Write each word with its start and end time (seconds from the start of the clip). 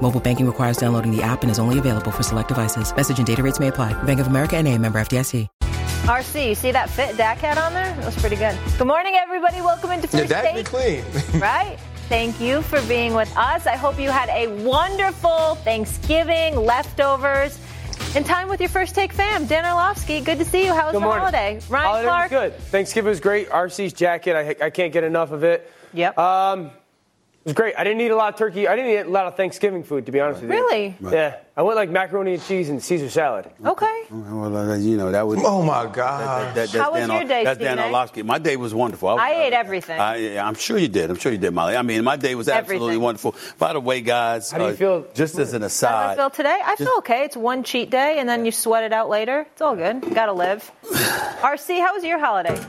Mobile 0.00 0.20
banking 0.20 0.46
requires 0.46 0.78
downloading 0.78 1.14
the 1.14 1.22
app 1.22 1.42
and 1.42 1.50
is 1.50 1.58
only 1.58 1.78
available 1.78 2.10
for 2.10 2.22
select 2.22 2.48
devices. 2.48 2.94
Message 2.96 3.18
and 3.18 3.26
data 3.26 3.42
rates 3.42 3.60
may 3.60 3.68
apply. 3.68 3.92
Bank 4.04 4.20
of 4.20 4.28
America 4.28 4.56
and 4.56 4.66
a 4.66 4.78
member 4.78 4.98
FDIC. 4.98 5.48
RC, 6.08 6.48
you 6.48 6.54
see 6.54 6.72
that 6.72 6.88
fit 6.88 7.18
Dak 7.18 7.36
hat 7.36 7.58
on 7.58 7.74
there? 7.74 7.94
That 7.96 8.06
was 8.06 8.16
pretty 8.16 8.36
good. 8.36 8.56
Good 8.78 8.86
morning, 8.86 9.14
everybody. 9.14 9.60
Welcome 9.60 9.90
into 9.90 10.08
First 10.08 10.30
yeah, 10.30 10.40
Dak 10.40 10.64
clean. 10.64 11.04
right? 11.34 11.76
Thank 12.08 12.40
you 12.40 12.62
for 12.62 12.80
being 12.82 13.12
with 13.12 13.30
us. 13.36 13.66
I 13.66 13.76
hope 13.76 14.00
you 14.00 14.08
had 14.08 14.30
a 14.30 14.46
wonderful 14.62 15.56
Thanksgiving, 15.56 16.56
leftovers, 16.56 17.60
and 18.16 18.24
time 18.24 18.48
with 18.48 18.60
your 18.60 18.70
first 18.70 18.94
take 18.94 19.12
fam. 19.12 19.44
Dan 19.46 19.66
Orlovsky, 19.66 20.22
good 20.22 20.38
to 20.38 20.46
see 20.46 20.64
you. 20.64 20.72
How 20.72 20.86
was 20.86 20.92
good 20.92 21.02
the 21.02 21.04
morning. 21.04 21.20
holiday? 21.20 21.60
Ryan 21.68 21.86
holiday 21.86 22.06
Clark. 22.06 22.30
was 22.30 22.40
good. 22.40 22.54
Thanksgiving 22.70 23.10
was 23.10 23.20
great. 23.20 23.50
RC's 23.50 23.92
jacket, 23.92 24.34
I, 24.34 24.64
I 24.64 24.70
can't 24.70 24.94
get 24.94 25.04
enough 25.04 25.30
of 25.30 25.44
it. 25.44 25.70
Yep. 25.92 26.16
Um, 26.16 26.66
it 26.66 26.72
was 27.48 27.54
great. 27.54 27.74
I 27.76 27.84
didn't 27.84 28.00
eat 28.02 28.10
a 28.10 28.16
lot 28.16 28.32
of 28.34 28.38
turkey. 28.38 28.68
I 28.68 28.76
didn't 28.76 28.90
eat 28.90 29.06
a 29.06 29.10
lot 29.10 29.26
of 29.26 29.36
Thanksgiving 29.36 29.82
food, 29.82 30.06
to 30.06 30.12
be 30.12 30.20
honest 30.20 30.42
with 30.42 30.50
you. 30.50 30.56
Really? 30.56 30.96
Yeah. 31.00 31.36
I 31.56 31.62
went 31.62 31.76
like 31.76 31.90
macaroni 31.90 32.34
and 32.34 32.42
cheese 32.42 32.68
and 32.68 32.82
Caesar 32.82 33.08
salad. 33.10 33.50
Okay. 33.64 34.02
Well, 34.10 34.56
uh, 34.56 34.76
you 34.76 34.96
know 34.96 35.10
that 35.10 35.26
was. 35.26 35.40
Oh 35.42 35.62
my 35.62 35.86
God! 35.86 36.54
That, 36.54 36.68
that, 36.68 36.80
How 36.80 36.92
was 36.92 37.00
Dan, 37.00 37.10
your 37.10 37.24
day, 37.24 37.42
That's 37.44 37.58
Dan 37.58 37.78
Stephen 37.78 37.84
Orlovsky. 37.86 38.22
My 38.22 38.38
day 38.38 38.56
was 38.56 38.72
wonderful. 38.72 39.08
I 39.08 39.30
ate 39.30 39.52
everything. 39.52 39.98
I, 39.98 40.38
I'm 40.38 40.54
sure 40.54 40.78
you 40.78 40.86
did. 40.86 41.10
I'm 41.10 41.16
sure 41.16 41.32
you 41.32 41.38
did, 41.38 41.52
Molly. 41.52 41.74
I 41.74 41.82
mean, 41.82 42.04
my 42.04 42.16
day 42.16 42.36
was 42.36 42.48
absolutely 42.48 42.88
Everything. 42.88 43.02
wonderful. 43.02 43.34
By 43.58 43.72
the 43.72 43.80
way, 43.80 44.02
guys, 44.02 44.52
How 44.52 44.58
do 44.58 44.64
you 44.64 44.70
uh, 44.70 44.74
feel? 44.74 45.06
Just 45.14 45.36
as 45.38 45.52
an 45.54 45.64
aside. 45.64 45.90
How 45.90 46.14
do 46.14 46.20
I 46.20 46.24
feel 46.24 46.30
today? 46.30 46.60
I 46.64 46.76
feel 46.76 46.94
okay. 46.98 47.24
It's 47.24 47.36
one 47.36 47.64
cheat 47.64 47.90
day, 47.90 48.18
and 48.18 48.28
then 48.28 48.44
you 48.44 48.52
sweat 48.52 48.84
it 48.84 48.92
out 48.92 49.08
later. 49.08 49.46
It's 49.52 49.60
all 49.60 49.74
good. 49.74 50.14
Gotta 50.14 50.34
live. 50.34 50.70
RC, 50.84 51.80
how 51.80 51.94
was 51.94 52.04
your 52.04 52.20
holiday? 52.20 52.60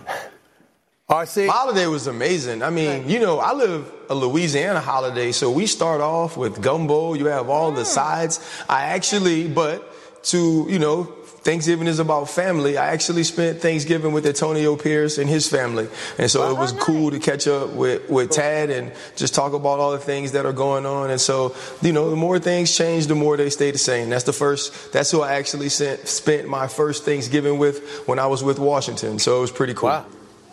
RC. 1.09 1.47
My 1.47 1.53
holiday 1.53 1.87
was 1.87 2.05
amazing. 2.05 2.61
I 2.61 2.69
mean, 2.69 3.09
you 3.09 3.19
know, 3.19 3.39
I 3.39 3.53
live 3.53 3.91
a 4.09 4.15
Louisiana 4.15 4.79
holiday, 4.79 5.31
so 5.31 5.49
we 5.49 5.65
start 5.65 6.01
off 6.01 6.37
with 6.37 6.61
gumbo. 6.61 7.15
You 7.15 7.25
have 7.25 7.49
all 7.49 7.71
the 7.71 7.83
sides. 7.83 8.39
I 8.69 8.85
actually, 8.85 9.47
but 9.47 9.83
to 10.25 10.67
you 10.69 10.77
know, 10.77 11.05
Thanksgiving 11.41 11.87
is 11.87 11.97
about 11.97 12.29
family. 12.29 12.77
I 12.77 12.91
actually 12.91 13.23
spent 13.23 13.59
Thanksgiving 13.59 14.13
with 14.13 14.23
Antonio 14.27 14.75
Pierce 14.75 15.17
and 15.17 15.27
his 15.27 15.49
family, 15.49 15.87
and 16.19 16.29
so 16.29 16.51
it 16.51 16.59
was 16.59 16.73
cool 16.73 17.09
to 17.09 17.17
catch 17.17 17.47
up 17.47 17.71
with 17.71 18.07
with 18.07 18.29
Tad 18.29 18.69
and 18.69 18.91
just 19.15 19.33
talk 19.33 19.53
about 19.53 19.79
all 19.79 19.93
the 19.93 19.97
things 19.97 20.33
that 20.33 20.45
are 20.45 20.53
going 20.53 20.85
on. 20.85 21.09
And 21.09 21.19
so, 21.19 21.55
you 21.81 21.91
know, 21.91 22.11
the 22.11 22.17
more 22.17 22.37
things 22.37 22.77
change, 22.77 23.07
the 23.07 23.15
more 23.15 23.35
they 23.35 23.49
stay 23.49 23.71
the 23.71 23.79
same. 23.79 24.11
That's 24.11 24.25
the 24.25 24.33
first. 24.33 24.93
That's 24.93 25.09
who 25.09 25.21
I 25.21 25.33
actually 25.33 25.69
sent, 25.69 26.07
spent 26.07 26.47
my 26.47 26.67
first 26.67 27.03
Thanksgiving 27.03 27.57
with 27.57 28.03
when 28.07 28.19
I 28.19 28.27
was 28.27 28.43
with 28.43 28.59
Washington. 28.59 29.17
So 29.17 29.39
it 29.39 29.41
was 29.41 29.51
pretty 29.51 29.73
cool. 29.73 29.89
Wow. 29.89 30.05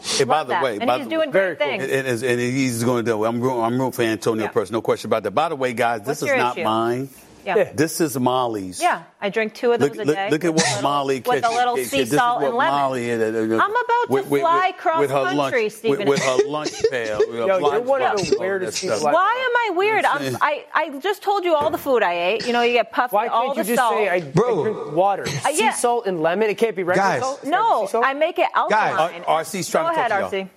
Hey, 0.03 0.25
by 0.25 0.39
Love 0.39 0.47
the 0.49 0.53
that. 0.55 0.63
way, 0.63 0.77
and 0.77 0.87
by 0.87 0.99
he's 0.99 1.07
the 1.07 1.11
doing 1.11 1.33
very 1.33 1.57
great 1.57 1.69
cool. 1.79 1.79
things. 1.79 1.93
It 1.93 2.07
is, 2.07 2.23
and 2.23 2.41
he's 2.41 2.85
going 2.85 3.05
to 3.05 3.11
do. 3.11 3.25
it. 3.25 3.29
I'm 3.29 3.43
I'm 3.43 3.79
rooting 3.79 3.93
for 3.93 4.03
Antonio 4.03 4.45
Yeah. 4.45 4.51
Pierce. 4.51 4.71
No 4.71 4.81
question 4.83 5.09
about 5.09 5.23
that. 5.25 5.33
By 5.33 5.49
the 5.49 5.57
way, 5.57 5.73
guys, 5.73 6.01
this 6.01 6.09
What's 6.09 6.23
is 6.23 6.29
your 6.29 6.37
not 6.39 6.57
issue? 6.57 6.65
mine. 6.65 7.09
Yeah. 7.47 7.73
This 7.73 8.01
is 8.01 8.19
Molly's. 8.19 8.81
Yeah, 8.83 9.05
I 9.21 9.31
drink 9.31 9.55
two 9.55 9.73
of 9.73 9.81
those 9.81 9.91
Look, 9.91 9.99
a 10.01 10.05
look, 10.05 10.17
day. 10.17 10.31
look 10.31 10.45
at 10.45 10.53
with 10.55 10.63
a 10.63 10.65
what 10.65 10.75
little- 10.77 10.83
Molly 10.91 11.23
with 11.25 11.45
a 11.45 11.49
little 11.51 11.77
catch- 11.77 11.87
sea 11.87 11.99
this 11.99 12.13
is 12.13 12.19
salt 12.19 12.41
what 12.41 12.49
and 12.49 12.57
lemon. 12.57 12.75
Molly, 12.75 13.13
uh, 13.13 13.17
uh, 13.17 13.63
I'm 13.63 13.71
about 13.71 14.17
to 14.17 14.23
fly 14.41 14.73
cross 14.77 14.99
with 15.01 15.11
country, 15.11 15.37
lunch, 15.63 15.73
Stephen 15.73 15.99
with, 16.01 16.09
with 16.09 16.21
A. 16.21 16.25
her 16.43 16.49
lunch 16.49 16.83
pail. 16.91 17.19
with 17.19 17.29
her 17.31 17.35
Yo, 17.47 17.59
you're 17.59 17.81
one 17.83 18.03
of 18.03 18.17
the 18.17 18.37
weirdest 18.39 18.81
people 18.81 18.99
Why 19.01 19.49
am 19.69 19.75
I 19.75 19.77
weird? 19.77 20.05
I'm, 20.05 20.37
I 20.41 20.65
I 20.75 20.99
just 20.99 21.23
told 21.23 21.45
you 21.45 21.55
all 21.55 21.71
the 21.71 21.79
food 21.79 22.03
I 22.03 22.15
ate. 22.31 22.47
You 22.47 22.53
know, 22.53 22.63
you 22.63 22.73
get 22.73 22.91
puffed 22.93 23.13
Why 23.13 23.25
with 23.25 23.33
all 23.33 23.55
can't 23.55 23.69
you 23.69 23.77
just 23.77 23.89
say 23.89 24.09
I, 24.09 24.21
Bro. 24.23 24.61
I 24.61 24.63
drink 24.73 24.93
water? 24.93 25.25
yeah. 25.27 25.73
Sea 25.73 25.73
salt 25.73 26.07
and 26.07 26.21
lemon? 26.23 26.51
It 26.51 26.59
can't 26.59 26.75
be 26.77 26.83
regular 26.83 27.09
Guys. 27.09 27.21
salt? 27.23 27.45
No, 27.45 27.51
not 27.81 27.81
sea 27.87 27.93
salt? 27.93 28.05
I 28.07 28.15
make 28.15 28.39
it 28.39 28.49
alkaline. 28.55 29.23
R- 29.27 29.43
RC's 29.45 29.69
trying 29.71 29.85
Go 29.85 29.91
to 29.95 29.99
ahead, 29.99 30.11
talk 30.11 30.31
to 30.31 30.37
y'all. 30.39 30.45
RC. 30.47 30.51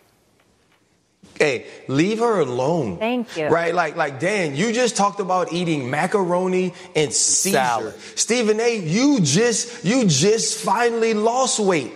Hey, 1.39 1.65
leave 1.87 2.19
her 2.19 2.41
alone. 2.41 2.97
Thank 2.97 3.37
you. 3.37 3.47
Right, 3.47 3.73
like 3.73 3.95
like 3.95 4.19
Dan, 4.19 4.55
you 4.57 4.73
just 4.73 4.97
talked 4.97 5.21
about 5.21 5.53
eating 5.53 5.89
macaroni 5.89 6.73
and 6.95 7.13
Caesar. 7.13 7.57
Salad. 7.57 7.93
Stephen 8.15 8.59
A, 8.59 8.75
you 8.77 9.21
just 9.21 9.85
you 9.85 10.05
just 10.05 10.59
finally 10.59 11.13
lost 11.13 11.59
weight. 11.59 11.93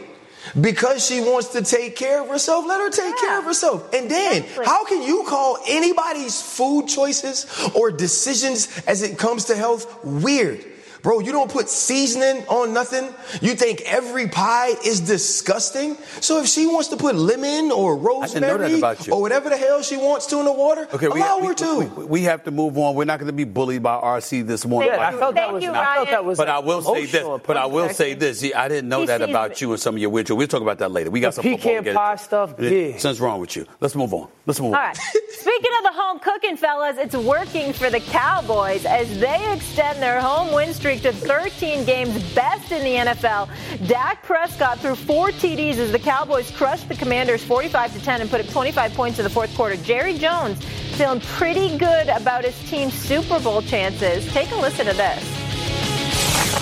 Because 0.59 1.05
she 1.05 1.21
wants 1.21 1.49
to 1.49 1.61
take 1.61 1.95
care 1.95 2.21
of 2.21 2.27
herself, 2.27 2.65
let 2.67 2.79
her 2.79 2.89
take 2.89 3.05
Yeah. 3.15 3.27
care 3.27 3.39
of 3.39 3.45
herself. 3.45 3.93
And 3.93 4.09
Dan, 4.09 4.43
Exactly. 4.43 4.65
how 4.65 4.83
can 4.85 5.01
you 5.01 5.23
call 5.25 5.57
anybody's 5.67 6.39
food 6.41 6.87
choices 6.89 7.45
or 7.73 7.91
decisions 7.91 8.67
as 8.85 9.01
it 9.03 9.17
comes 9.17 9.45
to 9.45 9.55
health 9.55 9.87
weird? 10.03 10.63
Bro, 11.03 11.19
you 11.19 11.31
don't 11.34 11.52
put 11.52 11.68
seasoning 11.69 12.46
on 12.47 12.74
nothing. 12.74 13.14
You 13.41 13.56
think 13.56 13.81
every 13.81 14.30
pie 14.30 14.69
is 14.86 15.02
disgusting. 15.02 15.96
So 16.22 16.40
if 16.41 16.47
she 16.47 16.66
wants 16.66 16.88
to 16.88 16.97
put 16.97 17.14
lemon 17.16 17.72
or 17.72 17.96
didn't 17.97 18.41
know 18.41 18.58
that 18.58 18.72
rosemary 18.72 19.12
or 19.12 19.22
whatever 19.22 19.50
the 19.50 19.58
hell 19.58 19.81
she 19.84 19.97
wants 19.97 20.28
to 20.28 20.40
in 20.40 20.46
the 20.46 20.53
water, 20.53 20.88
Okay, 20.94 21.09
we, 21.09 21.19
allow 21.19 21.40
we, 21.40 21.47
her 21.47 21.53
to. 21.56 21.80
we, 21.97 22.06
we 22.06 22.22
have 22.24 22.46
to 22.46 22.52
move 22.52 22.78
on. 22.78 22.96
We're 22.96 23.03
not 23.03 23.19
going 23.19 23.28
to 23.28 23.34
be 23.34 23.44
bullied 23.44 23.84
by 23.84 23.96
RC 24.00 24.47
this 24.47 24.66
morning. 24.66 24.91
Thank 24.91 25.02
Yeah, 25.02 25.08
I 25.08 25.12
you. 25.12 25.18
felt 25.19 25.36
that 25.36 25.41
Thank 25.41 25.53
was. 25.56 25.64
you, 25.64 25.72
I 25.74 25.96
felt 25.96 26.09
that 26.09 26.25
was. 26.25 26.38
But 26.38 26.47
I 26.50 26.59
will 26.59 26.81
oh, 26.86 26.94
say 26.96 27.02
this. 27.02 27.14
emotional, 27.16 27.38
But 27.40 27.58
I 27.58 27.66
will 27.66 27.90
say 27.90 28.14
this. 28.14 28.40
See, 28.40 28.53
I 28.53 28.70
didn't 28.70 28.88
know 28.88 29.02
He 29.02 29.08
that 29.08 29.22
about 29.22 29.52
it. 29.52 29.62
you 29.62 29.72
and 29.72 29.80
some 29.81 29.96
of 29.96 30.02
your 30.02 30.09
rituals. 30.12 30.38
We'll 30.38 30.47
talk 30.47 30.62
about 30.62 30.80
that 30.80 30.91
later. 30.91 31.12
We 31.12 31.20
got 31.20 31.35
The 31.35 31.41
some 31.41 31.44
football 31.44 31.58
to 31.59 31.68
pecan 31.68 31.84
get 31.84 31.96
pie 31.96 32.16
stuff, 32.16 32.53
yeah. 32.59 32.97
Something's 32.97 33.20
wrong 33.20 33.41
with 33.41 33.56
you. 33.58 33.66
Let's 33.81 33.96
move 33.96 34.14
on. 34.14 34.30
Let's 34.46 34.62
move 34.62 34.74
on. 34.74 34.80
All 34.80 34.85
right. 34.88 34.97
Speaking 35.33 35.71
of 35.79 35.83
the 35.83 35.99
home 35.99 36.19
cooking, 36.19 36.55
fellas, 36.55 36.97
it's 36.99 37.16
working 37.16 37.73
for 37.73 37.89
the 37.89 37.99
Cowboys 37.99 38.85
as 38.85 39.19
they 39.19 39.51
extend 39.51 39.99
their 39.99 40.21
home 40.21 40.53
win 40.53 40.75
streak 40.75 41.01
to 41.01 41.11
13 41.11 41.85
games, 41.85 42.33
best 42.35 42.71
in 42.71 42.83
the 42.83 43.11
NFL. 43.11 43.49
Dak 43.88 44.22
Prescott 44.22 44.79
threw 44.79 44.93
four 44.93 45.29
TDs 45.29 45.77
as 45.77 45.91
the 45.91 45.97
Cowboys 45.97 46.51
crushed 46.51 46.88
the 46.88 46.95
Commanders 46.95 47.43
45 47.43 47.93
to 47.93 48.03
10 48.03 48.22
and 48.22 48.29
put 48.29 48.41
up 48.41 48.47
25 48.51 48.93
points 48.93 49.17
in 49.17 49.23
the 49.23 49.29
fourth 49.29 49.53
quarter. 49.55 49.75
Jerry 49.77 50.19
Jones 50.19 50.63
feeling 50.97 51.19
pretty 51.22 51.79
good 51.79 52.09
about 52.09 52.45
his 52.45 52.57
team's 52.69 52.93
Super 52.93 53.39
Bowl 53.39 53.63
chances. 53.63 54.31
Take 54.31 54.51
a 54.51 54.55
listen 54.55 54.85
to 54.85 54.93
this. 54.93 55.32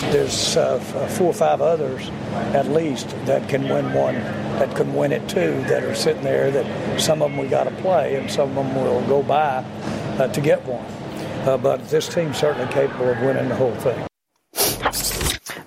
There's 0.09 0.57
uh, 0.57 0.79
four 1.17 1.27
or 1.27 1.33
five 1.33 1.61
others, 1.61 2.09
at 2.53 2.67
least, 2.67 3.09
that 3.25 3.47
can 3.47 3.69
win 3.69 3.93
one, 3.93 4.15
that 4.15 4.75
can 4.75 4.93
win 4.93 5.11
it 5.11 5.29
too, 5.29 5.63
that 5.67 5.83
are 5.83 5.95
sitting 5.95 6.23
there. 6.23 6.51
That 6.51 6.99
some 6.99 7.21
of 7.21 7.31
them 7.31 7.39
we 7.39 7.47
got 7.47 7.65
to 7.65 7.71
play, 7.81 8.15
and 8.15 8.29
some 8.29 8.49
of 8.49 8.55
them 8.55 8.75
will 8.75 9.01
go 9.07 9.23
by 9.23 9.63
uh, 10.17 10.27
to 10.27 10.41
get 10.41 10.65
one. 10.65 10.85
Uh, 11.47 11.57
but 11.57 11.87
this 11.89 12.07
team's 12.13 12.37
certainly 12.37 12.71
capable 12.73 13.09
of 13.09 13.19
winning 13.21 13.47
the 13.49 13.55
whole 13.55 13.75
thing. 13.75 14.05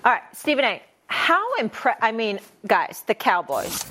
All 0.05 0.13
right, 0.13 0.23
Stephen 0.33 0.65
A. 0.65 0.83
How 1.07 1.55
impressed? 1.57 2.01
I 2.03 2.13
mean, 2.13 2.39
guys, 2.67 3.03
the 3.07 3.15
Cowboys. 3.15 3.85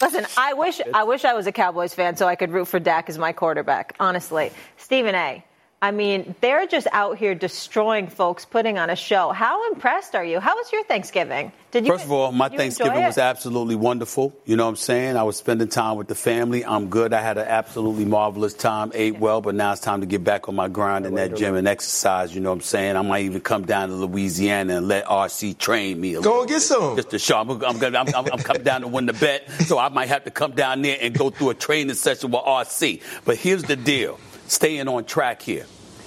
Listen, 0.00 0.26
I 0.36 0.52
wish 0.52 0.80
I 0.94 1.04
wish 1.04 1.24
I 1.24 1.34
was 1.34 1.46
a 1.46 1.52
Cowboys 1.52 1.94
fan 1.94 2.16
so 2.16 2.28
I 2.28 2.36
could 2.36 2.52
root 2.52 2.66
for 2.68 2.78
Dak 2.78 3.08
as 3.08 3.18
my 3.18 3.32
quarterback. 3.32 3.96
Honestly, 3.98 4.52
Stephen 4.76 5.14
A. 5.14 5.44
I 5.80 5.92
mean, 5.92 6.34
they're 6.40 6.66
just 6.66 6.88
out 6.90 7.18
here 7.18 7.36
destroying 7.36 8.08
folks, 8.08 8.44
putting 8.44 8.78
on 8.78 8.90
a 8.90 8.96
show. 8.96 9.30
How 9.30 9.70
impressed 9.72 10.16
are 10.16 10.24
you? 10.24 10.40
How 10.40 10.56
was 10.56 10.72
your 10.72 10.82
Thanksgiving? 10.82 11.52
Did 11.70 11.86
you? 11.86 11.92
First 11.92 12.06
of 12.06 12.10
all, 12.10 12.32
my 12.32 12.48
did 12.48 12.54
you 12.54 12.64
enjoy 12.64 12.74
Thanksgiving 12.76 13.04
was 13.04 13.18
absolutely 13.18 13.76
wonderful. 13.76 14.34
You 14.44 14.56
know 14.56 14.64
what 14.64 14.70
I'm 14.70 14.76
saying? 14.76 15.16
I 15.16 15.22
was 15.22 15.36
spending 15.36 15.68
time 15.68 15.96
with 15.96 16.08
the 16.08 16.16
family. 16.16 16.64
I'm 16.64 16.88
good. 16.88 17.12
I 17.12 17.20
had 17.20 17.38
an 17.38 17.46
absolutely 17.46 18.06
marvelous 18.06 18.54
time, 18.54 18.90
ate 18.92 19.20
well, 19.20 19.40
but 19.40 19.54
now 19.54 19.70
it's 19.70 19.80
time 19.80 20.00
to 20.00 20.06
get 20.06 20.24
back 20.24 20.48
on 20.48 20.56
my 20.56 20.66
grind 20.66 21.06
in 21.06 21.14
that 21.14 21.36
gym 21.36 21.54
and 21.54 21.68
exercise. 21.68 22.34
You 22.34 22.40
know 22.40 22.50
what 22.50 22.56
I'm 22.56 22.60
saying? 22.62 22.96
I 22.96 23.02
might 23.02 23.26
even 23.26 23.40
come 23.40 23.64
down 23.64 23.90
to 23.90 23.94
Louisiana 23.94 24.78
and 24.78 24.88
let 24.88 25.04
RC 25.04 25.58
train 25.58 26.00
me 26.00 26.14
a 26.16 26.20
Go 26.22 26.30
little. 26.30 26.40
and 26.40 26.48
get 26.48 26.62
some. 26.62 26.96
Just 26.96 27.10
to 27.10 27.20
show. 27.20 27.38
I'm, 27.38 27.50
I'm, 27.50 27.78
gonna- 27.78 27.98
I'm, 27.98 28.08
I'm, 28.16 28.32
I'm 28.32 28.38
coming 28.40 28.64
down 28.64 28.80
to 28.80 28.88
win 28.88 29.06
the 29.06 29.12
bet, 29.12 29.48
so 29.60 29.78
I 29.78 29.90
might 29.90 30.08
have 30.08 30.24
to 30.24 30.32
come 30.32 30.52
down 30.52 30.82
there 30.82 30.98
and 31.00 31.16
go 31.16 31.30
through 31.30 31.50
a 31.50 31.54
training 31.54 31.94
session 31.94 32.32
with 32.32 32.42
RC. 32.42 33.00
But 33.24 33.36
here's 33.36 33.62
the 33.62 33.76
deal: 33.76 34.18
staying 34.48 34.88
on 34.88 35.04
track 35.04 35.42
here. 35.42 35.66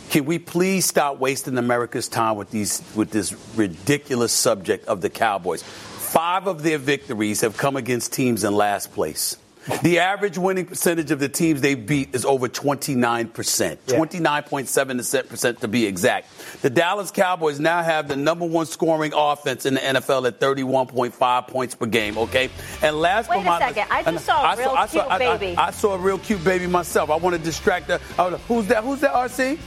Can 0.09 0.25
we 0.25 0.39
please 0.39 0.85
stop 0.85 1.19
wasting 1.19 1.57
America's 1.57 2.09
time 2.09 2.35
with 2.35 2.51
these 2.51 2.83
with 2.95 3.11
this 3.11 3.33
ridiculous 3.55 4.33
subject 4.33 4.85
of 4.88 4.99
the 4.99 5.09
Cowboys? 5.09 5.63
Five 5.63 6.47
of 6.47 6.61
their 6.61 6.77
victories 6.77 7.39
have 7.41 7.55
come 7.55 7.77
against 7.77 8.11
teams 8.11 8.43
in 8.43 8.53
last 8.53 8.93
place. 8.93 9.38
The 9.83 9.99
average 9.99 10.37
winning 10.37 10.65
percentage 10.65 11.11
of 11.11 11.19
the 11.19 11.29
teams 11.29 11.61
they 11.61 11.75
beat 11.75 12.13
is 12.15 12.25
over 12.25 12.47
29%, 12.47 13.31
29.7% 13.31 15.59
to 15.59 15.67
be 15.67 15.85
exact. 15.85 16.27
The 16.61 16.69
Dallas 16.69 17.11
Cowboys 17.11 17.59
now 17.59 17.83
have 17.83 18.07
the 18.07 18.15
number 18.15 18.45
one 18.45 18.65
scoring 18.65 19.11
offense 19.15 19.65
in 19.65 19.75
the 19.75 19.79
NFL 19.79 20.27
at 20.27 20.39
31.5 20.39 21.47
points 21.47 21.75
per 21.75 21.85
game, 21.85 22.17
okay? 22.17 22.49
And 22.81 22.99
last 22.99 23.29
Wait 23.29 23.37
but 23.37 23.41
a 23.41 23.45
not- 23.45 23.61
second. 23.61 23.87
I 23.91 24.03
just 24.03 24.25
saw 24.25 24.53
a 24.53 24.57
real 24.57 24.75
cute 24.87 25.03
I- 25.03 25.15
I- 25.15 25.37
baby. 25.37 25.57
I 25.57 25.71
saw 25.71 25.93
a 25.93 25.97
real 25.99 26.17
cute 26.17 26.43
baby 26.43 26.67
myself. 26.67 27.09
I 27.09 27.15
want 27.17 27.35
to 27.35 27.41
distract 27.41 27.87
her. 27.89 27.99
I 28.17 28.23
was 28.23 28.31
like, 28.33 28.41
Who's 28.47 28.67
that? 28.67 28.83
Who's 28.83 28.99
that, 29.01 29.13
RC? 29.13 29.57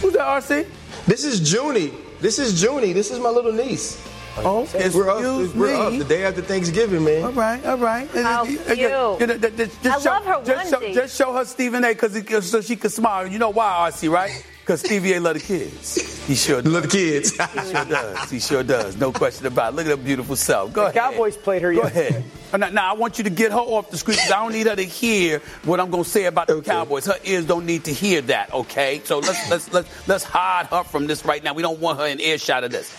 Who's 0.00 0.14
that, 0.14 0.26
RC? 0.26 0.66
This 1.06 1.24
is 1.24 1.52
Junie. 1.52 1.92
This 2.20 2.38
is 2.38 2.60
Junie. 2.62 2.92
This 2.92 3.10
is 3.10 3.18
my 3.20 3.28
little 3.30 3.52
niece. 3.52 4.00
Oh, 4.36 4.42
oh 4.46 4.62
excuse 4.62 4.94
we're 4.94 5.10
up. 5.10 5.54
We're 5.54 5.74
up 5.74 5.92
me. 5.92 5.98
the 5.98 6.04
day 6.04 6.24
after 6.24 6.42
Thanksgiving, 6.42 7.04
man. 7.04 7.24
All 7.24 7.32
right, 7.32 7.64
all 7.64 7.78
right. 7.78 8.08
How 8.10 8.44
You- 8.44 8.58
cute. 8.58 8.78
you- 8.78 8.84
you 8.84 8.88
know, 8.88 9.18
just- 9.18 9.56
just 9.82 9.86
I 9.86 10.00
show- 10.00 10.10
love 10.10 10.24
her 10.24 10.42
just 10.44 10.70
show, 10.70 10.80
just 10.94 11.16
show 11.16 11.32
her 11.34 11.44
Stephen 11.44 11.84
A. 11.84 11.88
Because 11.94 12.50
so 12.50 12.60
she 12.60 12.76
can 12.76 12.90
smile. 12.90 13.26
You 13.26 13.38
know 13.38 13.50
why, 13.50 13.90
RC, 13.90 14.08
right? 14.08 14.44
Because 14.60 14.80
Stevie 14.80 15.12
A. 15.12 15.20
love 15.20 15.34
the 15.34 15.40
kids. 15.40 16.26
He 16.26 16.34
sure 16.34 16.62
does. 16.62 16.72
Love 16.72 16.82
the 16.84 16.88
kids. 16.88 17.30
He 17.32 17.70
sure 17.70 17.84
does. 17.84 18.30
He 18.30 18.40
sure 18.40 18.62
does. 18.62 18.96
No 18.96 19.12
question 19.12 19.46
about 19.46 19.74
it. 19.74 19.76
Look 19.76 19.84
at 19.84 19.90
her 19.90 19.96
beautiful 19.98 20.36
self. 20.36 20.72
Go 20.72 20.82
ahead. 20.84 20.94
Cowboys 20.94 21.36
played 21.36 21.60
her 21.60 21.72
Go 21.74 21.82
yesterday. 21.82 22.08
ahead. 22.08 22.24
Now, 22.58 22.70
now, 22.70 22.90
I 22.90 22.94
want 22.94 23.18
you 23.18 23.24
to 23.24 23.30
get 23.30 23.52
her 23.52 23.58
off 23.58 23.90
the 23.90 23.98
screen 23.98 24.16
'cause 24.16 24.30
I 24.30 24.42
don't 24.42 24.52
need 24.52 24.66
her 24.66 24.74
to 24.76 24.82
hear 24.84 25.42
what 25.64 25.80
I'm 25.80 25.90
going 25.90 26.04
to 26.04 26.08
say 26.08 26.24
about 26.24 26.46
the 26.46 26.54
Okay. 26.54 26.70
Cowboys. 26.70 27.04
Her 27.04 27.18
ears 27.24 27.44
don't 27.44 27.66
need 27.66 27.84
to 27.84 27.92
hear 27.92 28.22
that, 28.22 28.54
okay? 28.54 29.02
So 29.04 29.18
let's, 29.18 29.50
let's, 29.50 29.70
let's, 29.72 29.88
let's 30.08 30.24
hide 30.24 30.66
her 30.68 30.82
from 30.82 31.06
this 31.08 31.26
right 31.26 31.44
now. 31.44 31.52
We 31.52 31.62
don't 31.62 31.78
want 31.80 31.98
her 32.00 32.06
in 32.06 32.18
earshot 32.18 32.64
of 32.64 32.70
this. 32.72 32.90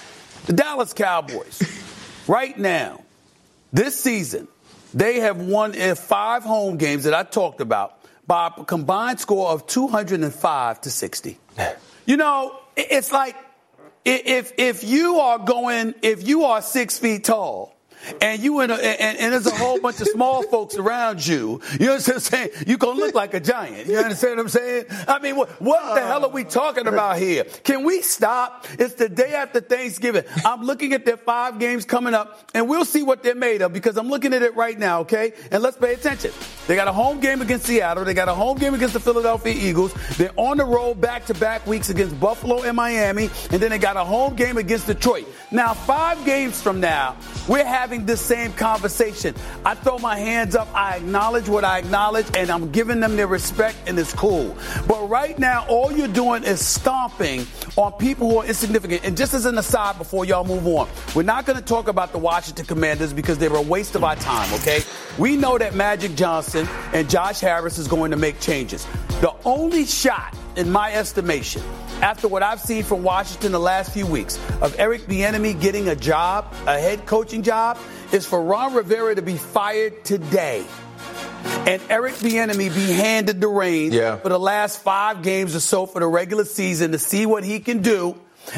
The 0.45 0.53
Dallas 0.53 0.93
Cowboys, 0.93 1.61
right 2.27 2.57
now, 2.57 3.01
this 3.73 3.99
season, 3.99 4.47
they 4.93 5.21
have 5.21 5.41
won 5.41 5.73
in 5.73 5.95
five 5.95 6.43
home 6.43 6.77
games 6.77 7.05
that 7.05 7.13
I 7.15 7.23
talked 7.23 7.61
about 7.61 7.97
by 8.27 8.51
a 8.55 8.63
combined 8.63 9.19
score 9.19 9.49
of 9.49 9.65
205 9.67 10.81
to 10.81 10.89
60. 10.89 11.37
You 12.07 12.17
know, 12.17 12.55
it's 12.75 13.11
like 13.11 13.35
if 14.05 14.53
if 14.59 14.83
you 14.83 15.15
are 15.21 15.39
going, 15.39 15.95
if 16.03 16.27
you 16.27 16.43
are 16.43 16.61
six 16.61 16.99
feet 16.99 17.23
tall. 17.23 17.74
And 18.21 18.41
you 18.41 18.61
in 18.61 18.71
a, 18.71 18.75
and, 18.75 19.17
and 19.17 19.33
there's 19.33 19.47
a 19.47 19.55
whole 19.55 19.79
bunch 19.79 20.01
of 20.01 20.07
small 20.07 20.43
folks 20.43 20.75
around 20.75 21.25
you. 21.25 21.61
You 21.79 21.87
know 21.87 21.93
what 21.93 22.09
I'm 22.09 22.19
saying? 22.19 22.49
You 22.67 22.77
gonna 22.77 22.99
look 22.99 23.15
like 23.15 23.33
a 23.33 23.39
giant. 23.39 23.87
You 23.87 23.97
understand 23.97 24.37
what 24.37 24.43
I'm 24.43 24.49
saying? 24.49 24.85
I 25.07 25.19
mean, 25.19 25.35
what, 25.35 25.49
what 25.61 25.95
the 25.95 26.01
hell 26.01 26.25
are 26.25 26.29
we 26.29 26.43
talking 26.43 26.87
about 26.87 27.17
here? 27.17 27.43
Can 27.63 27.83
we 27.83 28.01
stop? 28.01 28.67
It's 28.77 28.95
the 28.95 29.09
day 29.09 29.33
after 29.33 29.61
Thanksgiving. 29.61 30.23
I'm 30.43 30.63
looking 30.63 30.93
at 30.93 31.05
their 31.05 31.17
five 31.17 31.59
games 31.59 31.85
coming 31.85 32.13
up, 32.13 32.39
and 32.53 32.67
we'll 32.67 32.85
see 32.85 33.03
what 33.03 33.23
they're 33.23 33.35
made 33.35 33.61
of 33.61 33.73
because 33.73 33.97
I'm 33.97 34.09
looking 34.09 34.33
at 34.33 34.41
it 34.41 34.55
right 34.55 34.77
now. 34.77 35.01
Okay, 35.01 35.33
and 35.51 35.61
let's 35.61 35.77
pay 35.77 35.93
attention. 35.93 36.31
They 36.67 36.75
got 36.75 36.87
a 36.87 36.93
home 36.93 37.19
game 37.19 37.41
against 37.41 37.65
Seattle. 37.65 38.05
They 38.05 38.13
got 38.13 38.27
a 38.27 38.33
home 38.33 38.57
game 38.57 38.73
against 38.73 38.93
the 38.93 38.99
Philadelphia 38.99 39.53
Eagles. 39.53 39.93
They're 40.17 40.31
on 40.35 40.57
the 40.57 40.65
road 40.65 40.99
back 40.99 41.25
to 41.25 41.33
back 41.33 41.65
weeks 41.67 41.89
against 41.89 42.19
Buffalo 42.19 42.63
and 42.63 42.75
Miami. 42.75 43.29
And 43.51 43.61
then 43.61 43.69
they 43.69 43.77
got 43.77 43.97
a 43.97 44.03
home 44.03 44.35
game 44.35 44.57
against 44.57 44.87
Detroit. 44.87 45.27
Now, 45.51 45.73
five 45.73 46.23
games 46.25 46.61
from 46.61 46.79
now, 46.79 47.15
we're 47.47 47.65
having 47.65 47.94
this 48.03 48.19
same 48.19 48.51
conversation. 48.53 49.35
I 49.63 49.75
throw 49.75 49.99
my 49.99 50.17
hands 50.17 50.55
up. 50.55 50.67
I 50.73 50.97
acknowledge 50.97 51.47
what 51.47 51.63
I 51.63 51.77
acknowledge 51.77 52.25
and 52.35 52.49
I'm 52.49 52.71
giving 52.71 52.99
them 52.99 53.15
their 53.15 53.27
respect 53.27 53.77
and 53.87 53.97
it's 53.99 54.11
cool. 54.11 54.57
But 54.87 55.07
right 55.07 55.37
now, 55.37 55.65
all 55.69 55.91
you're 55.91 56.07
doing 56.07 56.43
is 56.43 56.65
stomping 56.65 57.45
on 57.77 57.93
people 57.93 58.29
who 58.29 58.37
are 58.39 58.45
insignificant. 58.45 59.05
And 59.05 59.15
just 59.15 59.33
as 59.33 59.45
an 59.45 59.57
aside 59.57 59.97
before 59.97 60.25
y'all 60.25 60.43
move 60.43 60.65
on, 60.65 60.89
we're 61.15 61.23
not 61.23 61.45
going 61.45 61.59
to 61.59 61.63
talk 61.63 61.87
about 61.87 62.11
the 62.11 62.17
Washington 62.17 62.65
Commanders 62.65 63.13
because 63.13 63.37
they 63.37 63.47
were 63.47 63.57
a 63.57 63.61
waste 63.61 63.95
of 63.95 64.03
our 64.03 64.15
time, 64.15 64.51
okay? 64.55 64.81
We 65.19 65.37
know 65.37 65.57
that 65.57 65.75
Magic 65.75 66.15
Johnson 66.15 66.67
and 66.91 67.09
Josh 67.09 67.39
Harris 67.39 67.77
is 67.77 67.87
going 67.87 68.11
to 68.11 68.17
make 68.17 68.39
changes. 68.39 68.85
The 69.21 69.33
only 69.45 69.85
shot, 69.85 70.35
in 70.55 70.71
my 70.71 70.93
estimation, 70.93 71.61
after 72.01 72.27
what 72.27 72.43
I've 72.43 72.59
seen 72.59 72.83
from 72.83 73.03
Washington 73.03 73.51
the 73.51 73.59
last 73.59 73.91
few 73.93 74.05
weeks 74.05 74.37
of 74.61 74.75
Eric 74.79 75.03
Bieniemy 75.03 75.59
getting 75.59 75.87
a 75.89 75.95
job, 75.95 76.53
a 76.67 76.79
head 76.79 77.05
coaching 77.05 77.41
job, 77.43 77.77
is 78.11 78.25
for 78.25 78.41
Ron 78.41 78.73
Rivera 78.73 79.15
to 79.15 79.21
be 79.21 79.37
fired 79.37 80.03
today. 80.05 80.65
And 81.67 81.81
Eric 81.89 82.15
Bieniemy 82.15 82.73
be 82.73 82.91
handed 82.93 83.39
the 83.41 83.47
reins 83.47 83.93
Yeah. 83.93 84.17
for 84.17 84.29
the 84.29 84.39
last 84.39 84.79
five 84.81 85.21
games 85.23 85.55
or 85.55 85.59
so 85.59 85.85
for 85.85 85.99
the 85.99 86.07
regular 86.07 86.45
season 86.45 86.91
to 86.91 86.99
see 86.99 87.25
what 87.25 87.43
he 87.43 87.59
can 87.59 87.81
do. 87.81 88.15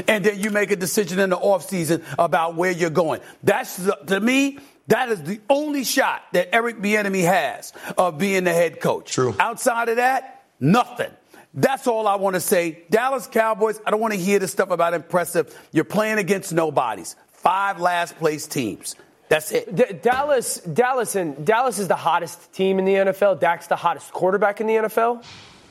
And 0.08 0.26
then 0.26 0.40
you 0.40 0.50
make 0.52 0.72
a 0.72 0.76
decision 0.76 1.20
in 1.20 1.30
the 1.30 1.38
offseason 1.38 2.04
about 2.20 2.56
where 2.56 2.72
you're 2.72 2.90
going. 2.90 3.22
That's, 3.44 3.78
the- 3.78 3.98
to 4.08 4.20
me, 4.20 4.60
that 4.88 5.10
is 5.10 5.22
the 5.24 5.40
only 5.50 5.84
shot 5.86 6.24
that 6.34 6.54
Eric 6.54 6.82
Bieniemy 6.82 7.24
has 7.24 7.72
of 7.98 8.18
being 8.18 8.44
the 8.44 8.54
head 8.54 8.82
coach. 8.82 9.14
True. 9.14 9.36
Outside 9.40 9.88
of 9.90 9.96
that, 9.98 10.44
nothing. 10.60 11.12
That's 11.54 11.88
all 11.88 12.08
I 12.08 12.16
want 12.16 12.36
to 12.36 12.40
say. 12.40 12.84
Dallas 12.90 13.28
Cowboys, 13.28 13.80
I 13.86 13.92
don't 13.92 14.00
want 14.00 14.14
to 14.14 14.20
hear 14.20 14.40
this 14.40 14.52
stuff 14.52 14.70
about 14.70 14.94
impressive. 14.94 15.58
You're 15.72 15.86
playing 15.86 16.18
against 16.20 16.54
nobodies. 16.54 17.16
Five 17.30 17.80
last 17.80 18.18
place 18.18 18.48
teams. 18.48 18.96
That's 19.30 19.52
it. 19.52 19.76
D- 19.76 19.94
Dallas, 20.02 20.60
Dallas, 20.62 21.16
and 21.16 21.46
Dallas 21.46 21.80
is 21.80 21.88
the 21.88 21.96
hottest 21.96 22.54
team 22.54 22.80
in 22.80 22.86
the 22.86 22.94
NFL. 22.94 23.40
Dak's 23.40 23.68
the 23.68 23.76
hottest 23.76 24.12
quarterback 24.14 24.62
in 24.62 24.68
the 24.68 24.74
NFL. 24.76 25.24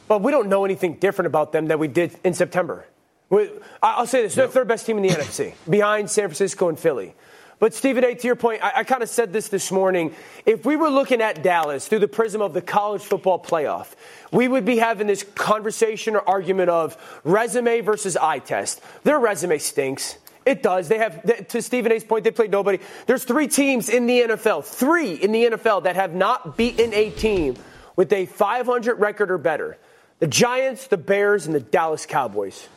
But 0.09 0.23
we 0.23 0.31
don't 0.31 0.49
know 0.49 0.65
anything 0.65 0.95
different 0.95 1.27
about 1.27 1.53
them 1.53 1.67
that 1.67 1.79
we 1.79 1.89
did 1.89 2.17
in 2.23 2.35
September. 2.35 2.87
We, 3.29 3.51
I'll 3.83 4.07
say 4.07 4.23
this: 4.23 4.35
they're 4.35 4.47
the 4.47 4.53
third 4.53 4.69
best 4.69 4.87
team 4.87 4.99
in 4.99 5.03
the 5.03 5.09
NFC, 5.09 5.55
behind 5.69 6.11
San 6.11 6.29
Francisco 6.29 6.69
and 6.69 6.79
Philly. 6.79 7.15
But 7.59 7.73
Stephen 7.73 8.05
A, 8.05 8.15
to 8.15 8.27
your 8.27 8.37
point, 8.37 8.63
I, 8.63 8.73
I 8.77 8.85
kind 8.85 9.03
of 9.03 9.09
said 9.09 9.33
this 9.33 9.49
this 9.49 9.73
morning. 9.73 10.15
If 10.45 10.67
we 10.67 10.77
were 10.77 10.91
looking 10.91 11.23
at 11.23 11.43
Dallas 11.43 11.89
through 11.89 12.01
the 12.01 12.09
prism 12.09 12.43
of 12.43 12.53
the 12.53 12.61
college 12.61 13.03
football 13.03 13.39
playoff, 13.39 13.95
we 14.31 14.47
would 14.47 14.65
be 14.65 14.77
having 14.77 15.07
this 15.07 15.23
conversation 15.23 16.17
or 16.17 16.29
argument 16.29 16.69
of 16.69 16.97
resume 17.25 17.81
versus 17.81 18.17
eye 18.17 18.41
test. 18.41 18.83
Their 19.05 19.19
resume 19.19 19.59
stinks. 19.59 20.19
It 20.45 20.63
does. 20.63 20.89
They 20.89 20.99
have, 20.99 21.49
to 21.49 21.63
Stephen 21.63 21.91
A's 21.93 22.05
point, 22.05 22.25
they 22.25 22.31
played 22.31 22.53
nobody. 22.53 22.79
There's 23.07 23.25
three 23.25 23.49
teams 23.49 23.89
in 23.89 24.07
the 24.07 24.21
NFL, 24.21 24.65
three 24.65 25.15
in 25.15 25.33
the 25.33 25.47
NFL 25.47 25.85
that 25.85 25.97
have 25.97 26.15
not 26.15 26.57
beaten 26.57 26.93
a 26.95 27.11
team 27.11 27.57
with 27.97 28.13
a 28.13 28.27
500 28.27 29.01
record 29.01 29.31
or 29.31 29.39
better. 29.39 29.79
The 30.21 30.29
Giants, 30.29 30.87
the 30.87 30.97
Bears, 30.99 31.47
and 31.47 31.55
the 31.55 31.61
Dallas 31.61 32.07
Cowboys. 32.07 32.69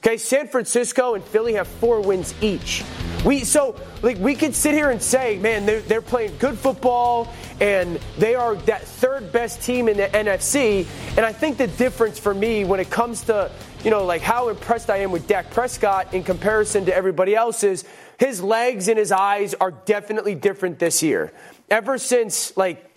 Okay, 0.00 0.16
San 0.16 0.48
Francisco 0.48 1.14
and 1.14 1.22
Philly 1.22 1.52
have 1.52 1.68
four 1.68 2.00
wins 2.00 2.34
each. 2.42 2.82
We 3.24 3.44
so 3.44 3.76
like 4.02 4.18
we 4.18 4.34
could 4.34 4.54
sit 4.54 4.74
here 4.74 4.90
and 4.90 5.00
say, 5.00 5.38
man, 5.38 5.64
they're, 5.64 5.80
they're 5.80 6.02
playing 6.02 6.36
good 6.38 6.58
football 6.58 7.32
and 7.60 8.00
they 8.18 8.34
are 8.34 8.56
that 8.56 8.82
third 8.82 9.30
best 9.30 9.62
team 9.62 9.88
in 9.88 9.96
the 9.96 10.08
NFC. 10.08 10.86
And 11.16 11.24
I 11.24 11.32
think 11.32 11.56
the 11.56 11.68
difference 11.68 12.18
for 12.18 12.34
me 12.34 12.64
when 12.64 12.80
it 12.80 12.90
comes 12.90 13.22
to 13.24 13.50
you 13.84 13.90
know 13.90 14.04
like 14.04 14.22
how 14.22 14.48
impressed 14.48 14.90
I 14.90 14.98
am 14.98 15.12
with 15.12 15.28
Dak 15.28 15.50
Prescott 15.50 16.14
in 16.14 16.24
comparison 16.24 16.84
to 16.86 16.94
everybody 16.94 17.36
else 17.36 17.62
is 17.62 17.84
his 18.18 18.42
legs 18.42 18.88
and 18.88 18.98
his 18.98 19.12
eyes 19.12 19.54
are 19.54 19.70
definitely 19.70 20.34
different 20.34 20.80
this 20.80 21.02
year. 21.02 21.32
Ever 21.70 21.98
since 21.98 22.56
like 22.56 22.92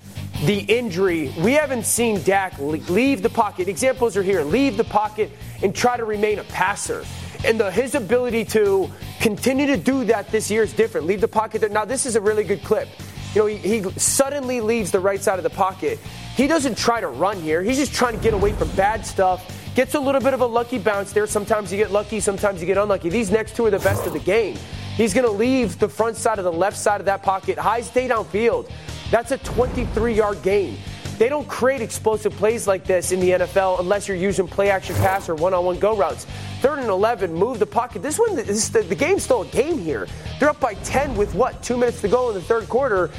the 0.46 0.60
injury, 0.60 1.34
we 1.40 1.54
haven't 1.54 1.86
seen 1.86 2.22
Dak 2.24 2.58
leave 2.60 3.22
the 3.22 3.30
pocket. 3.30 3.68
Examples 3.68 4.18
are 4.18 4.24
here. 4.24 4.44
Leave 4.44 4.76
the 4.76 4.84
pocket 4.84 5.32
and 5.64 5.74
try 5.74 5.98
to 5.98 6.04
remain 6.04 6.40
a 6.40 6.44
passer. 6.46 7.06
And 7.46 7.60
the, 7.60 7.72
his 7.72 7.94
ability 7.94 8.44
to 8.46 8.90
continue 9.22 9.68
to 9.68 9.78
do 9.78 10.04
that 10.06 10.32
this 10.32 10.50
year 10.50 10.64
is 10.64 10.74
different. 10.74 11.06
Leave 11.06 11.22
the 11.22 11.28
pocket 11.28 11.62
there. 11.62 11.70
Now, 11.70 11.86
this 11.86 12.06
is 12.06 12.16
a 12.16 12.22
really 12.22 12.44
good 12.44 12.64
clip. 12.64 12.90
You 13.36 13.42
know, 13.42 13.46
he, 13.46 13.58
he 13.58 13.84
suddenly 14.00 14.62
leaves 14.62 14.92
the 14.92 15.00
right 15.00 15.22
side 15.22 15.38
of 15.38 15.44
the 15.44 15.50
pocket. 15.50 16.00
He 16.36 16.48
doesn't 16.48 16.78
try 16.78 17.02
to 17.02 17.08
run 17.08 17.40
here. 17.40 17.62
He's 17.62 17.78
just 17.78 17.94
trying 17.94 18.18
to 18.18 18.24
get 18.24 18.34
away 18.34 18.54
from 18.54 18.70
bad 18.72 19.06
stuff. 19.06 19.52
Gets 19.76 19.94
a 19.94 20.00
little 20.00 20.22
bit 20.22 20.34
of 20.34 20.42
a 20.42 20.46
lucky 20.46 20.80
bounce 20.80 21.14
there. 21.14 21.28
Sometimes 21.28 21.72
you 21.72 21.78
get 21.78 21.92
lucky, 21.92 22.20
sometimes 22.20 22.62
you 22.62 22.66
get 22.66 22.78
unlucky. 22.78 23.10
These 23.10 23.30
next 23.30 23.56
two 23.56 23.66
are 23.66 23.72
the 23.72 23.80
best 23.80 24.08
of 24.08 24.14
the 24.14 24.20
game. 24.20 24.58
He's 24.96 25.14
going 25.14 25.26
to 25.26 25.32
leave 25.32 25.78
the 25.78 25.90
front 25.90 26.16
side 26.16 26.40
of 26.40 26.46
the 26.46 26.52
left 26.52 26.78
side 26.78 27.02
of 27.02 27.06
that 27.06 27.22
pocket. 27.22 27.58
High 27.58 27.82
stay 27.82 28.08
downfield. 28.08 28.72
That's 29.12 29.32
a 29.32 29.38
23 29.38 30.14
yard 30.14 30.42
gain. 30.42 30.78
They 31.18 31.30
don't 31.30 31.48
create 31.48 31.82
explosive 31.82 32.34
plays 32.34 32.68
like 32.68 32.84
this 32.84 33.14
in 33.14 33.22
the 33.22 33.30
NFL 33.32 33.80
unless 33.80 34.08
you're 34.08 34.18
using 34.18 34.48
play 34.48 34.70
action 34.70 34.96
pass 34.98 35.30
or 35.30 35.36
one 35.36 35.54
on 35.54 35.64
one 35.64 35.80
go 35.80 35.96
routes. 35.96 36.26
Third 36.60 36.80
and 36.80 36.90
11, 36.90 37.34
move 37.34 37.60
the 37.60 37.66
pocket. 37.66 38.02
This 38.02 38.20
one, 38.20 38.36
this, 38.36 38.68
the, 38.68 38.82
the 38.82 38.96
game's 38.96 39.24
still 39.24 39.44
a 39.44 39.48
game 39.48 39.78
here. 39.78 40.08
They're 40.40 40.50
up 40.50 40.60
by 40.60 40.74
10 40.74 41.16
with 41.16 41.34
what, 41.34 41.64
two 41.64 41.78
minutes 41.78 42.02
to 42.02 42.10
go 42.10 42.30
in 42.30 42.36
the 42.36 42.42
third 42.42 42.68
quarter, 42.68 43.12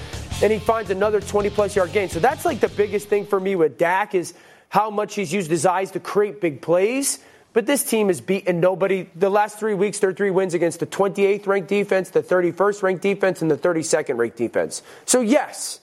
and 0.43 0.53
he 0.53 0.59
finds 0.59 0.91
another 0.91 1.21
20 1.21 1.49
plus 1.51 1.75
yard 1.75 1.93
gain. 1.93 2.11
So 2.11 2.21
that's 2.21 2.45
like 2.45 2.61
the 2.61 2.69
biggest 2.69 3.09
thing 3.09 3.25
for 3.25 3.41
me 3.41 3.57
with 3.57 3.79
Dak 3.79 4.15
is 4.15 4.35
how 4.69 4.91
much 4.91 5.15
he's 5.15 5.33
used 5.33 5.51
his 5.51 5.65
eyes 5.65 5.93
to 5.93 6.01
create 6.01 6.41
big 6.41 6.61
plays. 6.61 7.21
But 7.55 7.65
this 7.65 7.83
team 7.83 8.09
has 8.09 8.21
beaten 8.21 8.61
nobody. 8.61 9.09
The 9.15 9.31
last 9.31 9.59
three 9.59 9.73
weeks, 9.73 10.01
their 10.01 10.13
three 10.13 10.31
wins 10.31 10.53
against 10.53 10.81
the 10.81 10.87
28th 10.87 11.47
ranked 11.47 11.69
defense, 11.69 12.11
the 12.11 12.23
31st 12.23 12.83
ranked 12.83 13.03
defense, 13.03 13.41
and 13.41 13.51
the 13.51 13.57
32nd 13.57 14.19
ranked 14.19 14.37
defense. 14.37 14.83
So, 15.07 15.23
yes, 15.23 15.81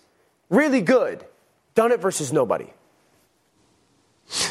really 0.51 0.81
good. 0.81 1.25
Done 1.75 1.91
it 1.91 1.99
versus 1.99 2.31
nobody. 2.31 2.67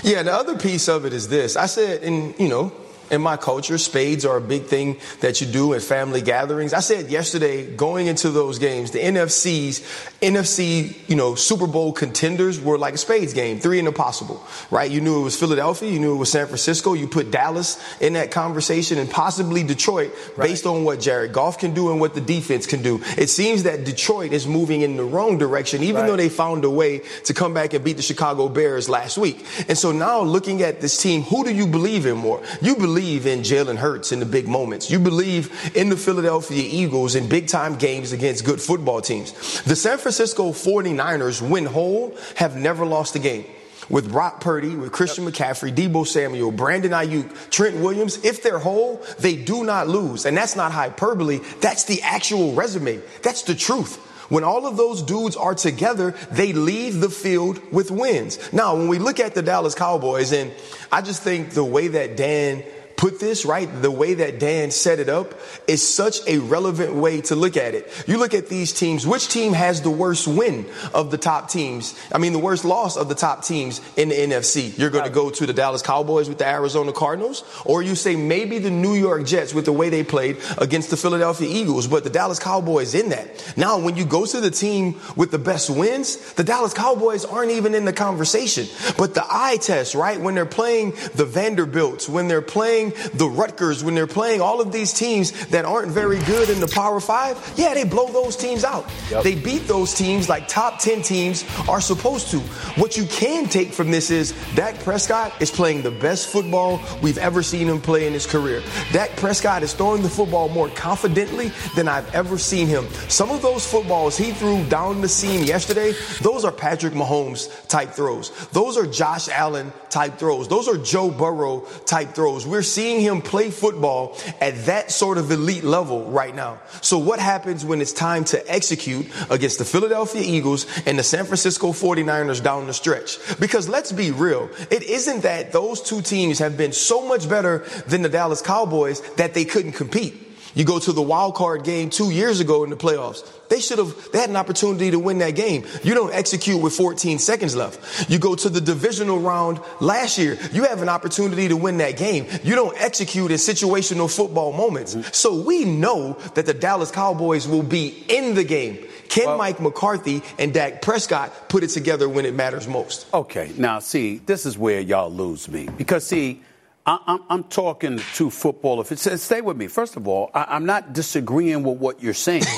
Yeah, 0.03 0.23
the 0.23 0.33
other 0.33 0.59
piece 0.59 0.89
of 0.89 1.05
it 1.05 1.13
is 1.13 1.29
this. 1.29 1.57
I 1.57 1.67
said, 1.67 2.03
in 2.03 2.35
you 2.39 2.49
know, 2.49 2.73
in 3.13 3.21
my 3.21 3.37
culture, 3.37 3.77
spades 3.77 4.25
are 4.25 4.39
a 4.39 4.41
big 4.41 4.65
thing 4.65 4.97
that 5.21 5.41
you 5.43 5.47
do 5.47 5.75
at 5.75 5.83
family 5.83 6.23
gatherings. 6.23 6.73
I 6.73 6.81
said 6.81 7.11
yesterday, 7.11 7.67
going 7.77 8.07
into 8.07 8.31
those 8.31 8.59
games, 8.59 8.91
the 8.91 9.01
NFC's 9.01 9.81
NFC, 10.23 10.97
you 11.09 11.15
know, 11.15 11.35
Super 11.35 11.67
Bowl 11.67 11.93
contenders 11.93 12.59
were 12.59 12.79
like 12.79 12.95
a 12.95 12.99
spades 12.99 13.35
game, 13.35 13.61
three 13.61 13.79
and 13.79 13.87
impossible, 13.87 14.43
right? 14.71 14.91
You 14.91 15.03
knew 15.03 15.21
it 15.21 15.25
was 15.25 15.39
Philadelphia, 15.39 15.91
you 15.91 16.01
knew 16.01 16.15
it 16.15 16.19
was 16.19 16.31
San 16.33 16.47
Francisco, 16.47 16.95
you 16.95 17.07
put 17.07 17.31
Dallas 17.31 17.79
in 18.01 18.15
that 18.15 18.31
conversation, 18.31 18.97
and 18.99 19.11
possibly 19.11 19.63
Detroit, 19.63 20.13
based 20.39 20.65
on 20.65 20.85
what 20.85 20.99
Jared 21.01 21.35
Goff 21.35 21.59
can 21.59 21.75
do 21.75 21.91
and 21.91 22.01
what 22.01 22.15
the 22.15 22.21
defense 22.23 22.67
can 22.67 22.83
do. 22.83 23.03
It 23.19 23.29
seems 23.29 23.65
that 23.65 23.85
Detroit 23.85 24.33
is 24.33 24.47
moving 24.47 24.81
in 24.81 24.97
the 24.97 25.05
wrong 25.05 25.37
direction, 25.37 25.83
even 25.83 26.03
Right. 26.03 26.07
though 26.07 26.17
they 26.17 26.31
found 26.31 26.65
a 26.65 26.71
way 26.71 27.03
to 27.25 27.35
come 27.35 27.53
back 27.53 27.75
and 27.75 27.85
beat 27.85 27.99
the 27.99 28.03
Chicago 28.03 28.49
Bears 28.49 28.89
last 28.89 29.19
week. 29.19 29.45
And 29.69 29.77
so 29.77 29.93
now 29.93 30.23
looking 30.23 30.63
at 30.63 30.81
this 30.81 30.97
team, 30.97 31.23
who 31.25 31.45
do 31.45 31.53
you 31.53 31.67
believe 31.67 32.07
in 32.07 32.17
more? 32.17 32.41
You 32.63 32.75
believe 32.77 33.02
believe 33.03 33.27
in 33.27 33.41
Jalen 33.41 33.79
Hurts 33.79 34.13
in 34.13 34.21
the 34.21 34.27
big 34.27 34.47
moments. 34.47 34.89
You 34.89 35.01
believe 35.01 35.73
in 35.75 35.89
the 35.89 35.97
Philadelphia 35.97 36.63
Eagles 36.65 37.17
in 37.17 37.29
big 37.29 37.49
time 37.49 37.75
games 37.75 38.13
against 38.13 38.45
good 38.45 38.61
football 38.61 39.01
teams. 39.01 39.61
The 39.63 39.75
San 39.75 39.99
Francisco 39.99 40.53
49ers, 40.53 41.43
when 41.43 41.67
whole, 41.67 42.17
have 42.37 42.55
never 42.55 42.87
lost 42.87 43.17
a 43.17 43.19
game 43.19 43.45
with 43.89 44.13
Brock 44.13 44.41
Purdy, 44.41 44.77
with 44.77 44.93
Christian 44.93 45.25
yep. 45.25 45.35
McCaffrey, 45.35 45.75
Deebo 45.75 46.07
Samuel, 46.07 46.53
Brandon 46.53 46.93
Aiyuk, 46.93 47.51
Trent 47.51 47.75
Williams, 47.79 48.25
if 48.25 48.41
they're 48.41 48.61
whole, 48.61 49.05
they 49.19 49.35
do 49.35 49.65
not 49.65 49.89
lose. 49.89 50.25
And 50.25 50.37
that's 50.37 50.55
not 50.55 50.71
hyperbole. 50.71 51.39
That's 51.61 51.83
the 51.83 52.03
actual 52.03 52.55
resume. 52.55 53.01
That's 53.23 53.43
the 53.43 53.57
truth. 53.57 53.97
When 54.29 54.45
all 54.45 54.65
of 54.69 54.77
those 54.77 55.03
dudes 55.03 55.35
are 55.35 55.57
together, 55.57 56.13
they 56.31 56.53
leave 56.53 57.01
the 57.01 57.11
field 57.11 57.61
with 57.73 57.91
wins. 57.91 58.39
Now, 58.53 58.77
when 58.77 58.87
we 58.87 59.01
look 59.01 59.19
at 59.19 59.35
the 59.35 59.43
Dallas 59.43 59.75
Cowboys, 59.75 60.33
and 60.33 60.53
I 60.93 61.03
just 61.03 61.23
think 61.23 61.51
the 61.51 61.65
way 61.65 61.89
that 61.89 62.17
Dan 62.17 62.63
put 63.03 63.19
this, 63.19 63.45
right? 63.45 63.67
The 63.83 63.91
way 63.91 64.15
that 64.15 64.39
Dan 64.39 64.71
set 64.71 65.01
it 65.01 65.09
up 65.09 65.35
is 65.67 65.83
such 65.83 66.25
a 66.29 66.39
relevant 66.39 66.95
way 66.95 67.21
to 67.23 67.35
look 67.35 67.57
at 67.57 67.75
it. 67.75 67.91
You 68.07 68.17
look 68.17 68.33
at 68.33 68.47
these 68.47 68.73
teams, 68.73 69.05
which 69.05 69.27
team 69.27 69.55
has 69.55 69.83
the 69.83 69.91
worst 69.91 70.29
win 70.29 70.67
of 70.95 71.11
the 71.11 71.19
top 71.19 71.51
teams? 71.51 71.99
I 72.15 72.19
mean, 72.19 72.33
the 72.33 72.39
worst 72.39 72.65
loss 72.65 72.97
of 72.97 73.09
the 73.09 73.17
top 73.17 73.45
teams 73.45 73.81
in 73.97 74.11
the 74.11 74.15
NFC. 74.15 74.79
You're 74.79 74.91
going 74.91 75.03
to 75.03 75.11
go 75.11 75.31
to 75.31 75.47
the 75.47 75.53
Dallas 75.53 75.83
Cowboys 75.83 76.29
with 76.29 76.39
the 76.39 76.47
Arizona 76.47 76.93
Cardinals, 76.93 77.43
or 77.65 77.83
you 77.83 77.97
say 77.97 78.15
maybe 78.15 78.61
the 78.61 78.71
New 78.71 78.95
York 78.95 79.27
Jets 79.27 79.53
with 79.53 79.65
the 79.65 79.73
way 79.73 79.89
they 79.89 80.05
played 80.05 80.37
against 80.59 80.91
the 80.91 80.97
Philadelphia 80.97 81.49
Eagles, 81.51 81.89
but 81.89 82.05
the 82.05 82.11
Dallas 82.11 82.39
Cowboys 82.39 82.95
in 82.95 83.09
that. 83.09 83.53
Now, 83.57 83.81
when 83.81 83.97
you 83.97 84.05
go 84.05 84.27
to 84.27 84.41
the 84.41 84.53
team 84.53 85.01
with 85.17 85.33
the 85.33 85.41
best 85.41 85.71
wins, 85.71 86.35
the 86.35 86.45
Dallas 86.45 86.73
Cowboys 86.73 87.25
aren't 87.25 87.51
even 87.51 87.75
in 87.75 87.85
the 87.85 87.93
conversation. 87.93 88.69
But 88.97 89.15
the 89.15 89.25
eye 89.29 89.57
test, 89.57 89.97
right? 89.97 90.21
When 90.21 90.37
they're 90.37 90.47
playing 90.47 90.93
the 91.17 91.25
Vanderbilts, 91.25 92.09
when 92.09 92.29
they're 92.29 92.41
playing 92.41 92.92
the 93.15 93.29
Rutgers, 93.29 93.83
when 93.83 93.95
they're 93.95 94.07
playing 94.07 94.41
all 94.41 94.61
of 94.61 94.73
these 94.73 94.93
teams 94.93 95.33
that 95.49 95.65
aren't 95.65 95.93
very 95.93 96.19
good 96.25 96.49
in 96.51 96.61
the 96.61 96.69
Power 96.69 97.01
Five, 97.01 97.39
yeah, 97.57 97.75
they 97.75 97.85
blow 97.85 98.09
those 98.09 98.37
teams 98.37 98.65
out. 98.65 98.91
Yep. 99.11 99.25
They 99.25 99.35
beat 99.35 99.67
those 99.69 99.95
teams 99.95 100.29
like 100.29 100.49
top 100.49 100.79
10 100.79 101.03
teams 101.03 101.45
are 101.69 101.81
supposed 101.81 102.31
to. 102.31 102.39
What 102.81 102.97
you 102.97 103.05
can 103.07 103.47
take 103.47 103.73
from 103.73 103.91
this 103.91 104.11
is 104.11 104.35
Dak 104.55 104.79
Prescott 104.81 105.33
is 105.41 105.51
playing 105.51 105.83
the 105.83 105.91
best 105.91 106.29
football 106.29 106.81
we've 107.03 107.19
ever 107.19 107.43
seen 107.43 107.69
him 107.69 107.81
play 107.81 108.07
in 108.07 108.13
his 108.13 108.27
career. 108.27 108.63
Dak 108.93 109.17
Prescott 109.17 109.63
is 109.63 109.73
throwing 109.73 110.03
the 110.03 110.09
football 110.09 110.49
more 110.49 110.69
confidently 110.71 111.53
than 111.75 111.89
I've 111.89 112.13
ever 112.15 112.39
seen 112.39 112.67
him. 112.67 112.87
Some 113.09 113.31
of 113.31 113.43
those 113.43 113.67
footballs 113.67 114.17
he 114.17 114.33
threw 114.33 114.65
down 114.69 115.01
the 115.01 115.09
seam 115.09 115.45
yesterday, 115.45 115.93
those 116.21 116.45
are 116.45 116.53
Patrick 116.53 116.93
Mahomes 116.93 117.49
type 117.69 117.91
throws. 117.91 118.31
Those 118.49 118.77
are 118.77 118.87
Josh 118.87 119.29
Allen 119.29 119.73
type 119.91 120.19
throws. 120.19 120.49
Those 120.49 120.69
are 120.69 120.77
Joe 120.77 121.11
Burrow 121.11 121.61
type 121.87 122.15
throws. 122.15 122.47
We're 122.47 122.63
seeing 122.63 122.82
him 122.83 123.23
play 123.23 123.51
football 123.51 124.19
at 124.41 124.67
that 124.67 124.91
sort 124.91 125.19
of 125.19 125.31
elite 125.31 125.65
level 125.65 126.11
right 126.11 126.35
now. 126.35 126.61
So 126.81 126.99
what 126.99 127.19
happens 127.19 127.65
when 127.65 127.81
it's 127.81 127.93
time 127.93 128.25
to 128.27 128.53
execute 128.53 129.07
against 129.31 129.59
the 129.59 129.65
Philadelphia 129.65 130.23
Eagles 130.23 130.67
and 130.87 130.99
the 130.99 131.03
San 131.03 131.25
Francisco 131.25 131.69
49ers 131.69 132.43
down 132.43 132.67
the 132.67 132.75
stretch? 132.75 133.19
Because 133.39 133.69
let's 133.69 133.93
be 133.93 134.11
real. 134.11 134.51
It 134.71 134.83
isn't 134.83 135.23
that 135.23 135.53
those 135.53 135.81
two 135.83 136.03
teams 136.03 136.39
have 136.39 136.57
been 136.57 136.73
so 136.73 137.07
much 137.07 137.29
better 137.29 137.59
than 137.87 138.03
the 138.03 138.09
Dallas 138.09 138.43
Cowboys 138.43 139.01
that 139.17 139.35
they 139.35 139.45
couldn't 139.45 139.73
compete. 139.73 140.32
You 140.55 140.65
go 140.65 140.79
to 140.79 140.93
the 140.93 141.03
wild 141.03 141.35
card 141.35 141.65
game 141.65 141.91
two 141.91 142.11
years 142.11 142.41
ago 142.41 142.65
in 142.65 142.71
the 142.71 142.77
playoffs. 142.77 143.27
They 143.49 143.61
should 143.61 143.79
have, 143.79 144.13
they 144.13 144.19
had 144.19 144.31
an 144.31 144.37
opportunity 144.37 144.91
to 144.91 144.99
win 144.99 145.19
that 145.19 145.33
game. 145.33 145.65
You 145.83 145.95
don't 145.95 146.13
execute 146.13 146.61
with 146.61 146.75
14 146.75 147.19
seconds 147.19 147.55
left. 147.55 148.11
You 148.11 148.19
go 148.19 148.35
to 148.35 148.49
the 148.49 148.61
divisional 148.61 149.19
round 149.21 149.61
last 149.81 150.19
year. 150.19 150.39
You 150.53 150.65
have 150.65 150.81
an 150.81 150.89
opportunity 150.89 151.49
to 151.49 151.57
win 151.57 151.79
that 151.79 151.97
game. 151.97 152.27
You 152.43 152.55
don't 152.55 152.77
execute 152.81 153.31
in 153.31 153.37
situational 153.37 154.15
football 154.15 154.53
moments. 154.53 154.95
Mm-hmm. 154.95 155.11
So 155.13 155.43
we 155.43 155.65
know 155.65 156.15
that 156.35 156.47
the 156.47 156.55
Dallas 156.55 156.91
Cowboys 156.91 157.47
will 157.47 157.63
be 157.63 158.05
in 158.09 158.35
the 158.35 158.45
game. 158.45 158.79
Can 159.09 159.27
well, 159.27 159.37
Mike 159.37 159.61
McCarthy 159.61 160.23
and 160.39 160.55
Dak 160.55 160.81
Prescott 160.81 161.51
put 161.51 161.63
it 161.63 161.69
together 161.69 162.09
when 162.09 162.25
it 162.25 162.33
matters 162.33 162.67
most? 162.67 163.07
Okay. 163.13 163.53
Now, 163.59 163.81
see, 163.81 164.17
this 164.17 164.47
is 164.47 164.57
where 164.57 164.81
y'all 164.81 165.11
lose 165.11 165.51
me. 165.51 165.69
Because, 165.77 166.07
see, 166.07 166.41
I, 166.85 167.19
am 167.31 167.45
talking 167.45 168.01
to 168.15 168.31
football 168.31 168.81
If 168.81 168.91
it 168.91 168.99
says, 168.99 169.23
Stay 169.23 169.41
with 169.41 169.57
me. 169.57 169.69
First 169.69 169.97
of 169.97 170.09
all, 170.09 170.31
I, 170.35 170.47
I'm 170.49 170.67
not 170.67 170.93
disagreeing 170.93 171.63
with 171.63 171.79
what 171.79 172.03
you're 172.03 172.15
saying. 172.15 172.45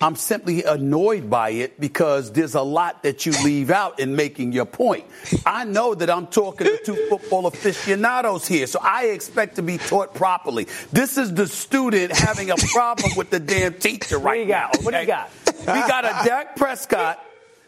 I'm 0.00 0.14
simply 0.14 0.62
annoyed 0.62 1.30
by 1.30 1.50
it 1.50 1.80
because 1.80 2.30
there's 2.32 2.54
a 2.54 2.60
lot 2.60 3.02
that 3.02 3.24
you 3.24 3.32
leave 3.42 3.70
out 3.70 3.98
in 3.98 4.14
making 4.14 4.52
your 4.52 4.66
point. 4.66 5.04
I 5.46 5.64
know 5.64 5.94
that 5.94 6.10
I'm 6.10 6.26
talking 6.26 6.66
to 6.66 6.78
two 6.84 7.06
football 7.08 7.46
aficionados 7.46 8.46
here, 8.46 8.66
so 8.66 8.78
I 8.82 9.06
expect 9.06 9.56
to 9.56 9.62
be 9.62 9.78
taught 9.78 10.14
properly. 10.14 10.66
This 10.92 11.16
is 11.16 11.32
the 11.32 11.46
student 11.46 12.12
having 12.12 12.50
a 12.50 12.56
problem 12.56 13.12
with 13.16 13.30
the 13.30 13.40
damn 13.40 13.72
teacher 13.74 14.18
right 14.18 14.24
what 14.26 14.34
do 14.34 14.40
you 14.42 14.46
got? 14.46 14.70
now. 14.70 14.70
Okay? 14.74 14.84
What 14.84 14.94
do 14.94 15.00
you 15.00 15.06
got? 15.06 15.30
We 15.58 15.88
got 15.88 16.04
a 16.04 16.28
Dak 16.28 16.56
Prescott 16.56 17.24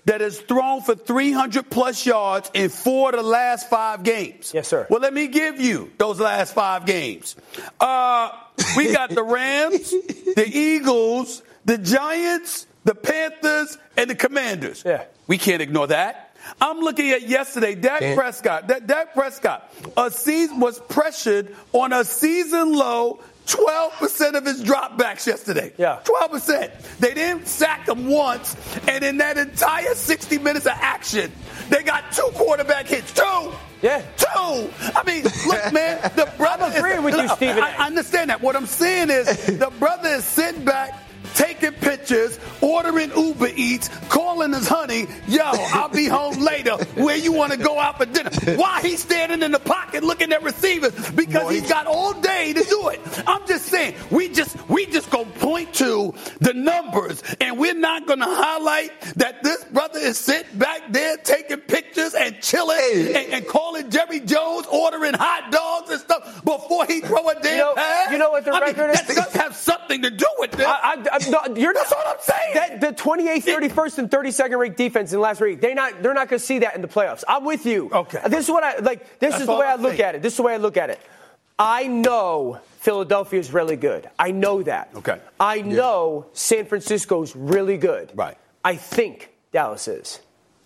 that 0.08 0.22
has 0.22 0.40
thrown 0.40 0.80
for 0.80 0.94
300 0.94 1.68
plus 1.68 2.06
yards 2.06 2.50
in 2.54 2.70
four 2.70 3.10
of 3.10 3.16
the 3.16 3.22
last 3.22 3.68
five 3.68 4.02
games. 4.02 4.52
Yes, 4.54 4.66
sir. 4.66 4.86
Well, 4.88 5.00
let 5.00 5.12
me 5.12 5.26
give 5.26 5.60
you 5.60 5.92
those 5.98 6.18
last 6.18 6.54
five 6.54 6.86
games. 6.86 7.36
Uh, 7.78 8.30
we 8.74 8.90
got 8.90 9.10
the 9.10 9.22
Rams, 9.22 9.90
the 10.34 10.50
Eagles, 10.50 11.42
the 11.66 11.76
Giants, 11.76 12.66
the 12.84 12.94
Panthers, 12.94 13.76
and 13.98 14.08
the 14.08 14.14
Commanders. 14.14 14.82
Yeah. 14.84 15.04
We 15.26 15.36
can't 15.36 15.60
ignore 15.60 15.88
that. 15.88 16.34
I'm 16.58 16.78
looking 16.78 17.10
at 17.10 17.28
yesterday, 17.28 17.74
Dak 17.74 18.00
Damn. 18.00 18.16
Prescott. 18.16 18.68
That 18.68 18.86
Dak 18.86 19.12
Prescott, 19.12 19.70
a 19.94 20.10
season 20.10 20.58
was 20.58 20.78
pressured 20.88 21.54
on 21.74 21.92
a 21.92 22.02
season 22.02 22.72
low 22.72 23.20
12% 23.48 24.34
of 24.34 24.44
his 24.44 24.62
dropbacks 24.62 25.26
yesterday. 25.26 25.72
Yeah. 25.78 26.00
12%. 26.04 26.98
They 26.98 27.14
didn't 27.14 27.48
sack 27.48 27.88
him 27.88 28.08
once, 28.08 28.56
and 28.86 29.02
in 29.02 29.18
that 29.18 29.38
entire 29.38 29.94
60 29.94 30.38
minutes 30.38 30.66
of 30.66 30.72
action, 30.74 31.32
they 31.70 31.82
got 31.82 32.12
two 32.12 32.28
quarterback 32.34 32.86
hits. 32.86 33.12
Two. 33.12 33.52
Yeah. 33.82 34.02
Two. 34.16 34.26
I 34.36 35.02
mean, 35.06 35.24
look, 35.24 35.72
man, 35.72 36.00
the 36.16 36.30
brother 36.36 36.64
I'm 36.64 36.76
agreeing 36.76 37.02
with 37.02 37.16
you, 37.16 37.28
Stephen. 37.28 37.62
I, 37.62 37.74
I 37.76 37.86
understand 37.86 38.30
that. 38.30 38.42
What 38.42 38.54
I'm 38.54 38.66
saying 38.66 39.10
is 39.10 39.46
the 39.46 39.72
brother 39.78 40.08
is 40.10 40.24
sitting 40.24 40.64
back 40.64 41.07
taking 41.38 41.72
pictures, 41.72 42.38
ordering 42.60 43.10
Uber 43.16 43.50
Eats, 43.54 43.88
calling 44.08 44.52
his 44.52 44.66
honey, 44.66 45.06
yo, 45.28 45.42
I'll 45.44 45.88
be 45.88 46.06
home 46.06 46.38
later. 46.40 46.76
Where 46.96 47.16
you 47.16 47.32
want 47.32 47.52
to 47.52 47.58
go 47.58 47.78
out 47.78 47.98
for 47.98 48.06
dinner? 48.06 48.30
Why 48.56 48.80
he's 48.82 49.00
standing 49.00 49.42
in 49.42 49.52
the 49.52 49.60
pocket 49.60 50.02
looking 50.02 50.32
at 50.32 50.42
receivers? 50.42 50.92
Because 51.12 51.44
Boy. 51.44 51.54
he's 51.54 51.68
got 51.68 51.86
all 51.86 52.12
day 52.20 52.52
to 52.52 52.64
do 52.64 52.88
it. 52.88 53.00
I'm 53.26 53.46
just 53.46 53.66
saying, 53.66 53.94
we 54.10 54.28
just 54.28 54.56
we 54.68 54.86
just 54.86 55.10
gonna 55.10 55.30
point 55.30 55.72
to 55.74 56.12
the 56.40 56.54
numbers, 56.54 57.22
and 57.40 57.56
we're 57.56 57.74
not 57.74 58.06
gonna 58.06 58.26
highlight 58.26 59.00
that 59.16 59.42
this 59.42 59.64
brother 59.66 60.00
is 60.00 60.18
sitting 60.18 60.58
back 60.58 60.82
there 60.90 61.16
taking 61.18 61.58
pictures 61.58 62.14
and 62.14 62.40
chilling 62.40 62.76
hey. 62.78 63.24
and, 63.24 63.34
and, 63.34 63.46
calling 63.46 63.90
Jerry 63.90 64.20
Jones, 64.20 64.66
ordering 64.66 65.14
hot 65.14 65.52
dogs 65.52 65.90
and 65.90 66.00
stuff 66.00 66.44
before 66.44 66.86
he 66.86 67.00
throw 67.00 67.28
a 67.28 67.34
damn 67.40 67.52
you 67.52 67.58
know, 67.58 67.74
pass. 67.74 68.12
You 68.12 68.18
know 68.18 68.30
what 68.30 68.44
the 68.44 68.52
I 68.52 68.60
record 68.60 68.76
mean, 68.78 68.90
is? 68.90 69.06
That 69.06 69.16
does 69.16 69.32
have 69.34 69.56
something 69.56 70.02
to 70.02 70.10
do 70.10 70.26
with 70.38 70.52
this. 70.52 70.66
I, 70.66 71.04
I, 71.12 71.27
no, 71.30 71.54
you're 71.54 71.74
That's 71.74 71.90
what 71.90 72.06
I'm 72.06 72.16
saying. 72.20 72.54
That, 72.54 72.80
the 72.80 73.02
28th, 73.02 73.44
31st, 73.44 73.98
and 73.98 74.10
32nd 74.10 74.58
ranked 74.58 74.76
defense 74.76 75.12
in 75.12 75.18
the 75.18 75.22
last 75.22 75.40
week, 75.40 75.60
they 75.60 75.74
not 75.74 76.02
they're 76.02 76.14
not 76.14 76.28
going 76.28 76.40
to 76.40 76.44
see 76.44 76.60
that 76.60 76.74
in 76.74 76.82
the 76.82 76.88
playoffs. 76.88 77.24
I'm 77.28 77.44
with 77.44 77.66
you. 77.66 77.90
Okay. 77.92 78.20
This 78.28 78.44
is 78.44 78.50
what 78.50 78.64
I 78.64 78.78
like. 78.78 79.18
This 79.18 79.32
That's 79.32 79.40
is 79.42 79.46
the 79.46 79.54
way 79.54 79.66
I'm 79.66 79.80
I 79.80 79.82
look 79.82 79.92
saying. 79.92 80.02
at 80.02 80.14
it. 80.16 80.22
This 80.22 80.34
is 80.34 80.36
the 80.38 80.42
way 80.42 80.54
I 80.54 80.58
look 80.58 80.76
at 80.76 80.90
it. 80.90 81.00
I 81.58 81.88
know 81.88 82.60
Philadelphia 82.78 83.40
is 83.40 83.52
really 83.52 83.76
good. 83.76 84.08
I 84.18 84.30
know 84.30 84.62
that. 84.62 84.90
Okay. 84.94 85.18
I 85.40 85.60
know 85.60 86.24
yeah. 86.26 86.30
San 86.34 86.66
Francisco's 86.66 87.34
really 87.34 87.76
good. 87.76 88.12
Right. 88.14 88.38
I 88.64 88.76
think 88.76 89.32
Dallas 89.52 89.88
is. 89.88 90.20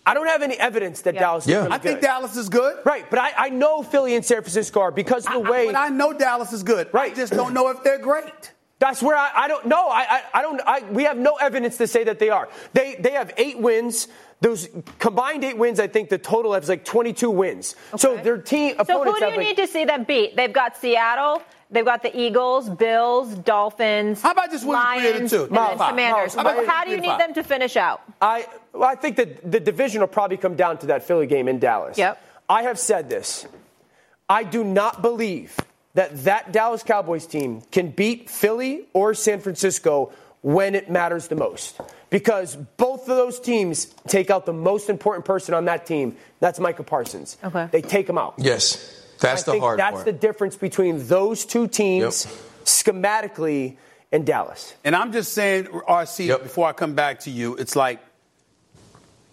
I 0.05 0.15
don't 0.15 0.27
have 0.27 0.43
any 0.43 0.57
evidence 0.57 1.03
that 1.03 1.15
yeah. 1.15 1.21
Dallas 1.21 1.45
is 1.45 1.51
yeah. 1.51 1.59
really 1.59 1.73
I 1.73 1.79
think 1.79 2.01
Dallas 2.01 2.37
is 2.37 2.49
good. 2.49 2.79
Right, 2.85 3.09
but 3.09 3.21
I, 3.21 3.33
I, 3.37 3.49
know 3.51 3.83
Philly 3.83 4.17
and 4.17 4.25
San 4.25 4.39
Francisco 4.39 4.81
are 4.81 4.91
because 4.91 5.27
of 5.27 5.33
the 5.33 5.49
I, 5.49 5.51
way. 5.51 5.63
I, 5.63 5.73
but 5.73 5.77
I 5.77 5.89
know 5.91 6.13
Dallas 6.13 6.53
is 6.53 6.65
good. 6.65 6.93
Right. 6.93 7.13
I 7.13 7.15
just 7.15 7.33
don't 7.33 7.55
know 7.55 7.69
if 7.69 7.85
they're 7.85 8.01
great. 8.01 8.53
That's 8.83 9.01
where 9.01 9.17
I, 9.17 9.31
I 9.33 9.47
don't 9.47 9.67
know. 9.67 9.87
I, 9.87 10.01
I, 10.01 10.23
I 10.35 10.43
don't. 10.43 10.61
I, 10.67 10.81
we 10.91 11.05
have 11.05 11.17
no 11.17 11.37
evidence 11.37 11.77
to 11.77 11.87
say 11.87 12.03
that 12.03 12.19
they 12.19 12.31
are. 12.31 12.49
They 12.73 12.97
they 12.97 13.13
have 13.13 13.33
eight 13.37 13.57
wins. 13.57 14.09
Those 14.41 14.69
combined 14.99 15.45
eight 15.45 15.57
wins, 15.57 15.79
I 15.79 15.87
think 15.87 16.09
the 16.09 16.19
total 16.19 16.53
is 16.57 16.69
like 16.69 16.85
22 16.85 17.31
wins. 17.31 17.77
Okay. 17.91 17.99
So 17.99 18.17
their 18.17 18.39
team. 18.39 18.75
So 18.85 19.05
who 19.05 19.17
do 19.21 19.25
you 19.25 19.37
like, 19.37 19.39
need 19.39 19.57
to 19.59 19.69
see 19.69 19.85
them 19.85 20.03
beat? 20.03 20.35
They've 20.35 20.53
got 20.53 20.77
Seattle. 20.77 21.45
They've 21.71 21.85
got 21.85 22.03
the 22.03 22.11
Eagles, 22.19 22.69
Bills, 22.71 23.33
Dolphins. 23.37 24.21
How 24.21 24.33
about 24.33 24.51
just 24.51 24.65
win 24.65 24.75
Lions, 24.75 25.31
three 25.31 25.43
and 25.43 25.55
then 25.57 25.79
Commanders? 25.79 26.35
How, 26.35 26.67
how 26.67 26.85
do 26.85 26.91
you 26.91 27.01
need 27.01 27.21
them 27.21 27.35
to 27.35 27.45
finish 27.45 27.77
out? 27.77 28.03
I 28.21 28.49
well, 28.73 28.89
I 28.89 28.97
think 28.97 29.15
that 29.15 29.49
the 29.49 29.61
division 29.61 30.01
will 30.01 30.09
probably 30.09 30.39
come 30.39 30.57
down 30.57 30.79
to 30.79 30.87
that 30.87 31.05
Philly 31.05 31.29
game 31.29 31.47
in 31.47 31.61
Dallas. 31.61 31.99
Yep. 31.99 32.21
I 32.49 32.65
have 32.65 32.81
said 32.81 33.09
this. 33.09 33.47
I 34.29 34.43
do 34.43 34.65
not 34.65 35.03
believe 35.03 35.57
that 35.95 36.25
that 36.25 36.53
Dallas 36.53 36.83
Cowboys 36.83 37.27
team 37.27 37.63
can 37.71 37.91
beat 37.91 38.31
Philly 38.31 38.87
or 38.93 39.15
San 39.15 39.41
Francisco 39.41 40.13
when 40.41 40.75
it 40.75 40.91
matters 40.91 41.29
the 41.29 41.37
most. 41.37 41.81
Because 42.11 42.57
both 42.77 43.03
of 43.09 43.17
those 43.17 43.39
teams 43.41 43.87
take 44.09 44.29
out 44.31 44.45
the 44.45 44.53
most 44.53 44.91
important 44.91 45.25
person 45.25 45.55
on 45.55 45.65
that 45.67 45.87
team. 45.87 46.17
That's 46.41 46.59
Micah 46.59 46.83
Parsons. 46.83 47.37
Okay. 47.43 47.69
They 47.71 47.81
take 47.83 48.09
him 48.09 48.19
out. 48.19 48.35
Yes. 48.39 48.99
That's 49.21 49.43
I 49.43 49.45
the 49.47 49.51
think 49.53 49.63
hard 49.65 49.79
that's 49.79 49.95
part. 49.95 50.05
the 50.07 50.13
difference 50.13 50.57
between 50.57 51.07
those 51.07 51.45
two 51.47 51.69
teams 51.69 52.27
Yep. 52.27 52.35
schematically 52.65 53.77
and 54.11 54.27
Dallas. 54.27 54.75
And 54.85 54.95
I'm 54.97 55.13
just 55.13 55.33
saying, 55.33 55.67
RC, 55.69 56.27
Yep. 56.27 56.43
before 56.43 56.67
I 56.69 56.73
come 56.73 56.95
back 56.95 57.21
to 57.21 57.31
you, 57.31 57.55
it's 57.57 57.77
like 57.77 58.01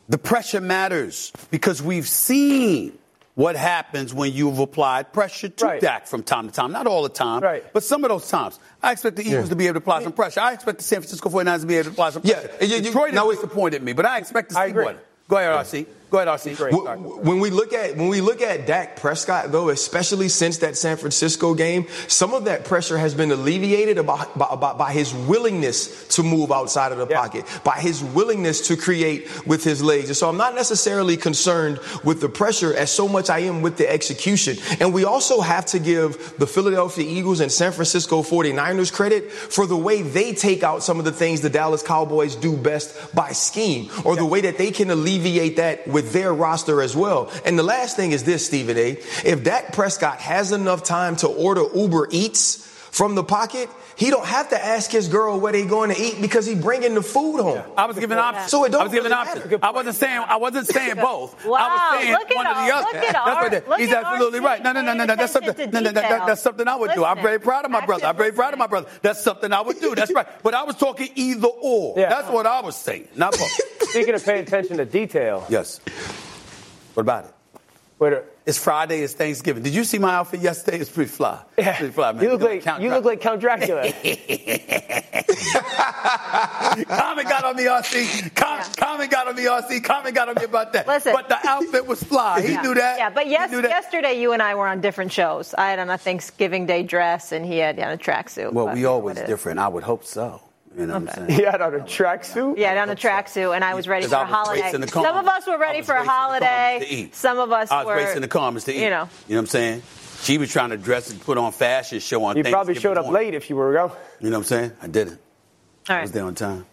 the 0.07 0.17
pressure 0.17 0.61
matters 0.61 1.31
because 1.51 1.81
we've 1.81 2.07
seen 2.07 2.97
what 3.39 3.55
happens 3.55 4.13
when 4.13 4.33
you've 4.33 4.59
applied 4.59 5.13
pressure 5.13 5.47
to 5.47 5.65
Right. 5.65 5.79
Dak 5.79 6.07
from 6.07 6.23
time 6.23 6.47
to 6.49 6.53
time. 6.53 6.73
Not 6.73 6.87
all 6.87 7.03
the 7.03 7.07
time, 7.09 7.41
Right. 7.41 7.63
but 7.71 7.85
some 7.85 8.03
of 8.03 8.09
those 8.09 8.27
times. 8.27 8.59
I 8.83 8.91
expect 8.91 9.15
the 9.15 9.21
Eagles 9.21 9.45
Yeah. 9.45 9.49
to 9.51 9.55
be 9.55 9.67
able 9.67 9.75
to 9.75 9.77
apply 9.77 10.03
some 10.03 10.11
pressure. 10.11 10.41
I 10.41 10.51
expect 10.51 10.79
the 10.79 10.83
San 10.83 10.99
Francisco 10.99 11.29
49ers 11.29 11.61
to 11.61 11.67
be 11.67 11.75
able 11.77 11.85
to 11.85 11.89
apply 11.91 12.09
some 12.09 12.21
Yeah, 12.25 12.41
pressure. 12.41 12.65
you- 12.65 12.75
you- 12.75 12.81
Detroit 12.81 13.13
now 13.13 13.29
has 13.29 13.37
we- 13.37 13.43
disappointed 13.43 13.81
me, 13.81 13.93
but 13.93 14.05
I 14.05 14.17
expect 14.17 14.49
to 14.49 14.55
see 14.55 14.61
I 14.61 14.65
agree. 14.65 14.83
one. 14.83 14.97
Go 15.29 15.37
ahead, 15.37 15.53
RC. 15.53 15.85
Go 16.09 16.17
ahead, 16.17 16.27
RC. 16.27 16.57
Great. 16.57 16.73
Sorry. 16.73 16.97
When 16.99 17.39
we 17.39 17.51
look 17.51 17.71
at 17.71 17.95
when 17.95 18.07
we 18.07 18.19
look 18.21 18.41
at 18.41 18.65
Dak 18.65 18.95
Prescott, 18.95 19.51
though, 19.51 19.69
especially 19.69 20.27
since 20.27 20.57
that 20.57 20.75
San 20.75 20.97
Francisco 20.97 21.53
game, 21.53 21.85
some 22.07 22.33
of 22.33 22.45
that 22.45 22.65
pressure 22.65 22.97
has 22.97 23.13
been 23.13 23.29
alleviated 23.31 23.99
about, 23.99 24.35
by, 24.35 24.55
by, 24.55 24.73
by 24.73 24.91
his 24.91 25.13
willingness 25.13 26.07
to 26.15 26.23
move 26.23 26.51
outside 26.51 26.91
of 26.91 26.97
the 26.97 27.05
Yeah. 27.07 27.21
pocket, 27.21 27.45
by 27.63 27.79
his 27.79 28.03
willingness 28.03 28.67
to 28.69 28.75
create 28.75 29.27
with 29.45 29.63
his 29.63 29.83
legs. 29.83 30.07
And 30.09 30.17
so 30.17 30.27
I'm 30.29 30.37
not 30.37 30.55
necessarily 30.55 31.15
concerned 31.15 31.79
with 32.03 32.21
the 32.21 32.29
pressure 32.29 32.73
as 32.73 32.89
so 32.91 33.07
much 33.07 33.29
I 33.29 33.39
am 33.39 33.61
with 33.61 33.77
the 33.77 33.87
execution. 33.87 34.57
And 34.79 34.93
we 34.93 35.05
also 35.05 35.41
have 35.41 35.67
to 35.67 35.79
give 35.79 36.33
the 36.39 36.47
Philadelphia 36.47 37.05
Eagles 37.07 37.39
and 37.39 37.51
San 37.51 37.71
Francisco 37.71 38.23
49ers 38.23 38.91
credit 38.91 39.31
for 39.31 39.67
the 39.67 39.77
way 39.77 40.01
they 40.01 40.33
take 40.33 40.63
out 40.63 40.81
some 40.81 40.97
of 40.97 41.05
the 41.05 41.11
things 41.11 41.41
the 41.41 41.51
Dallas 41.51 41.83
Cowboys 41.83 42.35
do 42.35 42.57
best 42.57 43.13
by 43.13 43.31
scheme, 43.33 43.89
or 44.03 44.15
the 44.15 44.25
way 44.25 44.41
that 44.41 44.57
they 44.57 44.71
can 44.71 44.89
alleviate 44.89 45.57
that 45.57 45.87
with 45.87 45.98
their 46.01 46.33
roster 46.33 46.81
as 46.81 46.95
well. 46.95 47.31
And 47.45 47.57
the 47.57 47.63
last 47.63 47.95
thing 47.95 48.11
is 48.11 48.23
this, 48.23 48.45
Stephen 48.45 48.77
A. 48.77 48.91
If 49.25 49.43
Dak 49.43 49.73
Prescott 49.73 50.19
has 50.19 50.51
enough 50.51 50.83
time 50.83 51.15
to 51.17 51.27
order 51.27 51.63
Uber 51.73 52.07
Eats 52.11 52.68
from 52.91 53.15
the 53.15 53.23
pocket, 53.23 53.69
he 53.95 54.09
don't 54.09 54.25
have 54.25 54.49
to 54.49 54.65
ask 54.65 54.89
his 54.91 55.07
girl 55.07 55.39
where 55.39 55.51
they 55.51 55.65
going 55.65 55.89
to 55.93 56.01
eat 56.01 56.21
because 56.21 56.45
he 56.45 56.55
bringing 56.55 56.95
the 56.95 57.01
food 57.03 57.41
home. 57.41 57.61
I 57.77 57.85
was 57.85 57.97
giving 57.99 58.17
options. 58.17 58.49
So 58.51 58.63
it 58.65 58.71
don't 58.71 58.81
I 58.81 58.83
was 58.85 58.93
giving 58.93 59.11
really 59.11 59.21
options. 59.21 59.59
I 59.61 59.71
wasn't 59.71 59.95
saying 59.95 60.23
I 60.27 60.35
wasn't 60.37 60.67
saying 60.67 60.95
both. 61.01 61.45
I 61.45 61.49
Wow, 61.49 61.69
was 61.93 61.99
saying 62.01 62.13
look 62.13 62.31
at 62.31 62.35
one 62.35 62.47
or 62.47 62.49
all- 62.49 62.65
the 62.65 62.73
other. 62.73 62.85
look 62.85 62.95
at 62.95 63.01
That's 63.13 63.15
our- 63.27 63.43
what 63.43 63.53
it- 63.53 63.69
look 63.69 63.79
he's 63.79 63.91
at 63.91 64.03
absolutely 64.03 64.39
right. 64.39 64.63
No, 64.63 64.71
no, 64.71 64.81
no, 64.81 64.93
no, 64.93 65.05
no. 65.05 65.15
That's 65.15 65.33
something. 65.33 65.49
attention 65.51 65.71
No, 65.71 65.79
no, 65.81 65.91
no, 65.91 66.01
that- 66.01 66.27
that's 66.27 66.41
something 66.41 66.67
I 66.67 66.75
would 66.75 66.91
do. 66.95 67.05
I'm 67.05 67.21
very 67.21 67.39
proud 67.39 67.65
of 67.65 67.71
my 67.71 67.85
brother. 67.85 68.05
I'm 68.07 68.17
very 68.17 68.31
proud 68.31 68.53
of 68.53 68.59
my 68.59 68.67
brother. 68.67 68.89
That's 69.01 69.21
something 69.23 69.51
I 69.53 69.61
would 69.61 69.79
do. 69.79 69.93
That's 69.95 70.11
right. 70.13 70.27
But 70.43 70.53
I 70.55 70.63
was 70.63 70.75
talking 70.75 71.09
either 71.15 71.47
or. 71.47 71.93
Yeah. 71.97 72.09
That's 72.09 72.29
what 72.29 72.47
I 72.47 72.61
was 72.61 72.75
saying, 72.75 73.07
not 73.15 73.31
both. 73.33 73.51
Speaking 73.89 74.13
of 74.15 74.23
paying 74.25 74.43
attention 74.43 74.77
to 74.77 74.85
detail, 74.85 75.45
yes. 75.49 75.79
What 76.95 77.01
about 77.01 77.25
it? 77.25 77.33
wait, 77.99 78.13
It's 78.49 78.57
Friday. 78.57 79.01
It's 79.01 79.13
Thanksgiving. 79.13 79.61
Did 79.61 79.75
you 79.75 79.83
see 79.83 79.99
my 79.99 80.15
outfit 80.15 80.39
yesterday? 80.41 80.79
It's 80.79 80.89
pretty 80.89 81.11
fly. 81.11 81.39
Yeah, 81.55 81.77
pretty 81.77 81.93
fly, 81.93 82.13
man. 82.13 82.23
you 82.23 82.31
look 82.31 82.41
like 82.41 82.63
Count 82.63 82.81
you 82.81 82.89
Dracula. 82.89 82.95
look 82.95 83.05
like 83.05 83.21
Count 83.21 83.41
Dracula. 83.41 83.83
Comment 86.85 87.29
got 87.29 87.45
on 87.45 87.55
me, 87.55 87.65
RC. 87.65 88.33
Com- 88.35 88.63
Comment 88.75 89.11
got 89.11 89.27
on 89.27 89.35
me, 89.35 89.43
RC. 89.43 89.83
Comment 89.83 90.15
got 90.15 90.29
on 90.29 90.35
me 90.35 90.45
about 90.45 90.73
that. 90.73 90.87
Listen. 90.87 91.13
But 91.13 91.29
the 91.29 91.37
outfit 91.47 91.85
was 91.85 92.01
fly. 92.03 92.41
He 92.41 92.53
Yeah. 92.53 92.61
knew 92.63 92.73
that. 92.73 92.97
Yeah, 92.97 93.11
but 93.11 93.27
yes, 93.27 93.51
yesterday 93.51 94.19
you 94.19 94.33
and 94.33 94.41
I 94.41 94.55
were 94.55 94.67
on 94.67 94.81
different 94.81 95.11
shows. 95.11 95.53
I 95.53 95.69
had 95.69 95.77
on 95.77 95.91
a 95.91 95.97
Thanksgiving 95.99 96.65
Day 96.65 96.81
dress, 96.81 97.31
and 97.31 97.45
he 97.45 97.59
had 97.59 97.79
on 97.79 97.91
a 97.91 97.97
tracksuit. 97.97 98.51
Well, 98.53 98.69
we 98.73 98.85
always 98.85 99.15
what 99.15 99.17
it 99.17 99.23
is. 99.25 99.29
different. 99.29 99.59
I 99.59 99.67
would 99.67 99.83
hope 99.83 100.03
so. 100.05 100.41
You 100.77 100.85
know 100.85 100.99
what 100.99 101.09
I'm 101.17 101.27
saying? 101.27 101.29
he 101.39 101.43
had 101.43 101.61
on 101.61 101.73
a 101.73 101.79
tracksuit. 101.79 102.57
Yeah, 102.57 102.73
down 102.75 102.89
a 102.89 102.95
tracksuit, 102.95 103.55
and 103.55 103.63
I 103.65 103.73
was 103.73 103.87
ready 103.87 104.03
'Cause 104.05 104.11
for 104.11 104.17
I 104.17 104.21
a 104.21 104.25
was 104.25 104.33
holiday. 104.33 104.87
Some 104.87 105.17
of 105.17 105.27
us 105.27 105.47
were 105.47 105.57
ready 105.57 105.81
for 105.81 105.93
a 105.93 105.95
racing 105.95 106.05
the 106.05 106.11
Commons 106.11 106.43
holiday. 106.43 107.09
Some 107.11 107.39
of 107.39 107.51
us 107.51 107.71
I 107.71 107.77
was 107.83 107.85
were 107.87 107.95
racing 107.95 108.21
the 108.21 108.27
Commons 108.27 108.63
to 108.65 108.73
eat. 108.73 108.83
You 108.83 108.89
know, 108.89 109.09
You 109.27 109.35
know 109.35 109.39
what 109.41 109.43
I'm 109.43 109.47
saying? 109.47 109.83
She 110.21 110.37
was 110.37 110.51
trying 110.51 110.69
to 110.69 110.77
dress 110.77 111.09
and 111.09 111.19
put 111.21 111.37
on 111.37 111.51
fashion 111.53 111.99
show 111.99 112.23
on 112.25 112.37
You 112.37 112.43
probably 112.43 112.73
Thanksgiving 112.75 112.81
showed 112.81 112.97
up 112.99 113.05
morning. 113.05 113.25
late 113.27 113.33
if 113.35 113.49
you 113.49 113.55
were 113.55 113.73
go. 113.73 113.91
You 114.19 114.29
know 114.29 114.37
what 114.37 114.43
I'm 114.43 114.47
saying? 114.47 114.71
I 114.81 114.87
didn't. 114.87 115.19
all 115.89 115.95
I 115.95 116.01
was 116.01 116.11
there 116.11 116.23
on 116.25 116.35
time. 116.35 116.65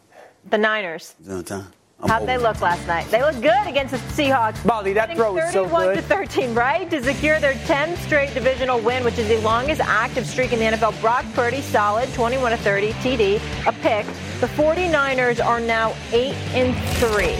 The 0.50 0.58
Niners. 0.58 1.14
I 1.16 1.20
was 1.20 1.28
there 1.28 1.36
on 1.38 1.44
time. 1.44 1.72
How'd 2.04 2.26
they 2.26 2.36
look 2.36 2.60
last 2.60 2.86
night? 2.86 3.10
They 3.10 3.22
look 3.22 3.40
good 3.40 3.66
against 3.66 3.92
the 3.92 3.98
Seahawks. 3.98 4.62
Molly, 4.66 4.92
that 4.92 5.16
throw 5.16 5.32
was 5.32 5.50
so 5.50 5.64
31 5.64 5.86
good. 5.86 5.94
to 5.96 6.02
13, 6.02 6.54
right? 6.54 6.90
To 6.90 7.02
secure 7.02 7.40
their 7.40 7.54
10th 7.54 7.96
straight 7.98 8.34
divisional 8.34 8.80
win, 8.80 9.02
which 9.02 9.18
is 9.18 9.28
the 9.28 9.38
longest 9.38 9.80
active 9.80 10.26
streak 10.26 10.52
in 10.52 10.58
the 10.58 10.76
NFL. 10.76 11.00
Brock 11.00 11.24
Purdy, 11.32 11.62
solid, 11.62 12.12
21 12.12 12.50
to 12.50 12.58
30, 12.58 12.92
TD, 12.94 13.36
a 13.66 13.72
pick. 13.72 14.04
The 14.40 14.46
49ers 14.48 15.44
are 15.44 15.58
now 15.58 15.94
8 16.12 16.34
and 16.52 16.76
3. 16.98 17.34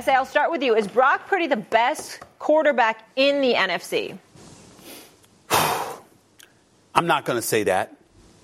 SA, 0.00 0.12
I'll 0.12 0.24
start 0.24 0.50
with 0.50 0.62
you. 0.62 0.74
Is 0.74 0.88
Brock 0.88 1.26
Purdy 1.26 1.46
the 1.46 1.56
best 1.56 2.20
quarterback 2.38 3.06
in 3.16 3.42
the 3.42 3.52
NFC? 3.52 4.18
I'm 6.94 7.06
not 7.06 7.26
going 7.26 7.36
to 7.36 7.46
say 7.46 7.64
that. 7.64 7.95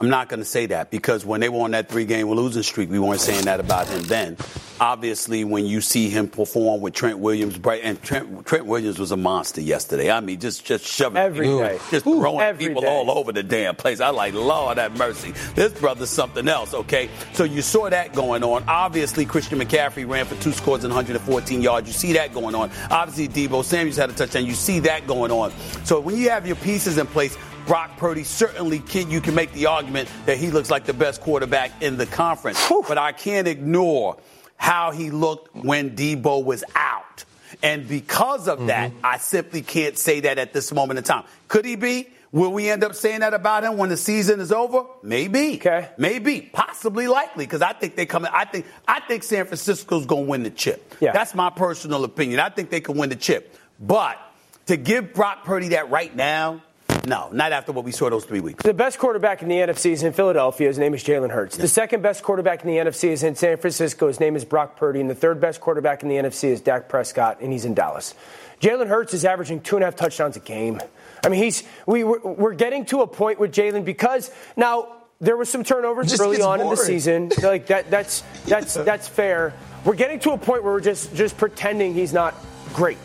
I'm 0.02 0.08
not 0.10 0.28
going 0.28 0.40
to 0.40 0.44
say 0.44 0.66
that 0.66 0.90
because 0.90 1.24
when 1.24 1.40
they 1.40 1.48
were 1.48 1.60
on 1.60 1.70
that 1.70 1.88
three 1.88 2.04
game 2.04 2.28
losing 2.28 2.64
streak, 2.64 2.90
we 2.90 2.98
weren't 2.98 3.20
saying 3.20 3.44
that 3.44 3.60
about 3.60 3.86
him 3.86 4.02
then. 4.02 4.36
Obviously, 4.80 5.44
when 5.44 5.64
you 5.64 5.80
see 5.80 6.08
him 6.08 6.26
perform 6.26 6.80
with 6.80 6.92
Trent 6.92 7.20
Williams, 7.20 7.56
bright 7.56 7.82
and 7.84 8.02
Trent, 8.02 8.44
Trent 8.44 8.66
Williams 8.66 8.98
was 8.98 9.12
a 9.12 9.16
monster 9.16 9.60
yesterday. 9.60 10.10
I 10.10 10.18
mean, 10.18 10.40
just 10.40 10.64
just 10.64 10.84
shoving 10.84 11.18
Every 11.18 11.46
people, 11.46 11.60
day. 11.60 11.78
just 11.92 12.04
Ooh, 12.04 12.18
throwing 12.18 12.56
people 12.56 12.82
day. 12.82 12.88
all 12.88 13.12
over 13.12 13.30
the 13.30 13.44
damn 13.44 13.76
place. 13.76 14.00
I 14.00 14.08
like, 14.08 14.34
Lord 14.34 14.78
have 14.78 14.98
mercy. 14.98 15.34
This 15.54 15.72
brother's 15.72 16.10
something 16.10 16.48
else. 16.48 16.74
Okay, 16.74 17.08
so 17.32 17.44
you 17.44 17.62
saw 17.62 17.88
that 17.88 18.12
going 18.12 18.42
on. 18.42 18.64
Obviously, 18.66 19.24
Christian 19.24 19.60
McCaffrey 19.60 20.08
ran 20.08 20.26
for 20.26 20.34
two 20.42 20.50
scores 20.50 20.82
and 20.82 20.92
114 20.92 21.62
yards. 21.62 21.86
You 21.86 21.92
see 21.92 22.12
that 22.14 22.34
going 22.34 22.56
on. 22.56 22.72
Obviously, 22.90 23.28
Deebo 23.28 23.62
Samuels 23.62 23.98
had 23.98 24.10
a 24.10 24.14
touchdown. 24.14 24.46
You 24.46 24.54
see 24.54 24.80
that 24.80 25.06
going 25.06 25.30
on. 25.30 25.52
So 25.84 26.00
when 26.00 26.16
you 26.16 26.28
have 26.30 26.44
your 26.44 26.56
pieces 26.56 26.98
in 26.98 27.06
place. 27.06 27.38
Brock 27.66 27.96
Purdy 27.96 28.24
certainly 28.24 28.78
can. 28.78 29.10
You 29.10 29.20
can 29.20 29.34
make 29.34 29.52
the 29.52 29.66
argument 29.66 30.08
that 30.26 30.38
he 30.38 30.50
looks 30.50 30.70
like 30.70 30.84
the 30.84 30.92
best 30.92 31.20
quarterback 31.20 31.82
in 31.82 31.96
the 31.96 32.06
conference, 32.06 32.70
but 32.88 32.98
I 32.98 33.12
can't 33.12 33.48
ignore 33.48 34.16
how 34.56 34.90
he 34.92 35.10
looked 35.10 35.54
when 35.56 35.96
Deebo 35.96 36.44
was 36.44 36.62
out, 36.74 37.24
and 37.62 37.88
because 37.88 38.48
of 38.48 38.66
that, 38.66 38.90
mm-hmm. 38.90 39.06
I 39.06 39.18
simply 39.18 39.62
can't 39.62 39.98
say 39.98 40.20
that 40.20 40.38
at 40.38 40.52
this 40.52 40.72
moment 40.72 40.98
in 40.98 41.04
time. 41.04 41.24
Could 41.48 41.64
he 41.64 41.76
be? 41.76 42.08
Will 42.32 42.52
we 42.52 42.70
end 42.70 42.82
up 42.82 42.94
saying 42.94 43.20
that 43.20 43.34
about 43.34 43.62
him 43.62 43.76
when 43.76 43.90
the 43.90 43.96
season 43.96 44.40
is 44.40 44.52
over? 44.52 44.84
Maybe. 45.02 45.56
Okay. 45.56 45.90
Maybe. 45.98 46.40
Possibly 46.40 47.06
likely. 47.06 47.44
Because 47.44 47.60
I 47.60 47.74
think 47.74 47.94
they 47.94 48.06
come. 48.06 48.26
I 48.30 48.46
think. 48.46 48.64
I 48.88 49.00
think 49.00 49.22
San 49.22 49.44
Francisco's 49.44 50.06
going 50.06 50.24
to 50.24 50.30
win 50.30 50.42
the 50.42 50.50
chip. 50.50 50.94
Yeah. 50.98 51.12
That's 51.12 51.34
my 51.34 51.50
personal 51.50 52.04
opinion. 52.04 52.40
I 52.40 52.48
think 52.48 52.70
they 52.70 52.80
can 52.80 52.96
win 52.96 53.10
the 53.10 53.16
chip. 53.16 53.54
But 53.78 54.18
to 54.66 54.78
give 54.78 55.12
Brock 55.12 55.44
Purdy 55.44 55.68
that 55.68 55.90
right 55.90 56.14
now, 56.14 56.62
no, 57.06 57.28
not 57.32 57.52
after 57.52 57.72
what 57.72 57.84
we 57.84 57.92
saw 57.92 58.10
those 58.10 58.24
three 58.24 58.40
weeks. 58.40 58.62
The 58.62 58.74
best 58.74 58.98
quarterback 58.98 59.42
in 59.42 59.48
the 59.48 59.56
NFC 59.56 59.92
is 59.92 60.02
in 60.02 60.12
Philadelphia. 60.12 60.68
His 60.68 60.78
name 60.78 60.94
is 60.94 61.02
Jalen 61.02 61.30
Hurts. 61.30 61.56
The 61.56 61.68
second 61.68 62.02
best 62.02 62.22
quarterback 62.22 62.64
in 62.64 62.68
the 62.68 62.76
NFC 62.76 63.08
is 63.10 63.22
in 63.22 63.34
San 63.34 63.56
Francisco. 63.56 64.08
His 64.08 64.20
name 64.20 64.36
is 64.36 64.44
Brock 64.44 64.76
Purdy. 64.76 65.00
And 65.00 65.10
the 65.10 65.14
third 65.14 65.40
best 65.40 65.60
quarterback 65.60 66.02
in 66.02 66.08
the 66.08 66.16
NFC 66.16 66.44
is 66.44 66.60
Dak 66.60 66.88
Prescott, 66.88 67.40
and 67.40 67.52
he's 67.52 67.64
in 67.64 67.74
Dallas. 67.74 68.14
Jalen 68.60 68.86
Hurts 68.86 69.14
is 69.14 69.24
averaging 69.24 69.60
two 69.60 69.76
and 69.76 69.82
a 69.82 69.86
half 69.86 69.96
touchdowns 69.96 70.36
a 70.36 70.40
game. 70.40 70.80
I 71.24 71.28
mean, 71.28 71.42
he's 71.42 71.64
we 71.86 72.04
we're, 72.04 72.20
we're 72.20 72.54
getting 72.54 72.84
to 72.86 73.02
a 73.02 73.06
point 73.06 73.40
with 73.40 73.52
Jalen 73.52 73.84
because 73.84 74.30
now 74.56 75.02
there 75.20 75.36
was 75.36 75.48
some 75.48 75.64
turnovers 75.64 76.20
early 76.20 76.40
on 76.40 76.60
in 76.60 76.68
the 76.68 76.76
season. 76.76 77.30
Like 77.42 77.66
that 77.66 77.90
that's 77.90 78.22
that's 78.46 78.74
that's 78.74 79.08
fair. 79.08 79.52
We're 79.84 79.96
getting 79.96 80.20
to 80.20 80.32
a 80.32 80.38
point 80.38 80.62
where 80.62 80.72
we're 80.72 80.80
just 80.80 81.14
just 81.14 81.36
pretending 81.36 81.94
he's 81.94 82.12
not 82.12 82.34
great. 82.72 82.98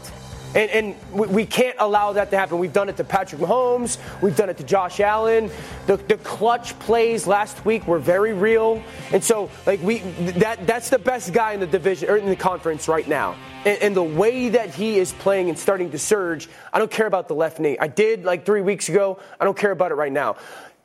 And, 0.56 0.72
and 0.72 0.96
we, 1.12 1.28
we 1.28 1.46
can't 1.46 1.76
allow 1.80 2.14
that 2.14 2.32
to 2.32 2.38
happen. 2.38 2.58
We've 2.58 2.74
done 2.74 2.90
it 2.90 2.98
to 2.98 3.04
Patrick 3.04 3.42
Mahomes. 3.42 3.98
We've 4.22 4.36
done 4.36 4.50
it 4.50 4.58
to 4.58 4.64
Josh 4.64 5.00
Allen. 5.00 5.52
The, 5.86 5.98
the 5.98 6.18
clutch 6.18 6.78
plays 6.80 7.28
last 7.28 7.66
week 7.66 7.88
were 7.88 8.00
very 8.00 8.34
real. 8.34 8.82
And 9.12 9.24
so, 9.24 9.50
like 9.66 9.82
we, 9.82 10.00
that 10.40 10.66
that's 10.66 10.90
the 10.90 11.00
best 11.00 11.34
guy 11.34 11.54
in 11.54 11.60
the 11.60 11.68
division 11.68 12.10
or 12.10 12.18
in 12.18 12.28
the 12.28 12.36
conference 12.36 12.88
right 12.88 13.08
now. 13.08 13.36
And, 13.66 13.82
and 13.82 13.96
the 13.96 14.04
way 14.04 14.50
that 14.50 14.74
he 14.74 14.98
is 14.98 15.12
playing 15.14 15.50
and 15.50 15.60
starting 15.60 15.92
to 15.92 16.00
surge, 16.00 16.48
I 16.72 16.80
don't 16.80 16.92
care 16.92 17.08
about 17.08 17.28
the 17.28 17.36
left 17.36 17.60
knee. 17.60 17.78
I 17.80 17.88
did 17.88 18.24
like 18.24 18.46
three 18.46 18.62
weeks 18.62 18.88
ago. 18.90 19.20
I 19.40 19.46
don't 19.46 19.58
care 19.58 19.72
about 19.72 19.92
it 19.92 19.96
right 19.96 20.12
now. 20.12 20.38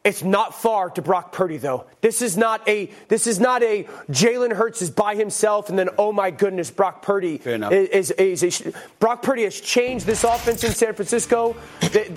It's 0.05 0.25
not 0.25 0.61
far 0.61 0.91
to 0.91 1.03
Brock 1.03 1.31
Purdy 1.31 1.59
though. 1.59 1.85
This 2.01 2.23
is 2.23 2.37
not 2.37 2.67
a 2.69 2.91
this 3.07 3.29
is 3.29 3.38
not 3.38 3.62
a 3.62 3.85
Jalen 4.11 4.53
Hurts 4.53 4.83
is 4.83 4.91
by 4.91 5.15
himself 5.15 5.69
and 5.69 5.79
then 5.79 5.91
oh 5.97 6.12
my 6.12 6.33
goodness 6.33 6.73
Brock 6.73 7.03
Purdy 7.03 7.41
is, 7.45 8.11
is, 8.11 8.43
is 8.43 8.67
a, 8.67 8.73
Brock 8.99 9.23
Purdy 9.23 9.45
has 9.45 9.61
changed 9.61 10.05
this 10.05 10.25
offense 10.25 10.65
in 10.65 10.73
San 10.73 10.95
Francisco. 10.95 11.55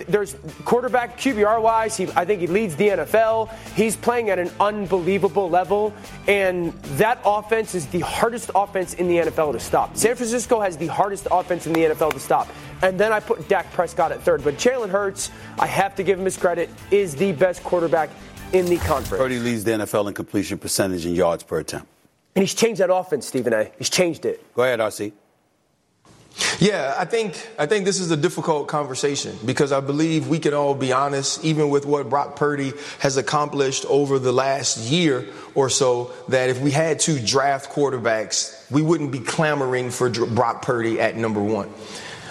There's 0.08 0.36
quarterback 0.64 1.20
QBR 1.20 1.62
wise, 1.62 1.96
he, 1.96 2.08
I 2.16 2.26
think 2.26 2.42
he 2.42 2.48
leads 2.48 2.76
the 2.76 2.90
NFL. 2.90 3.54
He's 3.76 3.96
playing 3.96 4.32
at 4.32 4.40
an 4.40 4.50
unbelievable 4.60 5.48
level, 5.48 5.94
and 6.28 6.74
that 6.98 7.20
offense 7.24 7.76
is 7.76 7.86
the 7.88 8.00
hardest 8.00 8.50
offense 8.56 8.96
in 8.96 9.08
the 9.08 9.18
NFL 9.18 9.52
to 9.52 9.60
stop. 9.60 9.96
San 9.96 10.16
Francisco 10.16 10.60
has 10.60 10.76
the 10.76 10.88
hardest 10.88 11.28
offense 11.30 11.68
in 11.68 11.74
the 11.74 11.82
NFL 11.82 12.14
to 12.14 12.20
stop. 12.20 12.48
And 12.86 13.00
then 13.00 13.12
I 13.12 13.20
put 13.20 13.48
Dak 13.48 13.72
Prescott 13.72 14.12
at 14.12 14.22
third, 14.22 14.44
but 14.44 14.58
Jalen 14.58 14.90
Hurts, 14.90 15.32
I 15.58 15.66
have 15.66 15.96
to 15.96 16.04
give 16.04 16.20
him 16.20 16.26
his 16.26 16.38
credit, 16.38 16.70
is 16.92 17.16
the 17.16 17.32
best 17.32 17.64
quarterback 17.64 18.12
in 18.54 18.68
the 18.68 18.78
conference. 18.78 19.20
Purdy 19.20 19.40
leads 19.40 19.64
the 19.64 19.72
NFL 19.72 20.08
in 20.08 20.14
completion 20.14 20.60
percentage 20.60 21.04
and 21.04 21.16
yards 21.16 21.42
per 21.42 21.58
attempt. 21.58 21.88
And 22.36 22.44
he's 22.44 22.54
changed 22.54 22.82
that 22.82 22.94
offense, 22.94 23.26
Stephen 23.26 23.54
A. 23.54 23.72
He's 23.80 23.90
changed 23.90 24.24
it. 24.26 24.54
Go 24.54 24.62
ahead, 24.62 24.80
RC. 24.80 25.14
Yeah, 26.60 26.94
I 26.96 27.06
think 27.06 27.50
I 27.58 27.66
think 27.66 27.86
this 27.86 28.00
is 28.00 28.12
a 28.12 28.18
difficult 28.18 28.68
conversation 28.68 29.36
because 29.46 29.72
I 29.72 29.80
believe 29.80 30.28
we 30.28 30.38
can 30.38 30.54
all 30.54 30.76
be 30.76 30.92
honest, 30.92 31.44
even 31.44 31.70
with 31.70 31.86
what 31.88 32.10
Brock 32.10 32.36
Purdy 32.36 32.74
has 33.00 33.18
accomplished 33.18 33.86
over 33.86 34.20
the 34.20 34.34
last 34.34 34.78
year 34.92 35.26
or 35.56 35.70
so, 35.70 36.12
that 36.28 36.50
if 36.50 36.60
we 36.60 36.72
had 36.72 37.00
to 37.02 37.20
draft 37.20 37.72
quarterbacks, 37.72 38.70
we 38.70 38.82
wouldn't 38.82 39.12
be 39.12 39.20
clamoring 39.20 39.90
for 39.90 40.10
Brock 40.10 40.62
Purdy 40.62 41.00
at 41.00 41.16
number 41.16 41.42
one. 41.42 41.74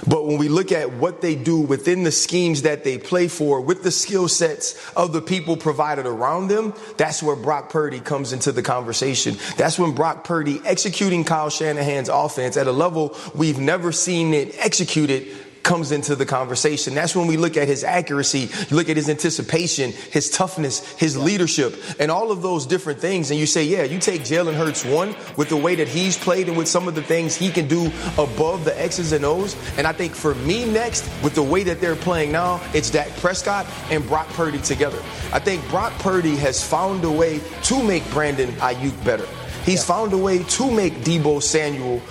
But 0.07 0.27
when 0.27 0.39
we 0.39 0.49
look 0.49 0.73
at 0.73 0.93
what 0.93 1.21
they 1.21 1.35
do 1.35 1.61
within 1.61 2.03
the 2.03 2.13
schemes 2.13 2.63
that 2.63 2.85
they 2.85 2.99
play 2.99 3.29
for, 3.29 3.61
with 3.61 3.83
the 3.83 3.91
skill 3.91 4.29
sets 4.29 4.79
of 4.95 5.13
the 5.13 5.23
people 5.23 5.57
provided 5.57 6.07
around 6.07 6.49
them, 6.49 6.75
that's 6.97 7.23
where 7.23 7.37
Brock 7.37 7.71
Purdy 7.71 8.01
comes 8.01 8.33
into 8.33 8.53
the 8.53 8.63
conversation. 8.63 9.37
That's 9.57 9.79
when 9.79 9.93
Brock 9.93 10.25
Purdy 10.25 10.61
executing 10.65 11.25
Kyle 11.25 11.51
Shanahan's 11.51 12.09
offense 12.09 12.57
at 12.57 12.67
a 12.67 12.73
level 12.73 13.17
we've 13.35 13.59
never 13.59 13.93
seen 13.93 14.35
it 14.35 14.57
executed 14.59 15.29
comes 15.65 15.91
into 15.91 16.15
the 16.15 16.27
conversation. 16.27 16.95
That's 16.95 17.17
when 17.17 17.27
we 17.27 17.37
look 17.37 17.57
at 17.57 17.67
his 17.67 17.83
accuracy, 17.83 18.51
you 18.69 18.77
look 18.77 18.89
at 18.89 18.97
his 18.97 19.09
anticipation, 19.09 19.93
his 19.93 20.31
toughness, 20.31 20.87
his 20.97 21.17
leadership, 21.17 21.75
and 21.99 22.11
all 22.11 22.31
of 22.31 22.43
those 22.43 22.67
different 22.67 23.01
things. 23.01 23.31
And 23.31 23.41
you 23.41 23.47
say, 23.47 23.65
yeah, 23.65 23.83
you 23.83 23.99
take 23.99 24.23
Jalen 24.23 24.55
Hurts 24.55 24.85
one 24.85 25.17
with 25.37 25.49
the 25.49 25.57
way 25.57 25.75
that 25.75 25.89
he's 25.89 26.17
played 26.17 26.49
and 26.49 26.57
with 26.57 26.69
some 26.69 26.87
of 26.87 26.95
the 26.95 27.03
things 27.03 27.35
he 27.35 27.51
can 27.51 27.67
do 27.67 27.87
above 28.19 28.65
the 28.65 28.81
X's 28.81 29.13
and 29.13 29.25
O's. 29.25 29.57
And 29.79 29.87
I 29.87 29.93
think 29.93 30.15
for 30.15 30.35
me 30.37 30.65
next, 30.65 31.09
with 31.23 31.35
the 31.35 31.43
way 31.43 31.63
that 31.65 31.81
they're 31.81 31.97
playing 31.97 32.31
now, 32.31 32.61
it's 32.75 32.91
Dak 32.91 33.09
Prescott 33.17 33.67
and 33.91 34.07
Brock 34.07 34.29
Purdy 34.29 34.59
together. 34.59 34.99
I 35.33 35.39
think 35.39 35.67
Brock 35.71 35.93
Purdy 35.95 36.37
has 36.37 36.63
found 36.63 37.05
a 37.05 37.11
way 37.11 37.41
to 37.65 37.83
make 37.83 38.09
Brandon 38.11 38.51
Aiyuk 38.53 39.05
better. 39.05 39.27
He's 39.65 39.81
yeah. 39.81 39.95
found 39.95 40.13
a 40.13 40.19
way 40.19 40.43
to 40.43 40.71
make 40.71 40.93
Deebo 40.97 41.43
Samuel 41.43 42.03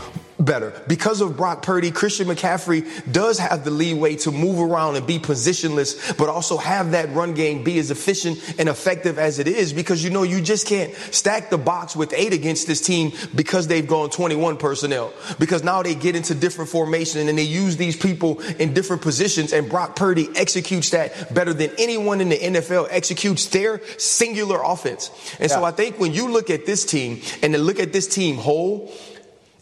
better. 0.46 0.82
Because 0.88 1.22
of 1.22 1.38
Brock 1.38 1.64
Purdy, 1.64 1.92
Christian 1.92 2.28
McCaffrey 2.28 3.12
does 3.12 3.40
have 3.40 3.64
the 3.64 3.72
leeway 3.72 4.16
to 4.18 4.32
move 4.32 4.60
around 4.60 4.96
and 4.96 5.06
be 5.06 5.20
positionless, 5.20 6.18
but 6.18 6.30
also 6.30 6.58
have 6.58 6.92
that 6.92 7.12
run 7.14 7.34
game 7.34 7.64
be 7.64 7.78
as 7.80 7.92
efficient 7.92 8.56
and 8.60 8.70
effective 8.70 9.18
as 9.20 9.40
it 9.40 9.48
is 9.48 9.74
because 9.74 10.04
you 10.04 10.10
know 10.10 10.24
you 10.24 10.42
just 10.42 10.68
can't 10.68 10.94
stack 11.12 11.50
the 11.50 11.58
box 11.58 11.96
with 11.96 12.14
eight 12.14 12.34
against 12.34 12.68
this 12.68 12.82
team 12.82 13.12
because 13.36 13.68
they've 13.68 13.88
gone 13.88 14.10
21 14.10 14.58
personnel. 14.58 15.14
Because 15.40 15.64
now 15.64 15.82
they 15.84 15.96
get 15.96 16.16
into 16.16 16.36
different 16.36 16.70
formation 16.70 17.28
and 17.28 17.38
they 17.38 17.44
use 17.44 17.78
these 17.78 17.96
people 17.96 18.40
in 18.42 18.74
different 18.74 19.02
positions 19.02 19.54
and 19.54 19.70
Brock 19.70 19.96
Purdy 19.96 20.30
executes 20.36 20.92
that 20.92 21.34
better 21.34 21.54
than 21.54 21.72
anyone 21.78 22.22
in 22.22 22.30
the 22.30 22.38
NFL 22.38 22.88
executes 22.90 23.48
their 23.48 23.82
singular 23.98 24.62
offense. 24.64 25.10
And 25.40 25.50
yeah. 25.50 25.56
so 25.56 25.64
I 25.64 25.72
think 25.72 26.00
when 26.00 26.14
you 26.14 26.32
look 26.32 26.50
at 26.50 26.66
this 26.66 26.86
team 26.86 27.22
and 27.42 27.54
then 27.54 27.62
look 27.62 27.80
at 27.80 27.94
this 27.94 28.08
team 28.08 28.38
whole, 28.38 28.92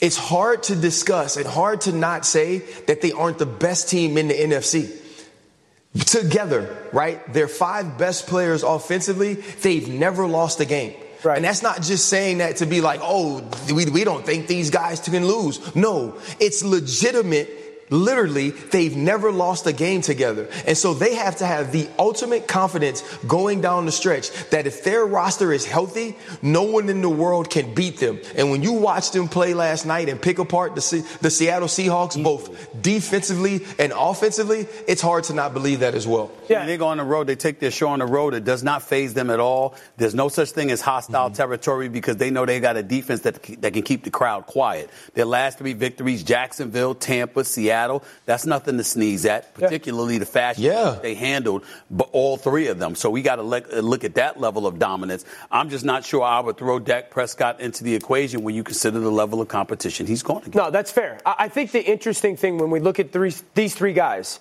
it's 0.01 0.17
hard 0.17 0.63
to 0.63 0.75
discuss 0.75 1.37
and 1.37 1.45
hard 1.45 1.81
to 1.81 1.91
not 1.91 2.25
say 2.25 2.57
that 2.87 3.01
they 3.01 3.11
aren't 3.11 3.37
the 3.37 3.45
best 3.45 3.87
team 3.87 4.17
in 4.17 4.27
the 4.27 4.33
NFC. 4.33 4.97
Together, 6.05 6.75
right? 6.91 7.31
Their 7.31 7.47
five 7.47 7.97
best 7.97 8.25
players 8.25 8.63
offensively, 8.63 9.35
they've 9.35 9.87
never 9.87 10.25
lost 10.25 10.59
a 10.59 10.65
game. 10.65 10.95
Right. 11.23 11.35
And 11.35 11.45
that's 11.45 11.61
not 11.61 11.83
just 11.83 12.09
saying 12.09 12.39
that 12.39 12.57
to 12.57 12.65
be 12.65 12.81
like, 12.81 12.99
oh, 13.03 13.47
we, 13.71 13.85
we 13.85 14.03
don't 14.03 14.25
think 14.25 14.47
these 14.47 14.71
guys 14.71 14.99
can 14.99 15.27
lose. 15.27 15.75
No, 15.75 16.17
it's 16.39 16.63
legitimate 16.63 17.60
Literally, 17.91 18.49
they've 18.51 18.95
never 18.95 19.31
lost 19.31 19.67
a 19.67 19.73
game 19.73 20.01
together. 20.01 20.47
And 20.65 20.77
so 20.77 20.93
they 20.93 21.15
have 21.15 21.35
to 21.37 21.45
have 21.45 21.73
the 21.73 21.87
ultimate 21.99 22.47
confidence 22.47 23.01
going 23.27 23.59
down 23.59 23.85
the 23.85 23.91
stretch 23.91 24.31
that 24.49 24.65
if 24.65 24.83
their 24.85 25.05
roster 25.05 25.51
is 25.51 25.65
healthy, 25.65 26.15
no 26.41 26.63
one 26.63 26.87
in 26.87 27.01
the 27.01 27.09
world 27.09 27.49
can 27.49 27.73
beat 27.73 27.99
them. 27.99 28.19
And 28.37 28.49
when 28.49 28.63
you 28.63 28.71
watch 28.71 29.11
them 29.11 29.27
play 29.27 29.53
last 29.53 29.85
night 29.85 30.07
and 30.07 30.21
pick 30.21 30.39
apart 30.39 30.73
the, 30.75 31.17
the 31.19 31.29
Seattle 31.29 31.67
Seahawks, 31.67 32.21
both 32.21 32.81
defensively 32.81 33.65
and 33.77 33.91
offensively, 33.93 34.67
it's 34.87 35.01
hard 35.01 35.25
to 35.25 35.33
not 35.33 35.53
believe 35.53 35.81
that 35.81 35.93
as 35.93 36.07
well. 36.07 36.31
Yeah, 36.47 36.59
when 36.59 36.67
they 36.67 36.77
go 36.77 36.87
on 36.87 36.97
the 36.97 37.03
road, 37.03 37.27
they 37.27 37.35
take 37.35 37.59
their 37.59 37.71
show 37.71 37.89
on 37.89 37.99
the 37.99 38.05
road. 38.05 38.33
It 38.33 38.45
does 38.45 38.63
not 38.63 38.83
faze 38.83 39.13
them 39.13 39.29
at 39.29 39.41
all. 39.41 39.75
There's 39.97 40.15
no 40.15 40.29
such 40.29 40.51
thing 40.51 40.71
as 40.71 40.79
hostile 40.79 41.27
mm-hmm. 41.27 41.35
territory 41.35 41.89
because 41.89 42.15
they 42.15 42.29
know 42.29 42.45
they 42.45 42.61
got 42.61 42.77
a 42.77 42.83
defense 42.83 43.21
that, 43.21 43.43
that 43.61 43.73
can 43.73 43.81
keep 43.81 44.05
the 44.05 44.11
crowd 44.11 44.45
quiet. 44.45 44.89
Their 45.13 45.25
last 45.25 45.57
three 45.57 45.73
victories, 45.73 46.23
Jacksonville, 46.23 46.95
Tampa, 46.95 47.43
Seattle, 47.43 47.80
Seattle, 47.81 48.03
that's 48.25 48.45
nothing 48.45 48.77
to 48.77 48.83
sneeze 48.83 49.25
at, 49.25 49.53
particularly 49.53 50.13
yeah. 50.13 50.19
the 50.19 50.25
fashion 50.25 50.63
yeah. 50.63 50.99
they 51.01 51.15
handled 51.15 51.65
but 51.89 52.09
all 52.11 52.37
three 52.37 52.67
of 52.67 52.79
them. 52.79 52.95
So 52.95 53.09
we 53.09 53.21
got 53.21 53.37
to 53.37 53.43
look 53.43 54.03
at 54.03 54.15
that 54.15 54.39
level 54.39 54.67
of 54.67 54.79
dominance. 54.79 55.25
I'm 55.49 55.69
just 55.69 55.85
not 55.85 56.05
sure 56.05 56.23
I 56.23 56.39
would 56.39 56.57
throw 56.57 56.79
Dak 56.79 57.09
Prescott 57.09 57.59
into 57.59 57.83
the 57.83 57.95
equation 57.95 58.43
when 58.43 58.55
you 58.55 58.63
consider 58.63 58.99
the 58.99 59.11
level 59.11 59.41
of 59.41 59.47
competition 59.47 60.07
he's 60.07 60.23
going 60.23 60.43
to 60.43 60.49
get. 60.49 60.55
No, 60.59 60.71
that's 60.71 60.91
fair. 60.91 61.19
I 61.25 61.47
think 61.47 61.71
the 61.71 61.83
interesting 61.83 62.37
thing 62.37 62.57
when 62.57 62.69
we 62.69 62.79
look 62.79 62.99
at 62.99 63.11
three, 63.11 63.33
these 63.55 63.75
three 63.75 63.93
guys 63.93 64.39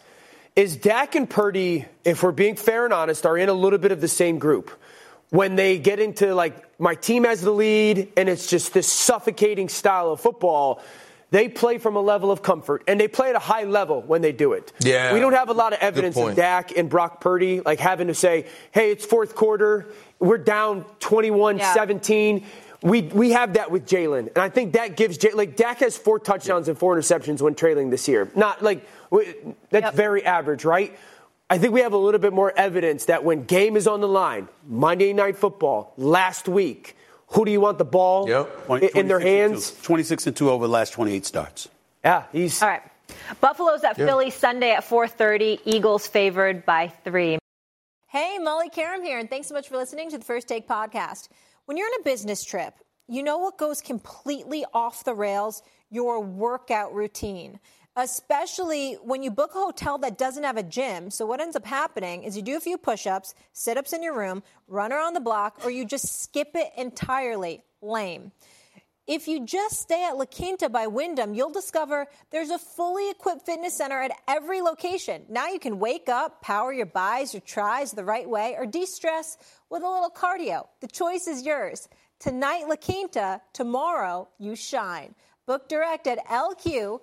is 0.57 0.77
Dak 0.77 1.15
and 1.15 1.29
Purdy, 1.29 1.87
if 2.05 2.23
we're 2.23 2.33
being 2.33 2.57
fair 2.57 2.85
and 2.85 2.93
honest, 2.93 3.25
are 3.25 3.39
in 3.39 3.49
a 3.49 3.55
little 3.55 3.79
bit 3.79 3.93
of 3.93 4.01
the 4.01 4.09
same 4.09 4.39
group. 4.39 4.71
When 5.31 5.55
they 5.55 5.79
get 5.79 6.01
into 6.01 6.35
like 6.35 6.81
my 6.81 6.97
team 6.97 7.23
has 7.23 7.41
the 7.41 7.53
lead 7.53 8.13
and 8.17 8.29
it's 8.29 8.51
just 8.51 8.75
this 8.75 8.91
suffocating 8.91 9.69
style 9.69 10.11
of 10.11 10.21
football, 10.21 10.83
they 11.31 11.49
play 11.49 11.79
from 11.79 11.97
a 11.97 12.01
level 12.01 12.31
of 12.31 12.43
comfort, 12.43 12.83
and 12.89 13.01
they 13.01 13.09
play 13.09 13.31
at 13.31 13.37
a 13.37 13.41
high 13.41 13.65
level 13.65 14.03
when 14.03 14.21
they 14.21 14.33
do 14.33 14.53
it. 14.53 14.73
Yeah. 14.81 15.13
We 15.13 15.21
don't 15.21 15.33
have 15.33 15.49
a 15.49 15.53
lot 15.53 15.73
of 15.73 15.79
evidence 15.79 16.17
of 16.17 16.35
Dak 16.35 16.77
and 16.77 16.91
Brock 16.91 17.21
Purdy 17.21 17.61
like 17.61 17.79
having 17.79 18.09
to 18.09 18.15
say, 18.15 18.47
hey, 18.73 18.91
it's 18.91 19.05
fourth 19.05 19.35
quarter, 19.35 19.93
we're 20.19 20.39
down 20.39 20.85
21 21.01 21.59
yeah. 21.59 21.75
17. 21.75 22.45
We, 22.83 23.03
we 23.03 23.33
have 23.33 23.55
that 23.55 23.71
with 23.71 23.87
Jalen. 23.87 24.29
And 24.29 24.39
I 24.39 24.49
think 24.49 24.73
that 24.73 24.97
gives 24.97 25.19
Jalen, 25.19 25.35
like, 25.35 25.57
Dak 25.57 25.79
has 25.79 25.97
four 25.97 26.19
touchdowns 26.19 26.69
and 26.69 26.79
four 26.79 26.97
interceptions 26.97 27.41
when 27.41 27.55
trailing 27.55 27.91
this 27.91 28.09
year. 28.09 28.31
Not 28.35 28.63
like, 28.63 28.87
that's 29.71 29.85
yep. 29.85 29.95
very 29.95 30.25
average, 30.25 30.65
right? 30.65 30.97
I 31.49 31.59
think 31.59 31.75
we 31.75 31.81
have 31.81 31.93
a 31.93 31.99
little 31.99 32.21
bit 32.21 32.33
more 32.33 32.53
evidence 32.57 33.07
that 33.07 33.25
when 33.25 33.45
game 33.45 33.77
is 33.77 33.87
on 33.87 34.01
the 34.01 34.09
line, 34.09 34.49
Monday 34.67 35.13
Night 35.13 35.37
Football, 35.37 35.93
last 35.97 36.49
week, 36.49 36.97
who 37.31 37.45
do 37.45 37.51
you 37.51 37.61
want 37.61 37.79
the 37.79 37.85
ball 37.85 38.29
yep. 38.29 38.67
20, 38.67 38.91
in 38.95 39.09
their 39.09 39.21
hands? 39.21 39.71
And 39.71 39.83
26 39.85 40.27
and 40.29 40.37
2 40.37 40.51
over 40.51 40.67
the 40.67 40.73
last 40.73 40.93
28 40.93 41.25
starts. 41.25 41.69
Yeah, 42.05 42.25
he's. 42.33 42.63
All 42.63 42.69
right. 42.69 42.83
Buffalo's 43.41 43.85
at 43.85 43.99
yeah. 43.99 44.07
Philly 44.07 44.31
Sunday 44.31 44.73
at 44.73 44.85
4:30. 44.85 45.61
Eagles 45.65 46.07
favored 46.07 46.65
by 46.65 46.89
3. 47.05 47.39
Hey, 48.07 48.39
Molly 48.39 48.71
Qerim 48.71 49.05
here, 49.05 49.19
and 49.19 49.31
thanks 49.31 49.49
so 49.49 49.55
much 49.55 49.69
for 49.69 49.77
listening 49.77 50.11
to 50.11 50.19
the 50.19 50.25
First 50.25 50.49
Take 50.49 50.67
podcast. 50.69 51.29
When 51.67 51.77
you're 51.77 51.87
on 51.87 52.01
a 52.01 52.05
business 52.05 52.43
trip, 52.43 52.75
you 53.07 53.23
know 53.23 53.39
what 53.39 53.59
goes 53.59 53.81
completely 53.81 54.65
off 54.75 55.05
the 55.05 55.15
rails? 55.15 55.63
Your 55.91 56.21
workout 56.21 56.95
routine 56.95 57.61
especially 57.97 58.95
when 58.95 59.23
you 59.23 59.31
book 59.31 59.51
a 59.55 59.59
hotel 59.59 59.99
that 59.99 60.19
doesn't 60.19 60.45
have 60.45 60.57
a 60.57 60.63
gym. 60.63 61.11
So, 61.11 61.27
what 61.27 61.41
ends 61.41 61.57
up 61.57 61.67
happening 61.67 62.25
is 62.25 62.37
you 62.37 62.43
do 62.43 62.57
a 62.57 62.61
few 62.61 62.79
push 62.79 63.07
ups, 63.07 63.35
sit 63.53 63.77
ups 63.77 63.93
in 63.93 64.03
your 64.03 64.17
room, 64.17 64.43
run 64.69 64.93
around 64.93 65.15
the 65.15 65.21
block, 65.21 65.61
or 65.65 65.71
you 65.71 65.85
just 65.85 66.23
skip 66.23 66.51
it 66.55 66.73
entirely. 66.77 67.63
Lame. 67.83 68.33
If 69.07 69.27
you 69.27 69.45
just 69.45 69.81
stay 69.81 70.05
at 70.05 70.17
La 70.17 70.25
Quinta 70.25 70.69
by 70.69 70.87
Wyndham, 70.87 71.35
you'll 71.35 71.51
discover 71.51 72.07
there's 72.31 72.51
a 72.51 72.59
fully 72.59 73.11
equipped 73.11 73.45
fitness 73.45 73.77
center 73.77 74.01
at 74.01 74.13
every 74.29 74.61
location. 74.61 75.25
Now 75.29 75.49
you 75.49 75.59
can 75.59 75.81
wake 75.81 76.09
up, 76.09 76.41
power 76.43 76.73
your 76.73 76.87
bis 76.87 77.35
or 77.35 77.41
tries 77.41 77.91
the 77.91 78.05
right 78.05 78.29
way, 78.29 78.55
or 78.57 78.67
de 78.67 78.87
stress 78.87 79.37
with 79.69 79.83
a 79.83 79.89
little 79.89 80.11
cardio. 80.11 80.69
The 80.81 80.87
choice 80.87 81.27
is 81.27 81.45
yours. 81.45 81.89
Tonight, 82.21 82.69
La 82.69 82.77
Quinta, 82.77 83.41
tomorrow, 83.53 84.29
you 84.39 84.55
shine. 84.55 85.17
Book 85.45 85.69
direct 85.69 86.07
at 86.07 86.25
LQ 86.27 87.01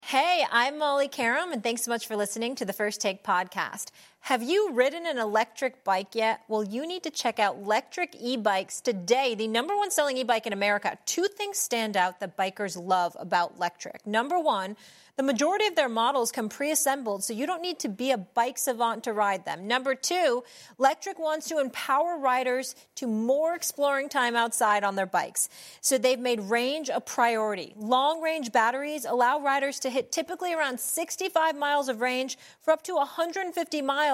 Hey, 0.00 0.46
I'm 0.50 0.78
Molly 0.78 1.08
Qerim, 1.08 1.52
and 1.52 1.62
thanks 1.62 1.82
so 1.82 1.90
much 1.90 2.06
for 2.06 2.16
listening 2.16 2.54
to 2.54 2.64
the 2.64 2.72
First 2.72 3.02
Take 3.02 3.22
podcast. 3.22 3.90
Have 4.24 4.42
you 4.42 4.72
ridden 4.72 5.04
an 5.04 5.18
electric 5.18 5.84
bike 5.84 6.14
yet? 6.14 6.40
Well, 6.48 6.64
you 6.64 6.88
need 6.88 7.02
to 7.02 7.10
check 7.10 7.38
out 7.38 7.62
Lectric 7.62 8.16
E-Bikes 8.18 8.80
today, 8.80 9.34
the 9.34 9.46
number 9.46 9.76
one 9.76 9.90
selling 9.90 10.16
e-bike 10.16 10.46
in 10.46 10.54
America. 10.54 10.96
Two 11.04 11.24
things 11.24 11.58
stand 11.58 11.94
out 11.94 12.20
that 12.20 12.34
bikers 12.34 12.82
love 12.82 13.14
about 13.20 13.58
Lectric. 13.58 14.06
Number 14.06 14.40
one, 14.40 14.76
the 15.16 15.22
majority 15.22 15.66
of 15.66 15.76
their 15.76 15.88
models 15.88 16.32
come 16.32 16.48
pre-assembled, 16.48 17.22
so 17.22 17.34
you 17.34 17.46
don't 17.46 17.62
need 17.62 17.78
to 17.80 17.88
be 17.88 18.10
a 18.10 18.18
bike 18.18 18.58
savant 18.58 19.04
to 19.04 19.12
ride 19.12 19.44
them. 19.44 19.68
Number 19.68 19.94
two, 19.94 20.42
Lectric 20.76 21.20
wants 21.20 21.48
to 21.50 21.60
empower 21.60 22.18
riders 22.18 22.74
to 22.96 23.06
more 23.06 23.54
exploring 23.54 24.08
time 24.08 24.34
outside 24.34 24.82
on 24.82 24.96
their 24.96 25.06
bikes. 25.06 25.48
So 25.82 25.98
they've 25.98 26.18
made 26.18 26.40
range 26.40 26.88
a 26.92 27.00
priority. 27.00 27.74
Long 27.76 28.22
range 28.22 28.50
batteries 28.50 29.04
allow 29.04 29.38
riders 29.38 29.78
to 29.80 29.90
hit 29.90 30.10
typically 30.10 30.52
around 30.52 30.80
65 30.80 31.56
miles 31.56 31.88
of 31.88 32.00
range 32.00 32.36
for 32.62 32.72
up 32.72 32.82
to 32.84 32.94
150 32.94 33.82
miles 33.82 34.13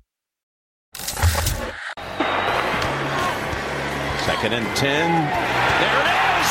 Second 4.25 4.53
and 4.53 4.67
10. 4.77 4.85
There 4.85 5.97
it 5.97 6.09
is! 6.13 6.47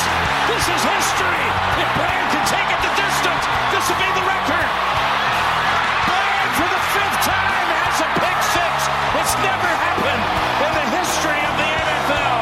This 0.51 0.65
is 0.75 0.83
history! 0.83 1.45
If 1.79 1.87
Bland 1.95 2.27
can 2.35 2.43
take 2.51 2.67
it 2.67 2.81
the 2.83 2.91
distance, 2.99 3.45
this 3.71 3.87
will 3.87 3.95
be 3.95 4.11
the 4.11 4.27
record! 4.27 4.69
Bland 6.11 6.51
for 6.59 6.67
the 6.67 6.83
fifth 6.91 7.19
time 7.23 7.67
has 7.71 8.03
a 8.03 8.11
pick 8.19 8.39
six! 8.51 8.75
It's 9.23 9.35
never 9.39 9.71
happened 9.71 10.25
in 10.67 10.73
the 10.77 10.87
history 10.99 11.41
of 11.47 11.55
the 11.63 11.71
NFL! 11.87 12.41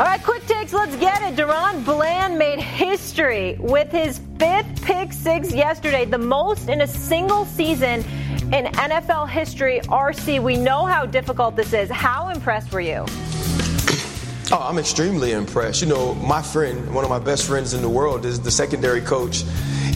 All 0.00 0.06
right, 0.06 0.22
quick 0.22 0.46
takes, 0.46 0.72
let's 0.72 0.96
get 0.96 1.20
it. 1.22 1.36
DaRon 1.36 1.84
Bland 1.84 2.38
made 2.38 2.60
history 2.60 3.56
with 3.60 3.92
his 3.92 4.20
fifth 4.38 4.82
pick 4.82 5.12
six 5.12 5.52
yesterday, 5.52 6.06
the 6.06 6.16
most 6.16 6.70
in 6.70 6.80
a 6.80 6.86
single 6.86 7.44
season 7.44 8.04
in 8.52 8.66
NFL 8.66 9.28
history. 9.30 9.80
RC, 9.84 10.42
we 10.42 10.56
know 10.56 10.84
how 10.84 11.06
difficult 11.06 11.56
this 11.56 11.72
is. 11.72 11.90
How 11.90 12.28
impressed 12.28 12.70
were 12.70 12.82
you? 12.82 13.06
Oh, 14.50 14.58
I'm 14.60 14.76
extremely 14.76 15.32
impressed. 15.32 15.80
You 15.80 15.88
know, 15.88 16.14
my 16.16 16.42
friend, 16.42 16.94
one 16.94 17.04
of 17.04 17.10
my 17.10 17.18
best 17.18 17.46
friends 17.46 17.72
in 17.72 17.80
the 17.80 17.88
world, 17.88 18.26
is 18.26 18.38
the 18.40 18.50
secondary 18.50 19.00
coach 19.00 19.44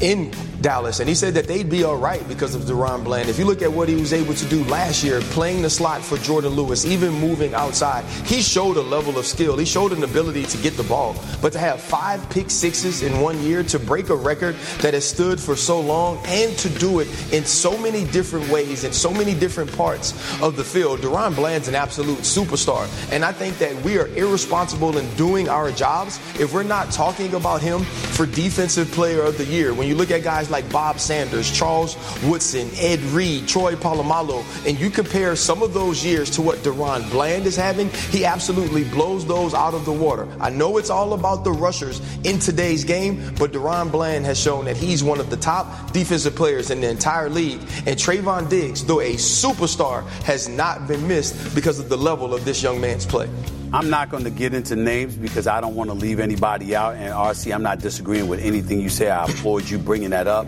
in 0.00 0.32
Dallas, 0.60 1.00
and 1.00 1.08
he 1.08 1.14
said 1.14 1.34
that 1.34 1.46
they'd 1.46 1.68
be 1.68 1.84
all 1.84 1.96
right 1.96 2.26
because 2.28 2.54
of 2.54 2.62
DaRon 2.62 3.04
Bland. 3.04 3.28
If 3.28 3.38
you 3.38 3.44
look 3.44 3.62
at 3.62 3.72
what 3.72 3.88
he 3.88 3.94
was 3.94 4.12
able 4.12 4.34
to 4.34 4.44
do 4.46 4.64
last 4.64 5.04
year, 5.04 5.20
playing 5.20 5.62
the 5.62 5.70
slot 5.70 6.02
for 6.02 6.16
Jourdan 6.16 6.54
Lewis, 6.56 6.84
even 6.84 7.12
moving 7.12 7.54
outside, 7.54 8.04
he 8.24 8.40
showed 8.40 8.76
a 8.76 8.82
level 8.82 9.18
of 9.18 9.26
skill. 9.26 9.56
He 9.56 9.64
showed 9.64 9.92
an 9.92 10.02
ability 10.02 10.44
to 10.44 10.58
get 10.58 10.76
the 10.76 10.82
ball. 10.84 11.16
But 11.42 11.52
to 11.52 11.58
have 11.58 11.80
five 11.80 12.28
pick 12.30 12.50
sixes 12.50 13.02
in 13.02 13.20
one 13.20 13.40
year, 13.42 13.62
to 13.64 13.78
break 13.78 14.08
a 14.08 14.16
record 14.16 14.56
that 14.80 14.94
has 14.94 15.06
stood 15.06 15.40
for 15.40 15.56
so 15.56 15.80
long, 15.80 16.18
and 16.26 16.56
to 16.58 16.68
do 16.68 17.00
it 17.00 17.32
in 17.32 17.44
so 17.44 17.76
many 17.78 18.04
different 18.04 18.48
ways, 18.50 18.84
in 18.84 18.92
so 18.92 19.12
many 19.12 19.34
different 19.34 19.70
parts 19.76 20.12
of 20.42 20.56
the 20.56 20.64
field, 20.64 21.00
DaRon 21.00 21.34
Bland's 21.34 21.68
an 21.68 21.74
absolute 21.74 22.18
superstar. 22.18 22.88
And 23.12 23.24
I 23.24 23.32
think 23.32 23.58
that 23.58 23.74
we 23.82 23.98
are 23.98 24.08
irresponsible 24.08 24.98
in 24.98 25.08
doing 25.16 25.48
our 25.48 25.70
jobs 25.70 26.18
if 26.40 26.52
we're 26.52 26.62
not 26.62 26.90
talking 26.90 27.34
about 27.34 27.60
him 27.60 27.82
for 27.82 28.26
Defensive 28.26 28.90
Player 28.92 29.22
of 29.22 29.38
the 29.38 29.44
Year. 29.44 29.74
When 29.74 29.86
you 29.88 29.94
look 29.94 30.10
at 30.10 30.22
guys 30.22 30.45
like 30.50 30.70
Bob 30.70 30.98
Sanders, 30.98 31.50
Charles 31.50 31.96
Woodson, 32.24 32.70
Ed 32.76 33.00
Reed, 33.00 33.48
Troy 33.48 33.74
Polamalu, 33.74 34.44
and 34.66 34.78
you 34.78 34.90
compare 34.90 35.36
some 35.36 35.62
of 35.62 35.74
those 35.74 36.04
years 36.04 36.30
to 36.30 36.42
what 36.42 36.58
DaRon 36.58 37.10
Bland 37.10 37.46
is 37.46 37.56
having, 37.56 37.90
he 38.10 38.24
absolutely 38.24 38.84
blows 38.84 39.26
those 39.26 39.54
out 39.54 39.74
of 39.74 39.84
the 39.84 39.92
water. 39.92 40.28
I 40.40 40.50
know 40.50 40.78
it's 40.78 40.90
all 40.90 41.12
about 41.12 41.44
the 41.44 41.52
rushers 41.52 42.00
in 42.24 42.38
today's 42.38 42.84
game, 42.84 43.34
but 43.38 43.52
DaRon 43.52 43.90
Bland 43.90 44.24
has 44.26 44.40
shown 44.40 44.66
that 44.66 44.76
he's 44.76 45.02
one 45.02 45.20
of 45.20 45.30
the 45.30 45.36
top 45.36 45.92
defensive 45.92 46.34
players 46.34 46.70
in 46.70 46.80
the 46.80 46.88
entire 46.88 47.28
league. 47.28 47.60
And 47.86 47.96
Trevon 47.98 48.48
Diggs, 48.48 48.84
though 48.84 49.00
a 49.00 49.14
superstar, 49.14 50.06
has 50.22 50.48
not 50.48 50.86
been 50.86 51.06
missed 51.06 51.54
because 51.54 51.78
of 51.78 51.88
the 51.88 51.96
level 51.96 52.34
of 52.34 52.44
this 52.44 52.62
young 52.62 52.80
man's 52.80 53.06
play. 53.06 53.28
I'm 53.72 53.90
not 53.90 54.10
going 54.10 54.24
to 54.24 54.30
get 54.30 54.54
into 54.54 54.76
names 54.76 55.16
because 55.16 55.46
I 55.46 55.60
don't 55.60 55.74
want 55.74 55.90
to 55.90 55.94
leave 55.94 56.20
anybody 56.20 56.76
out. 56.76 56.94
And 56.94 57.12
RC, 57.12 57.52
I'm 57.54 57.62
not 57.62 57.80
disagreeing 57.80 58.28
with 58.28 58.40
anything 58.40 58.80
you 58.80 58.88
say. 58.88 59.10
I 59.10 59.24
applaud 59.24 59.68
you 59.68 59.78
bringing 59.78 60.10
that 60.10 60.28
up. 60.28 60.46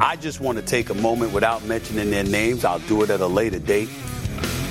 I 0.00 0.16
just 0.16 0.40
want 0.40 0.58
to 0.58 0.64
take 0.64 0.90
a 0.90 0.94
moment 0.94 1.32
without 1.32 1.64
mentioning 1.64 2.10
their 2.10 2.24
names. 2.24 2.64
I'll 2.64 2.78
do 2.80 3.02
it 3.02 3.10
at 3.10 3.20
a 3.20 3.26
later 3.26 3.58
date. 3.58 3.88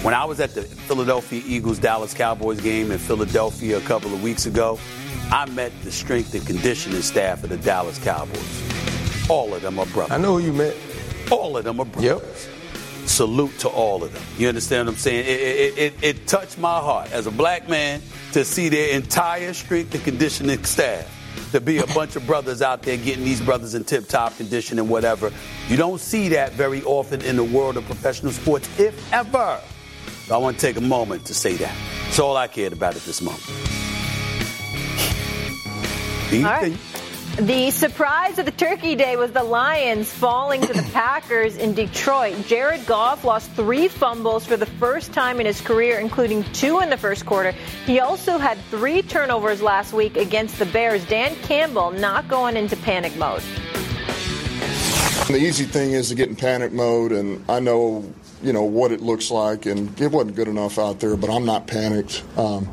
When 0.04 0.14
I 0.14 0.26
was 0.26 0.40
at 0.40 0.54
the 0.54 0.62
Philadelphia 0.62 1.42
Eagles 1.46 1.80
Dallas 1.80 2.14
Cowboys 2.14 2.62
game 2.62 2.92
in 2.92 3.00
Philadelphia 3.00 3.78
a 3.78 3.82
couple 3.82 4.14
of 4.14 4.22
weeks 4.22 4.46
ago, 4.46 4.80
I 5.32 5.50
met 5.50 5.74
the 5.84 5.92
strength 5.92 6.34
and 6.34 6.46
conditioning 6.46 7.02
staff 7.02 7.44
of 7.44 7.50
the 7.50 7.58
Dallas 7.58 7.98
Cowboys. 8.00 9.30
All 9.30 9.54
of 9.54 9.62
them 9.64 9.80
are 9.80 9.86
brothers. 9.88 10.12
I 10.12 10.18
know 10.18 10.38
who 10.38 10.46
you 10.46 10.54
met. 10.54 10.78
All 11.32 11.58
of 11.58 11.64
them 11.66 11.80
are 11.80 11.86
brothers. 11.86 12.48
Yep 12.48 12.57
salute 13.08 13.58
to 13.60 13.70
all 13.70 14.04
of 14.04 14.13
them. 14.13 14.24
You 14.38 14.48
understand 14.50 14.88
what 14.88 14.93
I'm 14.93 15.00
saying? 15.00 15.26
It, 15.26 15.39
it, 15.39 15.78
it, 15.78 16.04
it, 16.04 16.28
touched 16.28 16.58
my 16.58 16.80
heart 16.80 17.12
as 17.12 17.28
a 17.28 17.32
black 17.32 17.70
man 17.70 18.02
to 18.34 18.43
see 18.43 18.70
their 18.70 18.96
entire 18.96 19.54
strength 19.54 19.96
and 19.96 20.04
conditioning 20.04 20.63
staff. 20.63 21.13
To 21.52 21.62
be 21.62 21.78
a 21.78 21.88
bunch 21.88 22.15
of 22.15 22.28
brothers 22.28 22.62
out 22.62 22.82
there 22.84 22.98
getting 22.98 23.24
these 23.24 23.39
brothers 23.39 23.74
in 23.74 23.86
tip 23.86 24.08
top 24.08 24.36
condition 24.36 24.80
and 24.80 24.89
whatever. 24.89 25.32
You 25.70 25.78
don't 25.78 26.00
see 26.00 26.30
that 26.30 26.52
very 26.54 26.84
often 26.84 27.22
in 27.22 27.38
the 27.38 27.43
world 27.43 27.78
of 27.78 27.86
professional 27.86 28.34
sports, 28.34 28.67
if 28.80 29.13
ever. 29.13 29.62
So 30.26 30.36
I 30.36 30.38
want 30.39 30.60
to 30.60 30.62
take 30.62 30.76
a 30.76 30.82
moment 30.82 31.26
to 31.28 31.34
say 31.34 31.54
that. 31.54 31.76
That's 32.04 32.20
all 32.20 32.36
I 32.36 32.48
cared 32.48 32.74
about 32.74 32.96
at 32.98 33.04
this 33.04 33.22
moment. 33.22 33.43
All 36.34 36.41
right. 36.41 36.78
The 37.38 37.69
surprise 37.69 38.39
of 38.39 38.45
the 38.45 38.52
Turkey 38.52 38.95
Day 38.95 39.15
was 39.15 39.32
the 39.32 39.43
Lions 39.43 40.12
falling 40.12 40.60
to 40.62 40.73
the 40.73 40.82
Packers 40.91 41.56
in 41.56 41.76
Detroit. 41.76 42.47
Jared 42.47 42.88
Goff 42.88 43.23
lost 43.23 43.52
three 43.52 43.88
fumbles 43.88 44.43
for 44.43 44.58
the 44.58 44.65
first 44.65 45.13
time 45.13 45.39
in 45.39 45.45
his 45.45 45.62
career, 45.62 46.00
including 46.00 46.43
two 46.54 46.80
in 46.80 46.89
the 46.89 46.97
first 46.97 47.28
quarter. 47.28 47.52
He 47.86 48.00
also 48.00 48.39
had 48.39 48.58
three 48.71 49.04
turnovers 49.04 49.62
last 49.62 49.93
week 49.93 50.17
against 50.17 50.58
the 50.58 50.65
Bears. 50.65 51.06
Dan 51.06 51.36
Campbell 51.43 51.91
not 51.91 52.28
going 52.28 52.58
into 52.58 52.76
panic 52.78 53.15
mode. 53.17 53.43
The 55.28 55.38
easy 55.38 55.65
thing 55.65 55.91
is 55.91 56.10
to 56.10 56.15
get 56.15 56.30
in 56.30 56.36
panic 56.36 56.71
mode, 56.71 57.12
and 57.12 57.45
I 57.47 57.60
know 57.60 58.12
you 58.41 58.52
know 58.52 58.63
what 58.63 58.91
it 58.91 59.02
looks 59.02 59.30
like, 59.30 59.67
and 59.67 60.02
it 60.02 60.12
wasn't 60.12 60.36
good 60.36 60.47
enough 60.47 60.80
out 60.80 61.00
there. 61.00 61.15
But 61.15 61.30
I'm 61.30 61.45
not 61.45 61.67
panicked. 61.67 62.23
Um, 62.36 62.67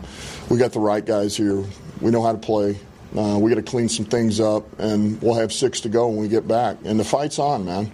we 0.49 0.57
got 0.57 0.73
the 0.73 0.81
right 0.81 1.05
guys 1.05 1.37
here. 1.37 1.63
We 2.01 2.11
know 2.11 2.23
how 2.23 2.33
to 2.33 2.39
play. 2.39 2.79
Uh, 3.17 3.39
we 3.39 3.51
got 3.51 3.57
to 3.57 3.63
clean 3.63 3.89
some 3.89 4.05
things 4.05 4.41
up, 4.41 4.65
and 4.79 5.21
we'll 5.23 5.35
have 5.35 5.53
six 5.53 5.81
to 5.83 5.89
go 5.89 6.09
when 6.09 6.19
we 6.19 6.29
get 6.29 6.49
back. 6.49 6.79
And 6.85 6.99
the 6.99 7.05
fight's 7.05 7.39
on, 7.39 7.65
man. 7.65 7.93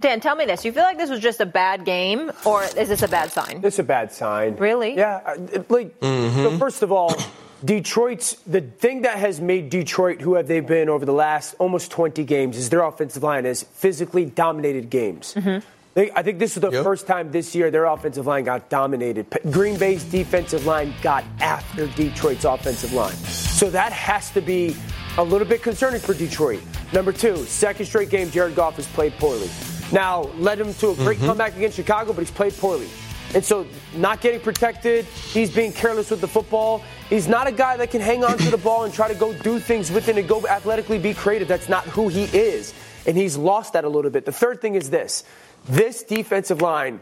Dan, 0.00 0.20
tell 0.20 0.36
me 0.36 0.44
this. 0.44 0.64
You 0.64 0.70
feel 0.70 0.84
like 0.84 0.96
this 0.96 1.10
was 1.10 1.18
just 1.18 1.40
a 1.40 1.46
bad 1.46 1.84
game, 1.84 2.30
or 2.44 2.62
is 2.62 2.88
this 2.88 3.02
a 3.02 3.08
bad 3.08 3.32
sign? 3.32 3.60
It's 3.64 3.80
a 3.80 3.82
bad 3.84 4.12
sign. 4.12 4.54
Really? 4.56 4.96
Yeah. 4.96 5.20
Uh, 5.26 5.62
like, 5.68 5.98
mm-hmm. 5.98 6.36
so 6.36 6.58
first 6.58 6.82
of 6.82 6.92
all, 6.92 7.16
Detroit's 7.64 8.34
the 8.46 8.60
thing 8.60 9.02
that 9.02 9.18
has 9.18 9.40
made 9.40 9.70
Detroit 9.70 10.20
who 10.20 10.34
have 10.34 10.46
they 10.46 10.60
been 10.60 10.88
over 10.88 11.04
the 11.04 11.12
last 11.12 11.56
almost 11.58 11.90
20 11.90 12.22
games 12.24 12.56
is 12.56 12.70
their 12.70 12.82
offensive 12.82 13.24
line 13.24 13.44
has 13.44 13.64
physically 13.64 14.24
dominated 14.24 14.90
games. 14.90 15.34
Mm-hmm. 15.34 15.66
They, 15.98 16.12
I 16.12 16.22
think 16.22 16.38
this 16.38 16.56
is 16.56 16.60
the 16.60 16.70
yep. 16.70 16.84
first 16.84 17.08
time 17.08 17.32
this 17.32 17.56
year 17.56 17.72
their 17.72 17.86
offensive 17.86 18.24
line 18.24 18.44
got 18.44 18.68
dominated. 18.68 19.26
Green 19.50 19.76
Bay's 19.76 20.04
defensive 20.04 20.64
line 20.64 20.94
got 21.02 21.24
after 21.40 21.88
Detroit's 21.88 22.44
offensive 22.44 22.92
line. 22.92 23.16
So 23.16 23.68
that 23.70 23.90
has 23.90 24.30
to 24.30 24.40
be 24.40 24.76
a 25.16 25.24
little 25.24 25.44
bit 25.44 25.60
concerning 25.60 26.00
for 26.00 26.14
Detroit. 26.14 26.62
Number 26.92 27.10
two, 27.10 27.38
second 27.46 27.86
straight 27.86 28.10
game 28.10 28.30
Jared 28.30 28.54
Goff 28.54 28.76
has 28.76 28.86
played 28.86 29.12
poorly. 29.14 29.50
Now, 29.90 30.30
led 30.36 30.60
him 30.60 30.72
to 30.74 30.90
a 30.90 30.94
great 30.94 31.18
mm-hmm. 31.18 31.26
comeback 31.26 31.56
against 31.56 31.74
Chicago, 31.74 32.12
but 32.12 32.20
he's 32.20 32.30
played 32.30 32.56
poorly. 32.58 32.86
And 33.34 33.44
so, 33.44 33.66
not 33.96 34.20
getting 34.20 34.38
protected, 34.38 35.04
he's 35.04 35.52
being 35.52 35.72
careless 35.72 36.12
with 36.12 36.20
the 36.20 36.28
football. 36.28 36.80
He's 37.10 37.26
not 37.26 37.48
a 37.48 37.52
guy 37.52 37.76
that 37.76 37.90
can 37.90 38.00
hang 38.00 38.22
on 38.22 38.38
to 38.38 38.50
the 38.50 38.56
ball 38.56 38.84
and 38.84 38.94
try 38.94 39.08
to 39.08 39.18
go 39.18 39.32
do 39.32 39.58
things 39.58 39.90
with 39.90 40.08
it 40.08 40.16
and 40.16 40.28
go 40.28 40.46
athletically 40.46 41.00
be 41.00 41.12
creative. 41.12 41.48
That's 41.48 41.68
not 41.68 41.82
who 41.86 42.06
he 42.06 42.26
is. 42.26 42.72
And 43.04 43.16
he's 43.16 43.36
lost 43.36 43.72
that 43.72 43.84
a 43.84 43.88
little 43.88 44.12
bit. 44.12 44.26
The 44.26 44.32
third 44.32 44.60
thing 44.60 44.76
is 44.76 44.90
this 44.90 45.24
this 45.68 46.02
defensive 46.02 46.62
line 46.62 47.00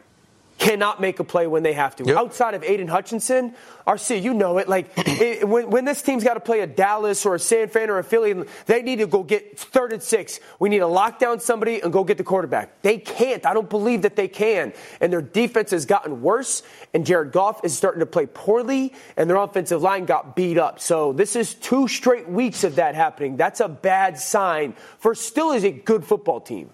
cannot 0.59 1.01
make 1.01 1.21
a 1.21 1.25
play 1.25 1.47
when 1.47 1.63
they 1.63 1.73
have 1.75 1.97
to. 1.97 2.05
Yep. 2.05 2.17
Outside 2.17 2.55
of 2.55 2.65
Aidan 2.65 2.89
Hutchinson, 2.89 3.55
RC, 3.87 4.23
you 4.23 4.33
know 4.33 4.59
it. 4.59 4.69
Like 4.69 4.91
it, 4.97 5.47
when, 5.47 5.71
when 5.71 5.85
this 5.85 6.03
team's 6.03 6.25
got 6.25 6.35
to 6.35 6.41
play 6.41 6.61
a 6.61 6.67
Dallas 6.67 7.27
or 7.27 7.35
a 7.35 7.39
San 7.39 7.69
Fran 7.69 7.91
or 7.91 7.99
a 7.99 8.05
Philly, 8.05 8.35
they 8.67 8.83
need 8.83 9.01
to 9.01 9.07
go 9.07 9.23
get 9.23 9.59
third 9.59 9.93
and 9.93 10.03
six. 10.03 10.41
We 10.59 10.69
need 10.69 10.79
to 10.79 10.87
lock 10.87 11.19
down 11.19 11.41
somebody 11.41 11.83
and 11.83 11.93
go 11.93 12.05
get 12.05 12.19
the 12.19 12.25
quarterback. 12.25 12.83
They 12.83 12.99
can't. 12.99 13.45
I 13.45 13.55
don't 13.55 13.69
believe 13.69 14.03
that 14.03 14.17
they 14.17 14.29
can. 14.29 14.73
And 15.01 15.13
their 15.13 15.23
defense 15.23 15.73
has 15.73 15.85
gotten 15.85 16.23
worse. 16.23 16.63
And 16.95 17.05
Jared 17.05 17.33
Goff 17.33 17.65
is 17.65 17.77
starting 17.77 18.01
to 18.01 18.07
play 18.07 18.27
poorly, 18.27 18.95
and 19.17 19.29
their 19.29 19.37
offensive 19.37 19.83
line 19.83 20.07
got 20.07 20.35
beat 20.35 20.57
up. 20.57 20.81
So 20.81 21.13
this 21.13 21.37
is 21.37 21.55
two 21.55 21.89
straight 21.89 22.29
weeks 22.29 22.65
of 22.65 22.77
that 22.77 22.95
happening. 22.95 23.37
That's 23.37 23.61
a 23.61 23.69
bad 23.69 24.19
sign 24.19 24.75
for 24.99 25.15
still 25.15 25.53
is 25.53 25.65
a 25.65 25.71
good 25.73 26.05
football 26.05 26.41
team. 26.41 26.71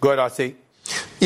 Go 0.00 0.12
ahead, 0.12 0.30
RC. 0.30 0.54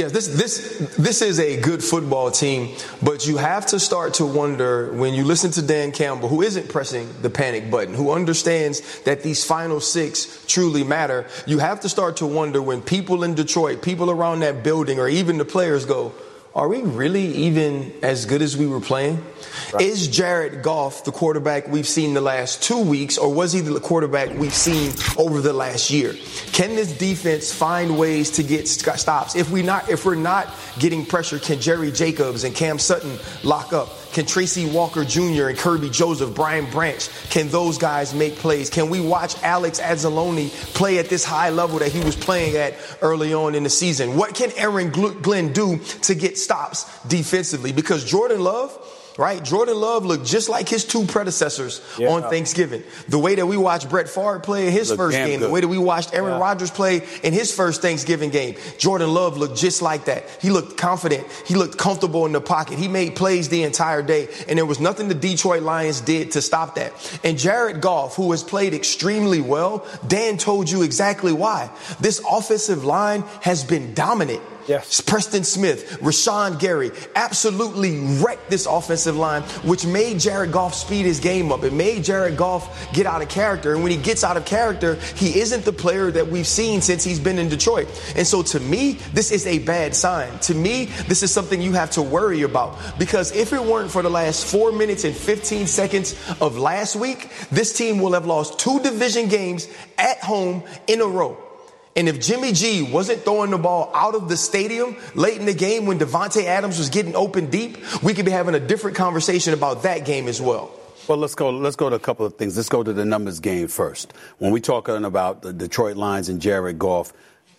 Yes, 0.01 0.13
this 0.13 0.29
this 0.29 0.97
this 0.97 1.21
is 1.21 1.39
a 1.39 1.61
good 1.61 1.85
football 1.85 2.31
team, 2.31 2.75
but 3.03 3.27
you 3.27 3.37
have 3.37 3.67
to 3.67 3.79
start 3.79 4.15
to 4.15 4.25
wonder 4.25 4.91
when 4.95 5.13
you 5.13 5.25
listen 5.25 5.51
to 5.51 5.61
Dan 5.61 5.93
Campbell, 5.93 6.31
who 6.31 6.41
isn't 6.41 6.71
pressing 6.71 7.07
the 7.21 7.29
panic 7.29 7.71
button, 7.71 7.93
who 7.93 8.11
understands 8.11 8.81
that 9.03 9.23
these 9.23 9.45
final 9.45 9.79
six 9.79 10.43
truly 10.47 10.85
matter. 10.85 11.27
You 11.47 11.59
have 11.59 11.81
to 11.81 11.91
start 11.91 12.17
to 12.17 12.27
wonder 12.27 12.63
when 12.63 12.81
people 12.81 13.23
in 13.25 13.35
Detroit, 13.35 13.83
people 13.83 14.11
around 14.11 14.41
that 14.41 14.65
building, 14.65 14.99
or 14.99 15.07
even 15.07 15.37
the 15.37 15.45
players 15.45 15.85
go, 15.85 16.15
are 16.55 16.69
we 16.69 16.83
really 16.83 17.27
even 17.27 17.93
as 18.03 18.27
good 18.27 18.43
as 18.43 18.57
we 18.57 18.67
were 18.67 18.81
playing? 18.81 19.25
Right. 19.73 19.83
Is 19.83 20.09
Jared 20.09 20.63
Goff 20.63 21.05
the 21.05 21.13
quarterback 21.13 21.69
we've 21.69 21.87
seen 21.87 22.13
the 22.13 22.21
last 22.21 22.63
two 22.63 22.81
weeks, 22.81 23.19
or 23.19 23.33
was 23.33 23.53
he 23.53 23.61
the 23.61 23.79
quarterback 23.79 24.37
we've 24.37 24.55
seen 24.55 24.93
over 25.17 25.41
the 25.41 25.53
last 25.53 25.91
year? 25.91 26.15
Can 26.53 26.75
this 26.75 26.93
defense 26.97 27.53
find 27.53 27.97
ways 27.97 28.31
to 28.33 28.43
get 28.43 28.67
stops? 28.67 29.37
If 29.37 29.51
we 29.51 29.63
not, 29.63 29.89
if 29.89 30.05
we're 30.05 30.17
not 30.17 30.53
getting 30.79 31.07
pressure, 31.07 31.39
can 31.39 31.61
Jerry 31.61 31.93
Jacobs 31.93 32.43
and 32.43 32.55
Cam 32.55 32.81
Sutton 32.81 33.17
lock 33.45 33.73
up? 33.73 33.91
Can 34.13 34.27
Tracy 34.27 34.67
Walker 34.67 35.05
Jr. 35.05 35.49
and 35.49 35.59
Kerby 35.59 35.93
Joseph, 35.93 36.35
Brian 36.35 36.69
Branch, 36.71 37.09
can 37.31 37.49
those 37.49 37.79
guys 37.79 38.15
make 38.15 38.37
plays? 38.37 38.71
Can 38.71 38.91
we 38.91 39.01
watch 39.01 39.41
Alex 39.43 39.81
Anzalone 39.81 40.51
play 40.75 40.99
at 40.99 41.09
this 41.09 41.25
high 41.25 41.51
level 41.51 41.79
that 41.79 41.93
he 41.93 42.03
was 42.05 42.17
playing 42.17 42.57
at 42.57 42.75
early 43.03 43.33
on 43.33 43.55
in 43.55 43.63
the 43.63 43.71
season? 43.71 44.17
What 44.17 44.35
can 44.35 44.51
Aaron 44.57 44.91
Glenn 44.91 45.53
do 45.53 45.79
to 46.03 46.15
get 46.15 46.39
stops 46.39 46.87
defensively? 47.07 47.73
Because 47.73 48.05
Jordan 48.05 48.43
Love, 48.43 48.77
right? 49.19 49.43
Jordan 49.43 49.77
Love 49.77 50.05
looked 50.05 50.27
just 50.27 50.49
like 50.49 50.69
his 50.69 50.85
two 50.85 51.05
predecessors 51.05 51.81
yeah. 51.99 52.09
on 52.09 52.23
Thanksgiving. 52.23 52.83
The 53.09 53.19
way 53.19 53.35
that 53.35 53.47
we 53.47 53.57
watched 53.57 53.89
Brett 53.89 54.09
Favre 54.09 54.41
play 54.41 54.67
in 54.67 54.73
his 54.73 54.91
Look 54.91 54.99
first 54.99 55.17
game, 55.17 55.41
good. 55.41 55.49
the 55.49 55.53
way 55.53 55.61
that 55.61 55.69
we 55.69 55.79
watched 55.79 56.15
Aaron 56.15 56.33
yeah. 56.33 56.39
Rodgers 56.39 56.71
play 56.71 57.03
in 57.23 57.33
his 57.33 57.55
first 57.55 57.83
Thanksgiving 57.83 58.31
game, 58.31 58.57
Jordan 58.79 59.13
Love 59.13 59.37
looked 59.37 59.57
just 59.57 59.83
like 59.83 60.07
that. 60.07 60.25
He 60.41 60.51
looked 60.51 60.77
confident. 60.77 61.27
He 61.47 61.55
looked 61.55 61.79
comfortable 61.79 62.27
in 62.27 62.33
the 62.33 62.41
pocket. 62.41 62.79
He 62.79 62.89
made 62.89 63.17
plays 63.17 63.49
the 63.49 63.63
entire 63.63 64.03
day, 64.03 64.29
and 64.49 64.59
there 64.59 64.67
was 64.67 64.81
nothing 64.81 65.09
the 65.09 65.15
Detroit 65.15 65.63
Lions 65.63 66.01
did 66.01 66.33
to 66.33 66.43
stop 66.43 66.77
that. 66.77 66.93
And 67.25 67.39
Jared 67.39 67.81
Goff, 67.81 68.17
who 68.17 68.31
has 68.31 68.43
played 68.43 68.75
extremely 68.75 69.41
well, 69.41 69.87
Dan 70.07 70.39
told 70.39 70.71
you 70.71 70.83
exactly 70.83 71.33
why. 71.33 71.71
This 72.01 72.23
offensive 72.31 72.85
line 72.85 73.23
has 73.43 73.65
been 73.65 73.95
dominant. 73.95 74.43
Yes. 74.67 75.01
Preston 75.01 75.45
Smith, 75.45 75.99
Rashan 76.01 76.59
Gary 76.59 76.91
absolutely 77.15 77.99
wrecked 78.23 78.51
this 78.51 78.67
offensive 78.67 79.17
line, 79.17 79.43
which 79.65 79.87
made 79.87 80.21
Jared 80.21 80.53
Goff 80.53 80.75
speed 80.75 81.07
his 81.07 81.21
game 81.21 81.53
up. 81.53 81.65
It 81.65 81.73
made 81.73 82.05
Jared 82.05 82.37
Goff 82.37 82.93
get 82.93 83.07
out 83.07 83.23
of 83.23 83.29
character. 83.29 83.75
And 83.75 83.83
when 83.83 83.93
he 83.93 83.99
gets 83.99 84.25
out 84.25 84.37
of 84.37 84.45
character, 84.45 84.95
he 85.17 85.41
isn't 85.41 85.65
the 85.65 85.73
player 85.73 86.11
that 86.11 86.27
we've 86.27 86.47
seen 86.47 86.81
since 86.81 87.05
he's 87.05 87.19
been 87.19 87.39
in 87.39 87.49
Detroit. 87.49 87.89
And 88.17 88.27
so 88.27 88.43
to 88.43 88.61
me, 88.61 88.93
this 89.13 89.31
is 89.33 89.47
a 89.47 89.59
bad 89.61 89.95
sign. 89.95 90.39
To 90.41 90.55
me, 90.55 90.87
this 91.09 91.23
is 91.23 91.33
something 91.33 91.61
you 91.61 91.73
have 91.73 91.91
to 91.93 92.03
worry 92.03 92.43
about. 92.43 92.79
Because 92.99 93.35
if 93.35 93.53
it 93.53 93.63
weren't 93.63 93.91
for 93.91 94.03
the 94.03 94.11
last 94.11 94.47
four 94.47 94.73
minutes 94.73 95.05
and 95.05 95.15
15 95.15 95.67
seconds 95.67 96.15
of 96.41 96.59
last 96.59 96.97
week, 96.97 97.31
this 97.51 97.73
team 97.73 98.01
will 98.01 98.13
have 98.13 98.27
lost 98.27 98.59
two 98.59 98.81
division 98.81 99.29
games 99.29 99.69
at 99.99 100.19
home 100.19 100.63
in 100.87 101.01
a 101.01 101.07
row. 101.07 101.50
And 101.97 102.09
if 102.09 102.21
Jimmy 102.21 102.53
G 102.53 102.83
wasn't 102.83 103.23
throwing 103.23 103.51
the 103.51 103.59
ball 103.59 103.91
out 103.95 104.15
of 104.15 104.29
the 104.29 104.37
stadium 104.37 104.97
late 105.15 105.39
in 105.39 105.47
the 105.47 105.55
game 105.55 105.87
when 105.87 105.99
Davante 105.99 106.45
Adams 106.45 106.79
was 106.79 106.89
getting 106.89 107.17
open 107.17 107.51
deep, 107.51 107.79
we 108.03 108.15
could 108.15 108.25
be 108.25 108.31
having 108.31 108.55
a 108.55 108.61
different 108.61 108.97
conversation 108.97 109.55
about 109.55 109.83
that 109.83 110.05
game 110.05 110.29
as 110.29 110.41
well. 110.41 110.71
Well, 111.09 111.19
let's 111.19 111.35
go. 111.35 111.51
Let's 111.51 111.75
go 111.77 111.91
to 111.91 111.97
a 111.97 112.01
couple 112.01 112.25
of 112.25 112.35
things. 112.35 112.57
Let's 112.57 112.69
go 112.69 112.85
to 112.85 112.93
the 112.93 113.05
numbers 113.05 113.41
game 113.41 113.67
first. 113.67 114.13
When 114.39 114.53
we're 114.53 114.61
talking 114.61 115.05
about 115.05 115.43
the 115.43 115.53
Detroit 115.53 115.97
Lions 115.97 116.29
and 116.29 116.41
Jared 116.41 116.79
Goff, 116.79 117.13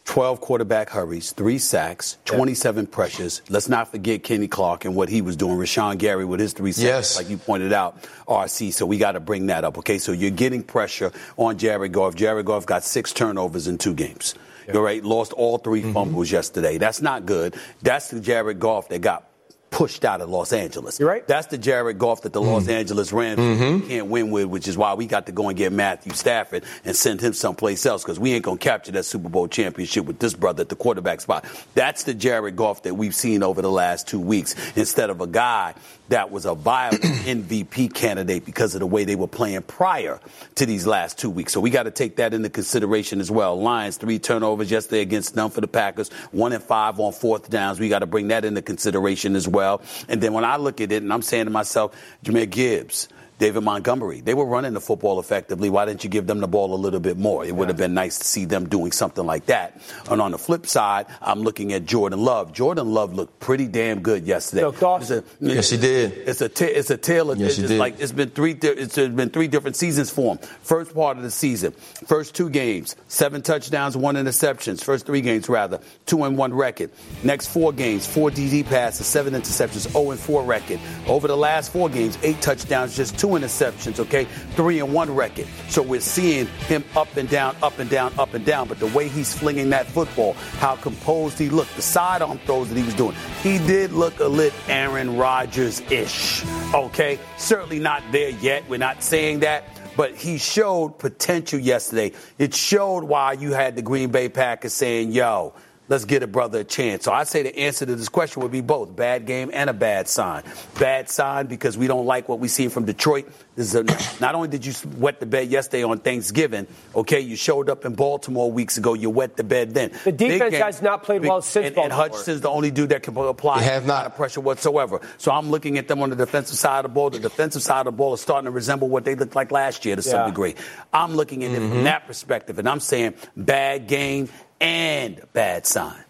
12 0.05 0.41
quarterback 0.41 0.89
hurries, 0.89 1.31
three 1.31 1.57
sacks, 1.57 2.17
27 2.25 2.85
yeah. 2.85 2.91
pressures. 2.91 3.41
Let's 3.49 3.69
not 3.69 3.91
forget 3.91 4.23
Kenny 4.23 4.47
Clark 4.47 4.85
and 4.85 4.95
what 4.95 5.09
he 5.09 5.21
was 5.21 5.35
doing. 5.35 5.57
Rashan 5.57 5.97
Gary 5.97 6.25
with 6.25 6.39
his 6.39 6.53
three 6.53 6.71
sacks, 6.71 6.83
yes. 6.83 7.17
like 7.17 7.29
you 7.29 7.37
pointed 7.37 7.71
out, 7.71 8.01
RC. 8.27 8.73
So 8.73 8.85
we 8.85 8.97
got 8.97 9.13
to 9.13 9.19
bring 9.19 9.47
that 9.47 9.63
up, 9.63 9.77
okay? 9.79 9.99
So 9.99 10.11
you're 10.11 10.31
getting 10.31 10.63
pressure 10.63 11.11
on 11.37 11.57
Jared 11.57 11.91
Goff. 11.91 12.15
Jared 12.15 12.45
Goff 12.45 12.65
got 12.65 12.83
six 12.83 13.13
turnovers 13.13 13.67
in 13.67 13.77
two 13.77 13.93
games. 13.93 14.35
All 14.73 14.81
right, 14.81 15.03
lost 15.03 15.33
all 15.33 15.57
3 15.57 15.81
mm-hmm. 15.81 15.93
fumbles 15.93 16.31
yesterday. 16.31 16.77
That's 16.77 17.01
not 17.01 17.25
good. 17.25 17.55
That's 17.81 18.09
the 18.09 18.21
Jared 18.21 18.59
Goff 18.59 18.87
that 18.89 19.01
got 19.01 19.30
pushed 19.71 20.03
out 20.03 20.19
of 20.19 20.29
Los 20.29 20.53
Angeles. 20.53 20.99
You're 20.99 21.09
right. 21.09 21.25
That's 21.25 21.47
the 21.47 21.57
Jared 21.57 21.97
Goff 21.97 22.21
that 22.21 22.33
the 22.33 22.41
mm. 22.41 22.45
Los 22.45 22.67
Angeles 22.67 23.11
Rams 23.13 23.39
mm-hmm. 23.39 23.87
can't 23.87 24.07
win 24.07 24.29
with, 24.29 24.47
which 24.47 24.67
is 24.67 24.77
why 24.77 24.93
we 24.93 25.07
got 25.07 25.25
to 25.25 25.31
go 25.31 25.47
and 25.47 25.57
get 25.57 25.71
Matthew 25.71 26.13
Stafford 26.13 26.65
and 26.83 26.95
send 26.95 27.21
him 27.21 27.33
someplace 27.33 27.85
else 27.85 28.03
because 28.03 28.19
we 28.19 28.33
ain't 28.33 28.43
going 28.43 28.57
to 28.57 28.63
capture 28.63 28.91
that 28.91 29.05
Super 29.05 29.29
Bowl 29.29 29.47
championship 29.47 30.05
with 30.05 30.19
this 30.19 30.33
brother 30.33 30.61
at 30.61 30.69
the 30.69 30.75
quarterback 30.75 31.21
spot. 31.21 31.45
That's 31.73 32.03
the 32.03 32.13
Jared 32.13 32.57
Goff 32.57 32.83
that 32.83 32.95
we've 32.95 33.15
seen 33.15 33.43
over 33.43 33.61
the 33.61 33.71
last 33.71 34.09
two 34.09 34.19
weeks 34.19 34.55
instead 34.75 35.09
of 35.09 35.21
a 35.21 35.27
guy 35.27 35.73
that 36.09 36.29
was 36.29 36.45
a 36.45 36.53
viable 36.53 36.97
MVP 36.97 37.93
candidate 37.93 38.45
because 38.45 38.75
of 38.75 38.81
the 38.81 38.87
way 38.87 39.05
they 39.05 39.15
were 39.15 39.29
playing 39.29 39.61
prior 39.61 40.19
to 40.55 40.65
these 40.65 40.85
last 40.85 41.17
two 41.17 41.29
weeks. 41.29 41.53
So 41.53 41.61
we 41.61 41.69
got 41.69 41.83
to 41.83 41.91
take 41.91 42.17
that 42.17 42.33
into 42.33 42.49
consideration 42.49 43.21
as 43.21 43.31
well. 43.31 43.57
Lions, 43.57 43.95
three 43.95 44.19
turnovers 44.19 44.69
yesterday 44.69 45.01
against 45.01 45.37
none 45.37 45.49
for 45.49 45.61
the 45.61 45.67
Packers, 45.67 46.11
one 46.31 46.51
and 46.51 46.61
five 46.61 46.99
on 46.99 47.13
fourth 47.13 47.49
downs. 47.49 47.79
We 47.79 47.87
got 47.87 47.99
to 47.99 48.05
bring 48.05 48.27
that 48.27 48.43
into 48.43 48.61
consideration 48.61 49.37
as 49.37 49.47
well. 49.47 49.60
And 50.07 50.21
then 50.21 50.33
when 50.33 50.45
I 50.45 50.57
look 50.57 50.81
at 50.81 50.91
it 50.91 51.03
and 51.03 51.11
I'm 51.11 51.21
saying 51.21 51.45
to 51.45 51.51
myself, 51.51 51.95
Jahmyr 52.23 52.49
Gibbs, 52.49 53.07
David 53.41 53.63
Montgomery. 53.63 54.21
They 54.21 54.35
were 54.35 54.45
running 54.45 54.73
the 54.73 54.79
football 54.79 55.19
effectively. 55.19 55.71
Why 55.71 55.85
didn't 55.85 56.03
you 56.03 56.11
give 56.11 56.27
them 56.27 56.41
the 56.41 56.47
ball 56.47 56.75
a 56.75 56.77
little 56.77 56.99
bit 56.99 57.17
more? 57.17 57.43
It 57.43 57.47
yeah. 57.47 57.53
would 57.53 57.69
have 57.69 57.77
been 57.77 57.95
nice 57.95 58.19
to 58.19 58.23
see 58.23 58.45
them 58.45 58.69
doing 58.69 58.91
something 58.91 59.25
like 59.25 59.47
that. 59.47 59.81
And 60.11 60.21
on 60.21 60.29
the 60.29 60.37
flip 60.37 60.67
side, 60.67 61.07
I'm 61.19 61.41
looking 61.41 61.73
at 61.73 61.85
Jordan 61.85 62.21
Love. 62.21 62.53
Jordan 62.53 62.93
Love 62.93 63.15
looked 63.15 63.39
pretty 63.39 63.67
damn 63.67 64.01
good 64.01 64.27
yesterday. 64.27 64.61
A, 64.61 65.23
yes, 65.55 65.71
he 65.71 65.77
did. 65.77 66.11
It's 66.11 66.41
a 66.41 66.49
t- 66.49 66.65
it's 66.65 66.91
a 66.91 66.97
tale 66.97 67.31
of 67.31 67.39
yes, 67.39 67.57
it's 67.57 67.71
like 67.71 67.99
it's 67.99 68.11
been 68.11 68.29
three 68.29 68.51
it's 68.61 68.95
been 68.95 69.31
three 69.31 69.47
different 69.47 69.75
seasons 69.75 70.11
for 70.11 70.35
him. 70.35 70.37
First 70.61 70.93
part 70.93 71.17
of 71.17 71.23
the 71.23 71.31
season, 71.31 71.71
first 72.05 72.35
two 72.35 72.47
games, 72.47 72.95
seven 73.07 73.41
touchdowns, 73.41 73.97
one 73.97 74.17
interceptions. 74.17 74.83
First 74.83 75.07
three 75.07 75.21
games 75.21 75.49
rather, 75.49 75.79
two 76.05 76.25
and 76.25 76.37
one 76.37 76.53
record. 76.53 76.91
Next 77.23 77.47
four 77.47 77.73
games, 77.73 78.05
four 78.05 78.29
DD 78.29 78.67
passes, 78.67 79.07
seven 79.07 79.33
interceptions, 79.33 79.91
0 79.91 80.11
and 80.11 80.19
four 80.19 80.43
record. 80.43 80.79
Over 81.07 81.27
the 81.27 81.37
last 81.37 81.71
four 81.71 81.89
games, 81.89 82.19
eight 82.21 82.39
touchdowns, 82.39 82.95
just 82.95 83.17
two 83.17 83.30
interceptions, 83.31 83.99
okay? 83.99 84.25
Three 84.55 84.79
and 84.79 84.93
one 84.93 85.13
record. 85.13 85.47
So 85.69 85.81
we're 85.81 86.01
seeing 86.01 86.47
him 86.67 86.83
up 86.95 87.15
and 87.17 87.29
down, 87.29 87.55
up 87.61 87.79
and 87.79 87.89
down, 87.89 88.13
up 88.17 88.33
and 88.33 88.45
down. 88.45 88.67
But 88.67 88.79
the 88.79 88.87
way 88.87 89.07
he's 89.07 89.33
flinging 89.37 89.69
that 89.71 89.87
football, 89.87 90.33
how 90.59 90.75
composed 90.75 91.37
he 91.37 91.49
looked, 91.49 91.75
the 91.75 91.81
sidearm 91.81 92.39
throws 92.39 92.69
that 92.69 92.77
he 92.77 92.83
was 92.83 92.95
doing, 92.95 93.15
he 93.41 93.57
did 93.59 93.91
look 93.91 94.19
a 94.19 94.27
lit 94.27 94.53
Aaron 94.67 95.17
Rodgers 95.17 95.81
ish, 95.91 96.43
okay? 96.73 97.19
Certainly 97.37 97.79
not 97.79 98.03
there 98.11 98.29
yet. 98.29 98.67
We're 98.69 98.77
not 98.77 99.03
saying 99.03 99.41
that 99.41 99.63
but 99.97 100.15
he 100.15 100.37
showed 100.37 100.97
potential 100.99 101.59
yesterday. 101.59 102.13
It 102.37 102.55
showed 102.55 103.03
why 103.03 103.33
you 103.33 103.51
had 103.51 103.75
the 103.75 103.81
Green 103.81 104.09
Bay 104.09 104.29
Packers 104.29 104.73
saying, 104.73 105.11
yo, 105.11 105.53
let's 105.91 106.05
get 106.05 106.23
a 106.23 106.27
brother 106.27 106.61
a 106.61 106.63
chance. 106.63 107.03
So 107.03 107.11
I 107.11 107.25
say 107.25 107.43
the 107.43 107.55
answer 107.59 107.85
to 107.85 107.95
this 107.95 108.07
question 108.07 108.41
would 108.41 108.51
be 108.51 108.61
both 108.61 108.95
bad 108.95 109.25
game 109.25 109.51
and 109.53 109.69
a 109.69 109.73
bad 109.73 110.07
sign. 110.07 110.43
Bad 110.79 111.09
sign 111.09 111.47
because 111.47 111.77
we 111.77 111.85
don't 111.85 112.05
like 112.05 112.29
what 112.29 112.39
we 112.39 112.47
see 112.47 112.69
from 112.69 112.85
Detroit. 112.85 113.27
This 113.57 113.73
is 113.73 113.75
a, 113.75 113.83
not 114.21 114.33
only 114.33 114.47
did 114.47 114.65
you 114.65 114.73
wet 114.97 115.19
the 115.19 115.25
bed 115.25 115.49
yesterday 115.49 115.83
on 115.83 115.99
Thanksgiving, 115.99 116.65
okay, 116.95 117.19
you 117.19 117.35
showed 117.35 117.69
up 117.69 117.83
in 117.83 117.93
Baltimore 117.93 118.49
weeks 118.49 118.77
ago, 118.77 118.93
you 118.93 119.09
wet 119.09 119.35
the 119.35 119.43
bed 119.43 119.73
then. 119.73 119.91
The 120.05 120.13
defense 120.13 120.51
game, 120.51 120.61
has 120.61 120.81
not 120.81 121.03
played 121.03 121.25
well 121.25 121.41
since 121.41 121.67
and, 121.67 121.75
Baltimore. 121.75 122.03
And 122.05 122.11
Hutchinson's 122.13 122.41
the 122.41 122.49
only 122.49 122.71
dude 122.71 122.89
that 122.89 123.03
can 123.03 123.17
apply 123.17 123.59
they 123.59 123.65
have 123.65 123.85
not. 123.85 124.15
pressure 124.15 124.39
whatsoever. 124.39 125.01
So 125.17 125.33
I'm 125.33 125.51
looking 125.51 125.77
at 125.77 125.89
them 125.89 126.01
on 126.01 126.09
the 126.09 126.15
defensive 126.15 126.57
side 126.57 126.85
of 126.85 126.91
the 126.91 126.95
ball. 126.95 127.09
The 127.09 127.19
defensive 127.19 127.63
side 127.63 127.81
of 127.81 127.85
the 127.85 127.91
ball 127.91 128.13
is 128.13 128.21
starting 128.21 128.45
to 128.45 128.51
resemble 128.51 128.87
what 128.87 129.03
they 129.03 129.15
looked 129.15 129.35
like 129.35 129.51
last 129.51 129.83
year 129.83 129.97
to 129.97 130.01
yeah. 130.01 130.11
some 130.11 130.29
degree. 130.29 130.55
I'm 130.93 131.15
looking 131.15 131.43
at 131.43 131.51
mm-hmm. 131.51 131.55
it 131.55 131.59
from 131.59 131.71
mm-hmm. 131.71 131.83
that 131.83 132.07
perspective, 132.07 132.59
and 132.59 132.69
I'm 132.69 132.79
saying 132.79 133.15
bad 133.35 133.87
game 133.87 134.29
and 134.61 135.19
bad 135.33 135.65
sign. 135.65 136.03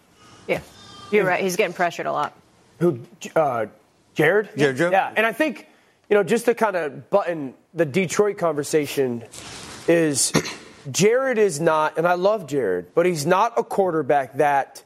Yeah, 0.46 0.60
you're 1.10 1.24
right. 1.24 1.42
He's 1.42 1.56
getting 1.56 1.74
pressured 1.74 2.06
a 2.06 2.12
lot. 2.12 2.36
Who, 2.78 3.00
uh, 3.34 3.66
Jared? 4.14 4.50
Jared, 4.56 4.76
Jared? 4.76 4.92
Yeah, 4.92 5.12
and 5.16 5.26
I 5.26 5.32
think, 5.32 5.66
you 6.08 6.16
know, 6.16 6.22
just 6.22 6.44
to 6.44 6.54
kind 6.54 6.76
of 6.76 7.10
button 7.10 7.54
the 7.74 7.86
Detroit 7.86 8.38
conversation 8.38 9.24
is 9.88 10.32
Jared 10.90 11.38
is 11.38 11.60
not, 11.60 11.96
and 11.96 12.06
I 12.06 12.14
love 12.14 12.46
Jared, 12.46 12.94
but 12.94 13.06
he's 13.06 13.24
not 13.24 13.54
a 13.56 13.64
quarterback 13.64 14.34
that 14.34 14.82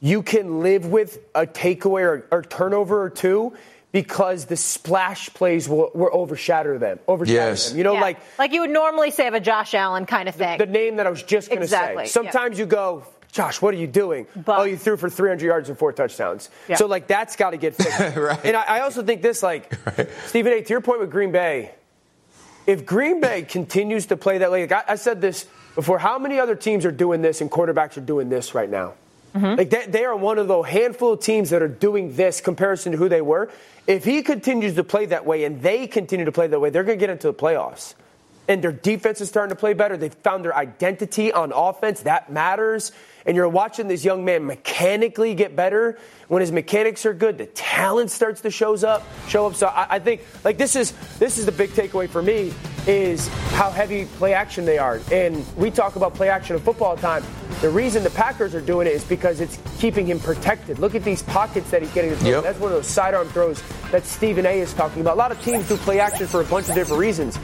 you 0.00 0.22
can 0.22 0.60
live 0.62 0.86
with 0.86 1.18
a 1.34 1.46
takeaway 1.46 2.02
or, 2.02 2.26
or 2.30 2.42
turnover 2.42 3.02
or 3.02 3.10
two 3.10 3.54
because 3.92 4.46
the 4.46 4.56
splash 4.56 5.32
plays 5.32 5.68
will, 5.68 5.90
will 5.94 6.10
overshadow 6.12 6.76
them. 6.78 6.98
Overshadow 7.08 7.34
Yes. 7.50 7.68
them. 7.70 7.78
You 7.78 7.84
know, 7.84 7.94
Yeah. 7.94 8.00
like 8.00 8.18
like 8.38 8.52
you 8.52 8.60
would 8.60 8.70
normally 8.70 9.10
say 9.10 9.26
of 9.28 9.34
a 9.34 9.40
Josh 9.40 9.74
Allen 9.74 10.06
kind 10.06 10.28
of 10.28 10.34
thing. 10.34 10.58
the 10.58 10.66
name 10.66 10.96
that 10.96 11.06
I 11.06 11.10
was 11.10 11.22
just 11.22 11.48
going 11.48 11.60
to 11.60 11.64
Exactly, 11.64 12.04
say. 12.06 12.10
Sometimes 12.10 12.58
you 12.58 12.66
go, 12.66 13.04
Josh, 13.32 13.60
what 13.62 13.74
are 13.74 13.76
you 13.78 13.86
doing? 13.86 14.26
But- 14.34 14.58
oh, 14.60 14.64
you 14.64 14.76
threw 14.76 14.96
for 14.96 15.08
300 15.10 15.44
yards 15.44 15.68
and 15.68 15.78
four 15.78 15.92
touchdowns. 15.92 16.48
Yeah. 16.68 16.76
So, 16.76 16.86
like, 16.86 17.06
that's 17.06 17.36
got 17.36 17.50
to 17.50 17.56
get 17.58 17.74
fixed. 17.74 17.98
Right. 18.16 18.38
And 18.44 18.56
I, 18.56 18.62
I 18.62 18.80
also 18.80 19.02
think 19.02 19.20
this, 19.22 19.42
like, 19.42 19.72
Right. 19.98 20.08
Stephen 20.26 20.52
A., 20.52 20.62
to 20.62 20.68
your 20.70 20.80
point 20.80 21.00
with 21.00 21.10
Green 21.10 21.32
Bay, 21.32 21.72
if 22.66 22.84
Green 22.86 23.20
Bay 23.20 23.42
continues 23.42 24.06
to 24.06 24.16
play 24.16 24.38
that 24.38 24.50
way, 24.50 24.62
like 24.66 24.72
I, 24.72 24.92
I 24.92 24.96
said 24.96 25.20
this 25.20 25.46
before, 25.74 25.98
how 25.98 26.18
many 26.18 26.40
other 26.40 26.54
teams 26.56 26.84
are 26.86 26.90
doing 26.92 27.20
this 27.22 27.40
and 27.42 27.50
quarterbacks 27.50 27.96
are 27.96 28.00
doing 28.02 28.28
this 28.30 28.54
right 28.54 28.68
now? 28.70 28.94
Mm-hmm. 29.36 29.58
Like 29.58 29.70
they, 29.70 29.86
they 29.86 30.04
are 30.04 30.16
one 30.16 30.38
of 30.38 30.48
the 30.48 30.62
handful 30.62 31.12
of 31.12 31.20
teams 31.20 31.50
that 31.50 31.60
are 31.60 31.68
doing 31.68 32.16
this 32.16 32.40
comparison 32.40 32.92
to 32.92 32.98
who 32.98 33.08
they 33.08 33.20
were. 33.20 33.50
If 33.86 34.04
he 34.04 34.22
continues 34.22 34.74
to 34.74 34.84
play 34.84 35.06
that 35.06 35.26
way 35.26 35.44
and 35.44 35.60
they 35.60 35.86
continue 35.86 36.24
to 36.24 36.32
play 36.32 36.46
that 36.46 36.58
way, 36.58 36.70
they're 36.70 36.84
going 36.84 36.98
to 36.98 37.00
get 37.00 37.10
into 37.10 37.26
the 37.26 37.34
playoffs. 37.34 37.94
And 38.48 38.62
their 38.62 38.72
defense 38.72 39.20
is 39.20 39.28
starting 39.28 39.50
to 39.50 39.58
play 39.58 39.74
better. 39.74 39.96
They've 39.96 40.14
found 40.14 40.44
their 40.44 40.56
identity 40.56 41.32
on 41.32 41.52
offense. 41.52 42.02
That 42.02 42.30
matters. 42.30 42.92
And 43.26 43.36
you're 43.36 43.48
watching 43.48 43.88
this 43.88 44.04
young 44.04 44.24
man 44.24 44.46
mechanically 44.46 45.34
get 45.34 45.56
better. 45.56 45.98
When 46.28 46.40
his 46.40 46.52
mechanics 46.52 47.04
are 47.06 47.14
good, 47.14 47.38
the 47.38 47.46
talent 47.46 48.10
starts 48.10 48.42
to 48.42 48.50
shows 48.50 48.84
up, 48.84 49.04
show 49.28 49.46
up. 49.46 49.56
So 49.56 49.66
I, 49.66 49.96
I 49.96 49.98
think 49.98 50.22
like 50.44 50.58
this 50.58 50.76
is 50.76 50.92
this 51.18 51.38
is 51.38 51.46
the 51.46 51.52
big 51.52 51.70
takeaway 51.70 52.08
for 52.08 52.22
me 52.22 52.52
is 52.86 53.28
how 53.54 53.70
heavy 53.70 54.04
play 54.04 54.32
action 54.34 54.64
they 54.64 54.78
are. 54.78 55.00
And 55.12 55.44
we 55.56 55.70
talk 55.70 55.96
about 55.96 56.14
play 56.14 56.28
action 56.28 56.56
in 56.56 56.62
football 56.62 56.88
all 56.88 56.96
the 56.96 57.02
time. 57.02 57.24
The 57.60 57.70
reason 57.70 58.02
the 58.02 58.10
Packers 58.10 58.54
are 58.54 58.60
doing 58.60 58.86
it 58.86 58.92
is 58.92 59.04
because 59.04 59.40
it's 59.40 59.58
keeping 59.78 60.06
him 60.06 60.20
protected. 60.20 60.78
Look 60.78 60.94
at 60.94 61.04
these 61.04 61.22
pockets 61.22 61.70
that 61.70 61.82
he's 61.82 61.92
getting. 61.92 62.10
Yep. 62.24 62.44
That's 62.44 62.58
one 62.58 62.70
of 62.70 62.76
those 62.76 62.86
sidearm 62.86 63.28
throws 63.28 63.62
that 63.90 64.04
Stephen 64.04 64.46
A 64.46 64.60
is 64.60 64.74
talking 64.74 65.00
about. 65.00 65.14
A 65.14 65.18
lot 65.18 65.32
of 65.32 65.42
teams 65.42 65.66
do 65.68 65.76
play 65.76 66.00
action 66.00 66.26
for 66.26 66.40
a 66.42 66.44
bunch 66.44 66.68
of 66.68 66.74
different 66.74 67.00
reasons. 67.00 67.36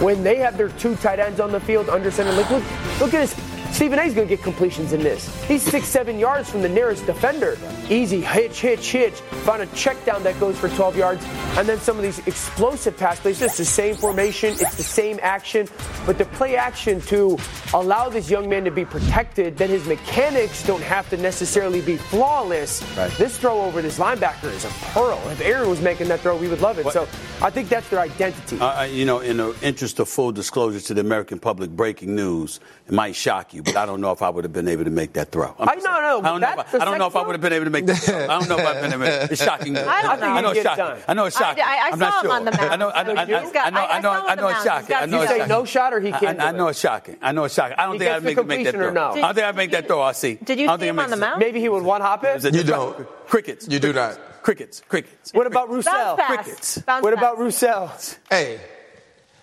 When 0.00 0.22
they 0.22 0.36
have 0.36 0.56
their 0.56 0.70
two 0.70 0.96
tight 0.96 1.18
ends 1.18 1.38
on 1.38 1.52
the 1.52 1.60
field 1.60 1.88
under 1.88 2.10
center, 2.10 2.32
look, 2.32 2.50
look, 2.50 2.62
look 3.00 3.14
at 3.14 3.20
this. 3.28 3.47
Stephen 3.78 4.00
A's 4.00 4.12
going 4.12 4.26
to 4.26 4.36
get 4.36 4.42
completions 4.42 4.92
in 4.92 5.04
this. 5.04 5.32
He's 5.44 5.62
six, 5.62 5.86
seven 5.86 6.18
yards 6.18 6.50
from 6.50 6.62
the 6.62 6.68
nearest 6.68 7.06
defender. 7.06 7.56
Easy, 7.88 8.20
hitch, 8.20 8.60
hitch, 8.60 8.90
hitch. 8.90 9.14
Find 9.44 9.62
a 9.62 9.66
check 9.66 10.04
down 10.04 10.24
that 10.24 10.40
goes 10.40 10.58
for 10.58 10.68
12 10.68 10.96
yards. 10.96 11.24
And 11.56 11.68
then 11.68 11.78
some 11.78 11.96
of 11.96 12.02
these 12.02 12.18
explosive 12.26 12.96
pass 12.96 13.20
plays, 13.20 13.38
just 13.38 13.56
the 13.56 13.64
same 13.64 13.94
formation, 13.94 14.50
it's 14.54 14.74
the 14.74 14.82
same 14.82 15.20
action. 15.22 15.68
But 16.06 16.18
the 16.18 16.24
play 16.24 16.56
action 16.56 17.00
to 17.02 17.38
allow 17.72 18.08
this 18.08 18.28
young 18.28 18.48
man 18.48 18.64
to 18.64 18.72
be 18.72 18.84
protected, 18.84 19.56
then 19.56 19.70
his 19.70 19.86
mechanics 19.86 20.66
don't 20.66 20.82
have 20.82 21.08
to 21.10 21.16
necessarily 21.16 21.80
be 21.80 21.98
flawless. 21.98 22.80
This 23.16 23.38
throw 23.38 23.60
over 23.60 23.80
this 23.80 24.00
linebacker 24.00 24.52
is 24.52 24.64
a 24.64 24.70
pearl. 24.92 25.20
If 25.28 25.40
Aaron 25.40 25.70
was 25.70 25.80
making 25.80 26.08
that 26.08 26.18
throw, 26.18 26.36
we 26.36 26.48
would 26.48 26.60
love 26.60 26.80
it. 26.80 26.90
So 26.90 27.06
I 27.40 27.50
think 27.50 27.68
that's 27.68 27.88
their 27.90 28.00
identity. 28.00 28.58
Uh, 28.58 28.82
you 28.82 29.04
know, 29.04 29.20
in 29.20 29.36
the 29.36 29.56
interest 29.62 30.00
of 30.00 30.08
full 30.08 30.32
disclosure 30.32 30.80
to 30.80 30.94
the 30.94 31.00
American 31.00 31.38
public, 31.38 31.70
breaking 31.70 32.16
news, 32.16 32.58
it 32.88 32.92
might 32.92 33.14
shock 33.14 33.54
you, 33.54 33.62
I 33.76 33.86
don't 33.86 34.00
know 34.00 34.12
if 34.12 34.22
I 34.22 34.28
would 34.30 34.44
have 34.44 34.52
been 34.52 34.68
able 34.68 34.84
to 34.84 34.90
make 34.90 35.12
that 35.14 35.30
throw. 35.32 35.54
I'm 35.58 35.68
I- 35.68 35.74
just 35.74 35.86
no, 35.86 35.92
no, 35.92 36.18
I 36.18 36.22
don't 36.22 36.40
know. 36.40 36.48
If 36.50 36.58
I, 36.58 36.62
the 36.78 36.82
I 36.82 36.84
don't 36.84 36.98
know 36.98 37.06
if 37.06 37.16
I 37.16 37.22
would 37.26 37.32
have 37.34 37.40
been 37.40 37.52
able 37.52 37.64
to 37.66 37.70
make 37.70 37.86
that 37.86 37.96
throw. 37.98 38.24
I 38.24 38.26
don't 38.26 38.48
know 38.48 38.58
if 38.58 38.66
I've 38.66 38.80
been 38.82 38.92
able 38.92 39.04
to. 39.04 39.32
It's 39.32 39.42
shocking. 39.44 39.72
news. 39.74 39.82
I 39.86 40.02
don't 40.02 40.20
know. 40.20 40.26
I 40.26 40.40
know 40.40 40.50
it's 40.50 40.52
I 40.52 40.52
think 40.52 40.54
you 40.54 40.54
can 40.54 40.54
get 40.54 40.58
it 40.58 40.62
shocking. 40.64 40.84
done. 40.84 41.02
I 41.08 41.14
know 41.14 41.24
it's 41.26 41.38
shocking. 41.38 41.62
I- 41.64 41.66
I 41.66 41.88
am 41.88 41.92
saw 41.92 41.98
not 41.98 42.24
him 42.24 42.28
sure. 42.30 42.32
on 42.38 42.44
the 42.44 42.50
mound. 42.52 42.70
I 42.70 42.76
know. 42.76 42.90
I 42.90 43.02
know. 43.02 43.10
I 43.12 43.24
know. 43.24 43.38
I 43.38 43.70
know. 43.70 43.80
I- 43.80 43.84
I 43.84 43.96
I 43.96 44.00
know. 44.00 44.10
I 44.28 44.34
know 44.34 44.48
it's 44.48 44.64
shocking. 44.64 44.96
I 44.96 45.06
know 45.06 45.18
two 45.18 45.22
it's 45.22 45.22
You 45.22 45.28
say 45.28 45.38
shocking. 45.38 45.48
no 45.48 45.64
shot 45.64 45.92
or 45.94 46.00
he 46.00 46.12
I, 46.12 46.18
can't 46.18 46.40
I, 46.40 46.48
I 46.48 46.52
do 46.52 46.58
know 46.58 46.66
it? 46.66 46.70
it's 46.70 46.80
shocking. 46.80 47.16
I 47.22 47.32
know 47.32 47.44
it's 47.44 47.54
shocking. 47.54 47.76
I 47.78 47.86
don't 47.86 47.98
think 47.98 48.10
I'd 48.10 48.22
the 48.22 48.34
make, 48.34 48.46
make 48.46 48.64
that 48.64 48.74
throw. 48.74 48.90
no? 48.90 49.10
I 49.12 49.14
don't 49.20 49.34
think 49.34 49.46
I'd 49.46 49.56
make 49.56 49.70
that 49.72 49.86
throw. 49.86 50.00
I 50.02 50.12
see. 50.12 50.34
Did 50.42 50.58
you 50.60 50.66
see 50.66 50.70
think 50.72 50.82
him 50.82 50.98
on 50.98 51.10
the 51.10 51.16
makes 51.16 51.20
mound? 51.28 51.38
Maybe 51.40 51.60
he 51.60 51.68
would 51.68 51.82
one 51.82 52.00
hop 52.00 52.24
it. 52.24 52.42
You 52.54 52.62
don't. 52.62 53.06
Crickets. 53.26 53.68
You 53.68 53.78
do 53.78 53.92
not. 53.92 54.18
Crickets. 54.42 54.82
Crickets. 54.88 55.32
What 55.34 55.46
about 55.46 55.68
Roussel? 55.68 56.16
Crickets. 56.16 56.80
What 56.86 57.12
about 57.12 57.38
Roussel? 57.38 57.90
Hey, 58.30 58.60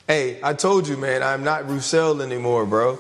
hey, 0.08 0.40
I 0.42 0.54
told 0.54 0.88
you, 0.88 0.98
man, 0.98 1.22
I'm 1.22 1.44
not 1.44 1.70
Roussel 1.70 2.22
anymore, 2.22 2.66
bro. 2.66 2.98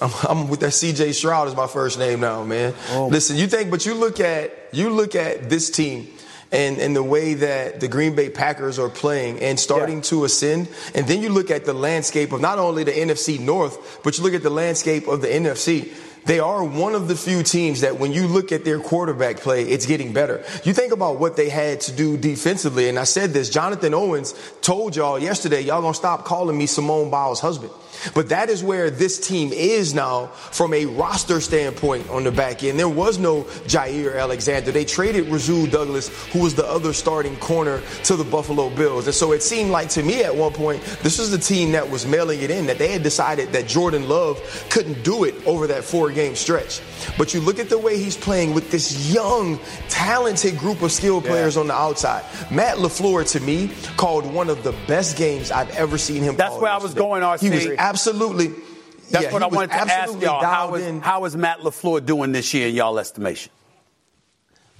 I'm, 0.00 0.10
I'm 0.28 0.48
with 0.48 0.60
that 0.60 0.72
CJ 0.72 1.14
Stroud 1.14 1.48
is 1.48 1.56
my 1.56 1.66
first 1.66 1.98
name 1.98 2.20
now, 2.20 2.44
man. 2.44 2.74
Oh. 2.90 3.08
Listen, 3.08 3.36
you 3.36 3.46
think, 3.46 3.70
but 3.70 3.86
you 3.86 3.94
look 3.94 4.20
at 4.20 4.52
you 4.72 4.90
look 4.90 5.14
at 5.14 5.48
this 5.48 5.70
team 5.70 6.08
and, 6.52 6.78
and 6.78 6.94
the 6.94 7.02
way 7.02 7.34
that 7.34 7.80
the 7.80 7.88
Green 7.88 8.14
Bay 8.14 8.28
Packers 8.28 8.78
are 8.78 8.88
playing 8.90 9.40
and 9.40 9.58
starting 9.58 9.96
Yeah. 9.96 10.02
to 10.02 10.24
ascend, 10.24 10.68
and 10.94 11.06
then 11.06 11.22
you 11.22 11.30
look 11.30 11.50
at 11.50 11.64
the 11.64 11.72
landscape 11.72 12.32
of 12.32 12.40
not 12.40 12.58
only 12.58 12.84
the 12.84 12.92
NFC 12.92 13.40
North, 13.40 14.00
but 14.04 14.16
you 14.18 14.24
look 14.24 14.34
at 14.34 14.42
the 14.42 14.50
landscape 14.50 15.08
of 15.08 15.22
the 15.22 15.28
NFC. 15.28 15.92
They 16.26 16.40
are 16.40 16.64
one 16.64 16.96
of 16.96 17.06
the 17.06 17.14
few 17.14 17.44
teams 17.44 17.82
that 17.82 18.00
when 18.00 18.12
you 18.12 18.26
look 18.26 18.50
at 18.50 18.64
their 18.64 18.80
quarterback 18.80 19.36
play, 19.36 19.62
it's 19.62 19.86
getting 19.86 20.12
better. 20.12 20.44
You 20.64 20.72
think 20.74 20.92
about 20.92 21.20
what 21.20 21.36
they 21.36 21.48
had 21.48 21.80
to 21.82 21.92
do 21.92 22.16
defensively, 22.16 22.88
and 22.88 22.98
I 22.98 23.04
said 23.04 23.30
this, 23.32 23.48
Jonathan 23.48 23.94
Owens 23.94 24.34
told 24.60 24.96
y'all 24.96 25.20
yesterday, 25.20 25.60
y'all 25.60 25.80
gonna 25.80 25.94
stop 25.94 26.24
calling 26.24 26.58
me 26.58 26.66
Simone 26.66 27.10
Biles' 27.10 27.38
husband. 27.40 27.70
But 28.14 28.28
that 28.30 28.48
is 28.48 28.62
where 28.62 28.90
this 28.90 29.18
team 29.18 29.52
is 29.52 29.94
now 29.94 30.26
from 30.26 30.72
a 30.74 30.86
roster 30.86 31.40
standpoint 31.40 32.08
on 32.10 32.24
the 32.24 32.32
back 32.32 32.62
end. 32.64 32.78
There 32.78 32.88
was 32.88 33.18
no 33.18 33.42
Jaire 33.66 34.18
Alexander. 34.18 34.70
They 34.70 34.84
traded 34.84 35.28
Rasul 35.28 35.66
Douglas, 35.66 36.08
who 36.32 36.40
was 36.40 36.54
the 36.54 36.66
other 36.66 36.92
starting 36.92 37.36
corner, 37.36 37.82
to 38.04 38.16
the 38.16 38.24
Buffalo 38.24 38.70
Bills. 38.70 39.06
And 39.06 39.14
so 39.14 39.32
it 39.32 39.42
seemed 39.42 39.70
like 39.70 39.88
to 39.90 40.02
me 40.02 40.22
at 40.22 40.34
one 40.34 40.52
point, 40.52 40.82
this 41.02 41.18
was 41.18 41.30
the 41.30 41.38
team 41.38 41.72
that 41.72 41.88
was 41.88 42.06
mailing 42.06 42.40
it 42.42 42.50
in, 42.50 42.66
that 42.66 42.78
they 42.78 42.88
had 42.92 43.02
decided 43.02 43.52
that 43.52 43.66
Jordan 43.66 44.08
Love 44.08 44.40
couldn't 44.70 45.02
do 45.02 45.24
it 45.24 45.34
over 45.46 45.66
that 45.66 45.84
four 45.84 46.10
game 46.10 46.34
stretch. 46.34 46.80
But 47.18 47.34
you 47.34 47.40
look 47.40 47.58
at 47.58 47.68
the 47.68 47.78
way 47.78 47.98
he's 47.98 48.16
playing 48.16 48.54
with 48.54 48.70
this 48.70 49.12
young, 49.12 49.58
talented 49.88 50.58
group 50.58 50.82
of 50.82 50.92
skilled 50.92 51.24
players 51.24 51.56
on 51.56 51.66
the 51.66 51.74
outside. 51.74 52.24
Matt 52.50 52.76
LaFleur, 52.76 53.30
to 53.32 53.40
me, 53.40 53.70
called 53.96 54.26
one 54.26 54.48
of 54.50 54.62
the 54.62 54.72
best 54.86 55.16
games 55.16 55.50
I've 55.50 55.70
ever 55.76 55.98
seen 55.98 56.22
him 56.22 56.36
That's 56.36 56.56
where 56.56 56.70
I 56.70 56.76
was 56.76 56.94
yesterday. 56.94 57.00
going, 57.00 57.22
RC. 57.22 57.40
He 57.40 57.50
was 57.50 57.66
absolutely. 57.78 57.95
That's 59.10 59.26
yeah, 59.26 59.32
what 59.32 59.42
I 59.42 59.46
was 59.46 59.56
wanted 59.56 59.70
to 59.70 59.76
ask 59.76 59.90
absolutely 59.90 60.26
y'all. 60.26 60.42
How 60.42 60.66
dialed 60.66 60.76
is, 60.80 60.86
in. 60.86 61.00
how 61.00 61.24
is 61.24 61.36
Matt 61.36 61.60
LaFleur 61.60 62.04
doing 62.04 62.32
this 62.32 62.52
year 62.52 62.68
in 62.68 62.74
y'all 62.74 62.98
estimation? 62.98 63.52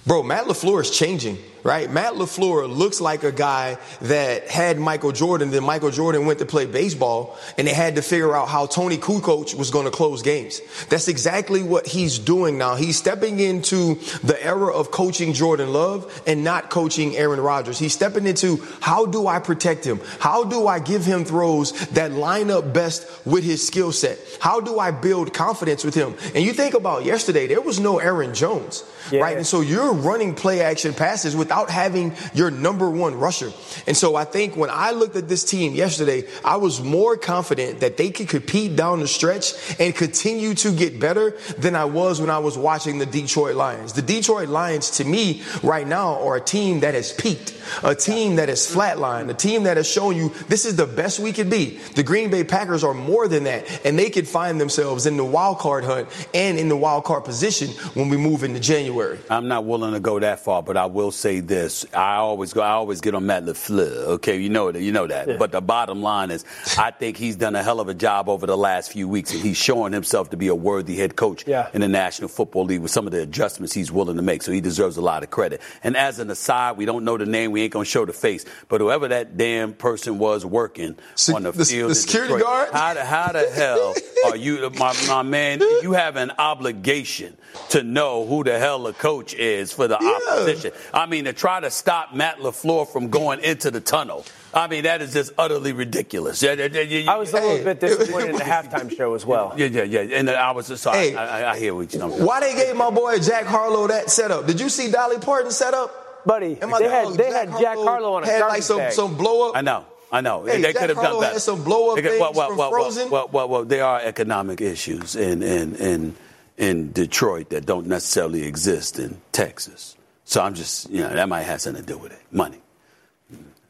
Bro, 0.07 0.25
Matt 0.25 0.47
LaFleur 0.47 0.83
is 0.83 0.91
changing, 0.91 1.39
right? 1.67 1.91
Matt 1.91 2.13
LaFleur 2.15 2.69
looks 2.75 3.01
like 3.01 3.25
a 3.25 3.33
guy 3.33 3.77
that 4.03 4.49
had 4.49 4.79
Michael 4.79 5.13
Jordan, 5.13 5.51
then 5.51 5.65
Michael 5.65 5.91
Jordan 5.91 6.25
went 6.25 6.39
to 6.39 6.47
play 6.47 6.67
baseball 6.67 7.37
and 7.59 7.67
they 7.67 7.73
had 7.75 7.97
to 7.97 8.03
figure 8.03 8.35
out 8.35 8.49
how 8.49 8.67
Toni 8.67 8.97
Kukoc 8.99 9.55
was 9.57 9.71
going 9.71 9.85
to 9.85 9.91
close 9.91 10.23
games. 10.23 10.61
That's 10.89 11.09
exactly 11.09 11.63
what 11.65 11.87
he's 11.87 12.19
doing 12.19 12.57
now. 12.57 12.77
He's 12.77 12.97
stepping 12.97 13.41
into 13.41 13.97
the 14.23 14.39
era 14.43 14.73
of 14.73 14.91
coaching 14.93 15.33
Jordan 15.33 15.73
Love 15.73 16.23
and 16.27 16.45
not 16.45 16.71
coaching 16.71 17.17
Aaron 17.17 17.41
Rodgers. 17.41 17.79
He's 17.79 17.93
stepping 17.93 18.27
into 18.27 18.63
how 18.81 19.05
do 19.07 19.27
I 19.27 19.41
protect 19.41 19.85
him? 19.85 20.01
How 20.21 20.45
do 20.45 20.69
I 20.69 20.79
give 20.79 21.05
him 21.05 21.25
throws 21.25 21.73
that 21.89 22.13
line 22.13 22.51
up 22.51 22.73
best 22.73 23.09
with 23.27 23.43
his 23.43 23.67
skill 23.67 23.91
set? 23.91 24.19
How 24.41 24.61
do 24.61 24.79
I 24.79 24.93
build 24.93 25.35
confidence 25.35 25.83
with 25.83 25.95
him? 25.95 26.15
And 26.35 26.45
you 26.45 26.53
think 26.53 26.75
about 26.75 27.05
yesterday, 27.05 27.49
there 27.49 27.61
was 27.61 27.81
no 27.81 27.99
Aaron 27.99 28.35
Jones, 28.35 28.85
Yeah. 29.11 29.21
right? 29.23 29.37
And 29.37 29.47
so 29.47 29.63
you're 29.63 29.93
running 29.93 30.35
play 30.35 30.61
action 30.61 30.95
passes 30.95 31.35
without 31.35 31.56
having 31.65 32.13
your 32.35 32.51
number 32.51 32.89
one 32.91 33.15
rusher. 33.15 33.53
And 33.87 33.97
so 33.97 34.17
I 34.17 34.25
think 34.25 34.57
when 34.57 34.71
I 34.71 34.93
looked 34.93 35.17
at 35.17 35.29
this 35.29 35.45
team 35.45 35.75
yesterday, 35.75 36.25
I 36.45 36.57
was 36.57 36.83
more 36.83 37.17
confident 37.17 37.81
that 37.81 37.97
they 37.97 38.11
could 38.11 38.29
compete 38.29 38.77
down 38.77 39.01
the 39.01 39.09
stretch 39.09 39.53
and 39.81 39.95
continue 39.95 40.55
to 40.55 40.73
get 40.73 41.01
better 41.01 41.37
than 41.59 41.75
I 41.75 41.87
was 41.87 42.21
when 42.21 42.31
I 42.31 42.39
was 42.39 42.57
watching 42.57 42.99
the 42.99 43.07
Detroit 43.07 43.57
Lions. 43.57 43.93
The 43.93 44.03
Detroit 44.03 44.49
Lions, 44.49 44.91
to 44.99 45.05
me, 45.05 45.43
right 45.63 45.87
now, 45.87 46.23
are 46.23 46.37
a 46.37 46.41
team 46.41 46.81
that 46.81 46.95
has 46.95 47.13
peaked, 47.13 47.55
a 47.83 47.95
team 47.95 48.37
that 48.37 48.49
has 48.49 48.61
flatlined, 48.73 49.31
a 49.31 49.35
team 49.35 49.65
that 49.65 49.77
has 49.77 49.89
shown 49.89 50.17
you 50.17 50.33
this 50.49 50.65
is 50.65 50.77
the 50.77 50.87
best 50.87 51.19
we 51.19 51.33
could 51.33 51.51
be. 51.51 51.79
The 51.95 52.03
Green 52.03 52.31
Bay 52.31 52.45
Packers 52.45 52.85
are 52.85 52.95
more 52.95 53.29
than 53.29 53.45
that, 53.45 53.85
and 53.85 53.99
they 53.99 54.11
could 54.11 54.29
find 54.29 54.61
themselves 54.61 55.07
in 55.07 55.17
the 55.17 55.25
wild 55.25 55.59
card 55.59 55.85
hunt 55.85 56.09
and 56.35 56.59
in 56.59 56.69
the 56.69 56.77
wild 56.77 57.05
card 57.05 57.25
position 57.25 57.69
when 57.95 58.09
we 58.09 58.17
move 58.17 58.45
into 58.45 58.61
January. 58.61 59.19
I'm 59.31 59.49
not 59.49 59.65
willing 59.65 59.93
to 59.93 60.01
go 60.01 60.19
that 60.19 60.41
far, 60.41 60.63
but 60.63 60.77
I 60.77 60.87
will 60.87 61.11
say 61.11 61.36
this: 61.41 61.85
I 61.95 62.17
always 62.17 62.53
go, 62.53 62.61
I 62.63 62.71
always 62.71 63.01
get 63.01 63.15
on 63.15 63.27
Matt 63.27 63.45
LaFleur. 63.45 63.97
Okay, 64.17 64.39
you 64.41 64.49
know 64.49 64.71
that, 64.73 64.81
you 64.83 64.93
know 64.93 65.07
that. 65.07 65.39
But 65.39 65.53
the 65.53 65.61
bottom 65.61 66.03
line 66.03 66.31
is, 66.31 66.45
I 66.79 66.91
think 66.91 67.17
he's 67.17 67.37
done 67.37 67.55
a 67.57 67.63
hell 67.63 67.81
of 67.81 67.89
a 67.89 67.95
job 67.95 68.29
over 68.29 68.47
the 68.47 68.57
last 68.57 68.93
few 68.93 69.09
weeks, 69.09 69.33
and 69.33 69.41
he's 69.43 69.57
showing 69.57 69.93
himself 69.93 70.31
to 70.31 70.37
be 70.37 70.49
a 70.49 70.55
worthy 70.55 70.97
head 70.97 71.17
coach 71.17 71.45
Yeah. 71.47 71.69
in 71.75 71.81
the 71.81 71.89
National 71.89 72.29
Football 72.29 72.65
League 72.65 72.81
with 72.81 72.91
some 72.91 73.07
of 73.07 73.13
the 73.13 73.23
adjustments 73.23 73.73
he's 73.75 73.91
willing 73.93 74.17
to 74.17 74.23
make. 74.23 74.43
So 74.43 74.53
he 74.53 74.61
deserves 74.61 74.97
a 74.97 75.03
lot 75.03 75.23
of 75.23 75.31
credit. 75.31 75.61
And 75.83 75.97
as 75.97 76.19
an 76.19 76.31
aside, 76.31 76.77
we 76.77 76.85
don't 76.85 77.05
know 77.05 77.17
the 77.17 77.27
name, 77.27 77.53
we 77.53 77.63
ain't 77.63 77.73
gonna 77.73 77.85
show 77.85 78.05
the 78.05 78.13
face, 78.13 78.45
but 78.69 78.81
whoever 78.81 79.09
that 79.09 79.37
damn 79.37 79.73
person 79.75 80.19
was 80.19 80.45
working 80.45 80.97
Se- 81.15 81.33
on 81.35 81.43
the 81.43 81.53
the- 81.53 81.65
field, 81.65 81.91
the 81.91 81.95
security 81.95 82.35
Detroit, 82.35 82.43
guard? 82.43 82.69
How 82.73 82.95
the, 82.95 83.05
how 83.05 83.33
the 83.33 83.51
hell 83.51 83.95
are 84.27 84.37
you, 84.37 84.71
my, 84.79 84.95
my 85.09 85.23
man? 85.23 85.61
You 85.61 85.93
have 85.93 86.17
an 86.17 86.33
obligation 86.39 87.37
to 87.71 87.83
know 87.83 88.27
who 88.27 88.45
the 88.45 88.59
hell 88.59 88.87
a 88.87 88.93
coach 88.93 89.35
is 89.35 89.73
for 89.73 89.89
the 89.89 89.97
opposition. 90.03 90.73
I 90.93 91.07
mean, 91.07 91.26
to 91.27 91.33
try 91.33 91.61
to 91.61 91.71
stop 91.71 92.15
Matt 92.15 92.39
LaFleur 92.39 92.89
from 92.91 93.11
going 93.11 93.41
into 93.41 93.71
the 93.71 93.81
tunnel. 93.81 94.25
I 94.55 94.67
mean, 94.69 94.85
that 94.85 95.03
is 95.03 95.13
just 95.13 95.33
utterly 95.37 95.73
ridiculous. 95.73 96.43
Yeah, 96.43 96.55
yeah, 96.55 96.69
yeah, 96.73 96.81
yeah, 96.81 97.13
I 97.13 97.17
was 97.17 97.33
a 97.33 97.41
little 97.41 97.65
bit 97.65 97.79
disappointed 97.81 98.31
in 98.31 98.37
the 98.37 98.45
halftime 98.45 98.97
show 98.97 99.15
as 99.15 99.27
well. 99.27 99.53
Yeah, 99.57 99.67
yeah, 99.67 99.83
yeah. 99.83 100.01
And 100.19 100.29
uh, 100.31 100.33
I 100.33 100.53
was 100.53 100.69
just 100.69 100.83
sorry. 100.83 101.11
Hey. 101.11 101.15
I, 101.15 101.43
I, 101.43 101.53
I 101.53 101.59
hear 101.59 101.75
what 101.75 101.93
you're 101.93 102.03
talking. 102.09 102.25
Why 102.25 102.41
they 102.41 102.55
gave 102.55 102.75
my 102.75 102.91
boy 102.91 103.19
Jack 103.19 103.45
Harlow 103.45 103.87
that 103.89 104.11
setup? 104.11 104.47
Did 104.47 104.61
you 104.61 104.69
see 104.69 104.91
Dolly 104.91 105.19
Parton 105.19 105.51
set 105.51 105.75
up? 105.75 106.25
Buddy, 106.25 106.59
And 106.61 106.71
my 106.71 106.79
they 106.81 106.89
had, 106.89 107.05
dog, 107.05 107.17
they 107.17 107.31
had 107.31 107.51
Jack 107.61 107.77
Harlow 107.77 108.15
on 108.15 108.25
a 108.25 108.27
had 108.27 108.41
garbage 108.41 108.55
like 108.55 108.63
some 108.65 108.79
bag. 108.79 108.93
some 108.93 109.17
blow 109.17 109.51
up. 109.51 109.57
I 109.57 109.61
know. 109.61 109.85
I 110.11 110.21
know. 110.21 110.45
Hey, 110.45 110.57
they 110.61 110.73
Jack 110.73 110.77
could 110.77 110.89
have 110.91 110.97
done 110.97 111.05
Harlow 111.07 111.21
better. 111.21 111.33
had 111.35 111.43
some 111.43 111.63
blow-up 111.65 111.97
could- 111.97 112.05
well, 112.05 112.25
things 112.33 112.37
well, 112.37 112.49
from 112.49 112.57
well, 112.59 112.71
Frozen. 112.71 113.11
Well, 113.11 113.29
well, 113.33 113.49
well, 113.49 113.65
there 113.65 113.85
are 113.85 114.01
economic 114.01 114.61
issues 114.61 115.17
in, 115.17 115.43
in, 115.43 115.75
in, 115.77 116.15
in 116.57 116.93
Detroit 116.93 117.51
that 117.51 117.67
don't 117.67 117.87
necessarily 117.87 118.45
exist 118.45 118.99
in 118.99 119.21
Texas. 119.33 119.96
So 120.29 120.43
I'm 120.43 120.55
just, 120.55 120.91
you 120.91 121.01
know, 121.03 121.09
that 121.09 121.29
might 121.29 121.43
have 121.43 121.61
something 121.61 121.83
to 121.83 121.87
do 121.87 121.97
with 121.99 122.13
it. 122.13 122.19
Money. 122.31 122.59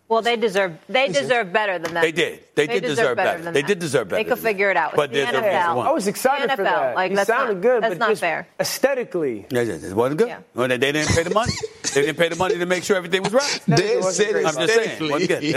Well, 0.08 0.22
they 0.22 0.36
deserve 0.36 0.78
they 0.88 1.08
deserve 1.08 1.52
better 1.52 1.80
than 1.80 1.94
that. 1.94 2.00
They 2.02 2.12
did. 2.12 2.40
They 2.54 2.68
did 2.68 2.84
deserve 2.84 3.16
better. 3.16 3.42
than 3.42 3.52
They 3.52 3.62
that. 3.62 3.66
did 3.66 3.78
deserve 3.80 4.08
better 4.08 4.22
They 4.22 4.28
could 4.28 4.38
figure 4.38 4.68
that. 4.72 4.76
it 4.76 4.76
out. 4.76 4.92
But 4.94 5.10
It's 5.12 5.26
the 5.26 5.32
there's 5.32 5.34
a 5.34 5.46
reason 5.48 5.60
NFL. 5.70 5.76
why. 5.76 5.86
I 5.86 5.90
was 5.90 6.06
excited 6.06 6.48
The 6.50 6.56
for 6.56 6.62
that. 6.62 6.94
like, 6.94 7.10
he 7.10 7.16
sounded 7.24 7.54
not- 7.54 7.60
good, 7.62 7.82
that's 7.82 7.94
but 7.94 7.98
not 7.98 8.08
just 8.10 8.20
fair. 8.20 8.46
aesthetically, 8.60 9.46
Yeah. 9.50 9.62
It 9.62 9.94
wasn't 9.94 10.18
good. 10.18 10.28
Yeah. 10.28 10.38
Well, 10.54 10.68
they, 10.68 10.76
they 10.76 10.92
didn't 10.92 11.08
pay 11.12 11.24
the 11.24 11.34
money. 11.34 11.52
they 11.92 12.02
didn't 12.02 12.18
pay 12.18 12.28
the 12.28 12.36
money 12.36 12.56
to 12.56 12.66
make 12.66 12.84
sure 12.84 12.96
everything 12.96 13.24
was 13.24 13.32
right. 13.32 13.60
Dead 13.68 13.96
wasn't 13.96 14.14
set 14.14 14.32
great. 14.32 14.46
I'm 14.46 14.54
just 14.54 14.74
saying, 14.74 14.90
it 15.02 15.10
wasn't 15.10 15.28
good. 15.28 15.44
aesthetically. 15.44 15.54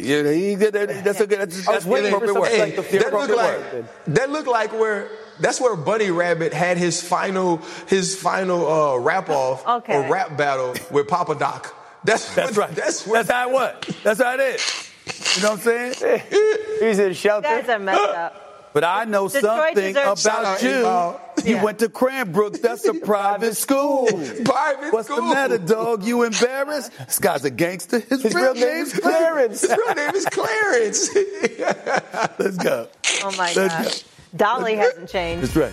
aesthetically. 0.00 0.08
You 0.08 0.22
know, 0.22 0.32
he 0.32 0.56
did 0.56 0.72
that- 0.72 1.04
that's 1.04 1.20
a 1.20 1.26
good. 1.26 1.40
That's, 1.40 1.68
I 1.68 1.72
that's 1.72 1.84
was 1.84 1.84
the 1.84 1.90
waiting 1.90 2.18
for 2.18 2.26
something 2.28 2.60
like 2.60 2.76
the 2.76 2.98
that 2.98 3.12
looked 3.12 3.36
like 3.36 4.04
that 4.06 4.30
looked 4.30 4.48
like 4.48 4.72
where 4.72 5.08
that's 5.40 5.60
where 5.60 5.76
Bunny 5.76 6.10
Rabbit 6.10 6.52
had 6.52 6.76
his 6.78 7.02
final 7.02 7.58
his 7.88 8.14
final 8.20 8.66
uh, 8.70 8.96
rap 8.98 9.28
off 9.30 9.66
Okay. 9.66 9.94
or 9.96 10.10
rap 10.10 10.36
battle 10.36 10.74
with 10.90 11.08
Papa 11.08 11.34
Doc. 11.36 11.74
That's 12.04 12.34
That's 12.34 12.56
what- 12.56 12.68
right. 12.68 12.74
That's 12.76 13.04
That's, 13.04 13.06
what, 13.06 13.26
how 13.28 13.48
it 13.48 13.52
was. 13.52 13.96
That's 14.02 14.20
how 14.22 14.34
it 14.34 14.40
is. 14.40 14.88
You 15.36 15.42
know 15.42 15.50
what 15.50 15.66
I'm 15.66 15.94
saying? 15.94 16.20
he's 16.80 16.98
in 16.98 17.08
You 17.08 17.14
shelter. 17.14 17.48
guys 17.48 17.68
are 17.68 17.78
messed 17.78 18.00
up. 18.00 18.38
But 18.74 18.84
I 18.84 19.04
know 19.04 19.28
Detroit 19.28 19.44
something 19.74 19.92
deserves- 19.94 20.24
about 20.26 20.62
you. 20.62 20.80
A-Ball. 20.80 21.20
You 21.44 21.56
Yeah. 21.56 21.62
went 21.64 21.78
to 21.80 21.88
Cranbrook. 21.90 22.60
That's 22.62 22.84
a 22.86 22.94
private 23.12 23.54
school. 23.56 24.06
private 24.06 24.44
What's 24.44 24.44
school. 24.44 24.92
What's 24.92 25.08
the 25.08 25.22
matter, 25.22 25.58
dog? 25.58 26.04
You 26.04 26.22
embarrassed? 26.22 26.90
This 26.98 27.18
guy's 27.18 27.44
a 27.44 27.50
gangster. 27.50 27.98
His, 28.00 28.22
His 28.22 28.34
real 28.34 28.54
name 28.54 28.64
is 28.64 28.92
Clarence. 28.94 29.60
His 29.60 29.70
real 29.76 29.94
name 29.94 30.14
is 30.14 30.24
Clarence. 30.26 31.14
Let's 32.38 32.56
go. 32.58 32.88
Oh 33.24 33.34
my 33.36 33.52
Let's 33.54 33.56
gosh. 33.56 34.04
Dolly 34.36 34.76
hasn't 34.76 35.08
changed. 35.08 35.44
That's 35.44 35.56
right. 35.56 35.72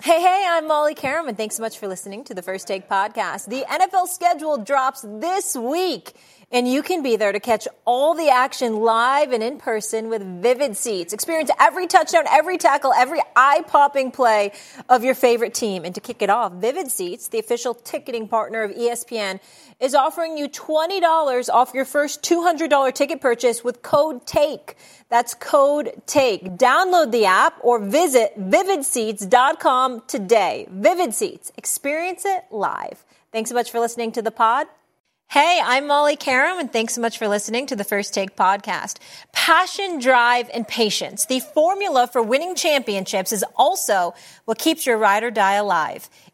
Hey, 0.00 0.20
hey, 0.20 0.46
I'm 0.48 0.68
Molly 0.68 0.94
Qerim, 0.94 1.26
and 1.26 1.36
Thanks 1.36 1.56
so 1.56 1.62
much 1.62 1.76
for 1.76 1.88
listening 1.88 2.22
to 2.24 2.34
the 2.34 2.42
First 2.42 2.68
Take 2.68 2.88
podcast. 2.88 3.46
The 3.46 3.64
NFL 3.68 4.06
schedule 4.06 4.56
drops 4.56 5.04
this 5.04 5.56
week, 5.56 6.12
and 6.50 6.66
you 6.66 6.82
can 6.82 7.02
be 7.02 7.16
there 7.16 7.32
to 7.32 7.40
catch 7.40 7.68
all 7.84 8.14
the 8.14 8.30
action 8.30 8.76
live 8.80 9.32
and 9.32 9.42
in 9.42 9.58
person 9.58 10.08
with 10.08 10.22
Vivid 10.42 10.76
Seats. 10.76 11.12
Experience 11.12 11.50
every 11.60 11.86
touchdown, 11.86 12.24
every 12.28 12.56
tackle, 12.56 12.92
every 12.92 13.20
eye 13.36 13.62
popping 13.66 14.10
play 14.10 14.52
of 14.88 15.04
your 15.04 15.14
favorite 15.14 15.52
team. 15.52 15.84
And 15.84 15.94
to 15.94 16.00
kick 16.00 16.22
it 16.22 16.30
off, 16.30 16.52
Vivid 16.52 16.90
Seats, 16.90 17.28
the 17.28 17.38
official 17.38 17.74
ticketing 17.74 18.28
partner 18.28 18.62
of 18.62 18.70
ESPN, 18.70 19.40
is 19.78 19.94
offering 19.94 20.38
you 20.38 20.48
$20 20.48 21.48
off 21.50 21.74
your 21.74 21.84
first 21.84 22.22
$200 22.22 22.94
ticket 22.94 23.20
purchase 23.20 23.62
with 23.62 23.82
code 23.82 24.26
TAKE. 24.26 24.76
That's 25.10 25.34
code 25.34 26.02
TAKE. 26.06 26.56
Download 26.56 27.12
the 27.12 27.26
app 27.26 27.58
or 27.60 27.78
visit 27.78 28.32
vividseats.com 28.38 30.02
today. 30.06 30.66
Vivid 30.70 31.14
Seats. 31.14 31.52
Experience 31.58 32.24
it 32.24 32.44
live. 32.50 33.04
Thanks 33.32 33.50
so 33.50 33.54
much 33.54 33.70
for 33.70 33.80
listening 33.80 34.12
to 34.12 34.22
the 34.22 34.30
pod. 34.30 34.66
Hey, 35.30 35.60
I'm 35.62 35.86
Molly 35.86 36.16
Qerim, 36.16 36.58
and 36.58 36.72
thanks 36.72 36.94
so 36.94 37.02
much 37.02 37.18
for 37.18 37.28
listening 37.28 37.66
to 37.66 37.76
the 37.76 37.84
First 37.84 38.14
Take 38.14 38.34
podcast. 38.34 38.96
Passion, 39.32 39.98
drive, 39.98 40.48
and 40.54 40.66
patience. 40.66 41.26
The 41.26 41.40
formula 41.40 42.08
for 42.10 42.22
winning 42.22 42.54
championships 42.54 43.30
is 43.30 43.44
also 43.54 44.14
what 44.46 44.56
keeps 44.56 44.86
your 44.86 44.96
ride 44.96 45.22
or 45.24 45.30
die 45.30 45.56
alive. 45.56 46.08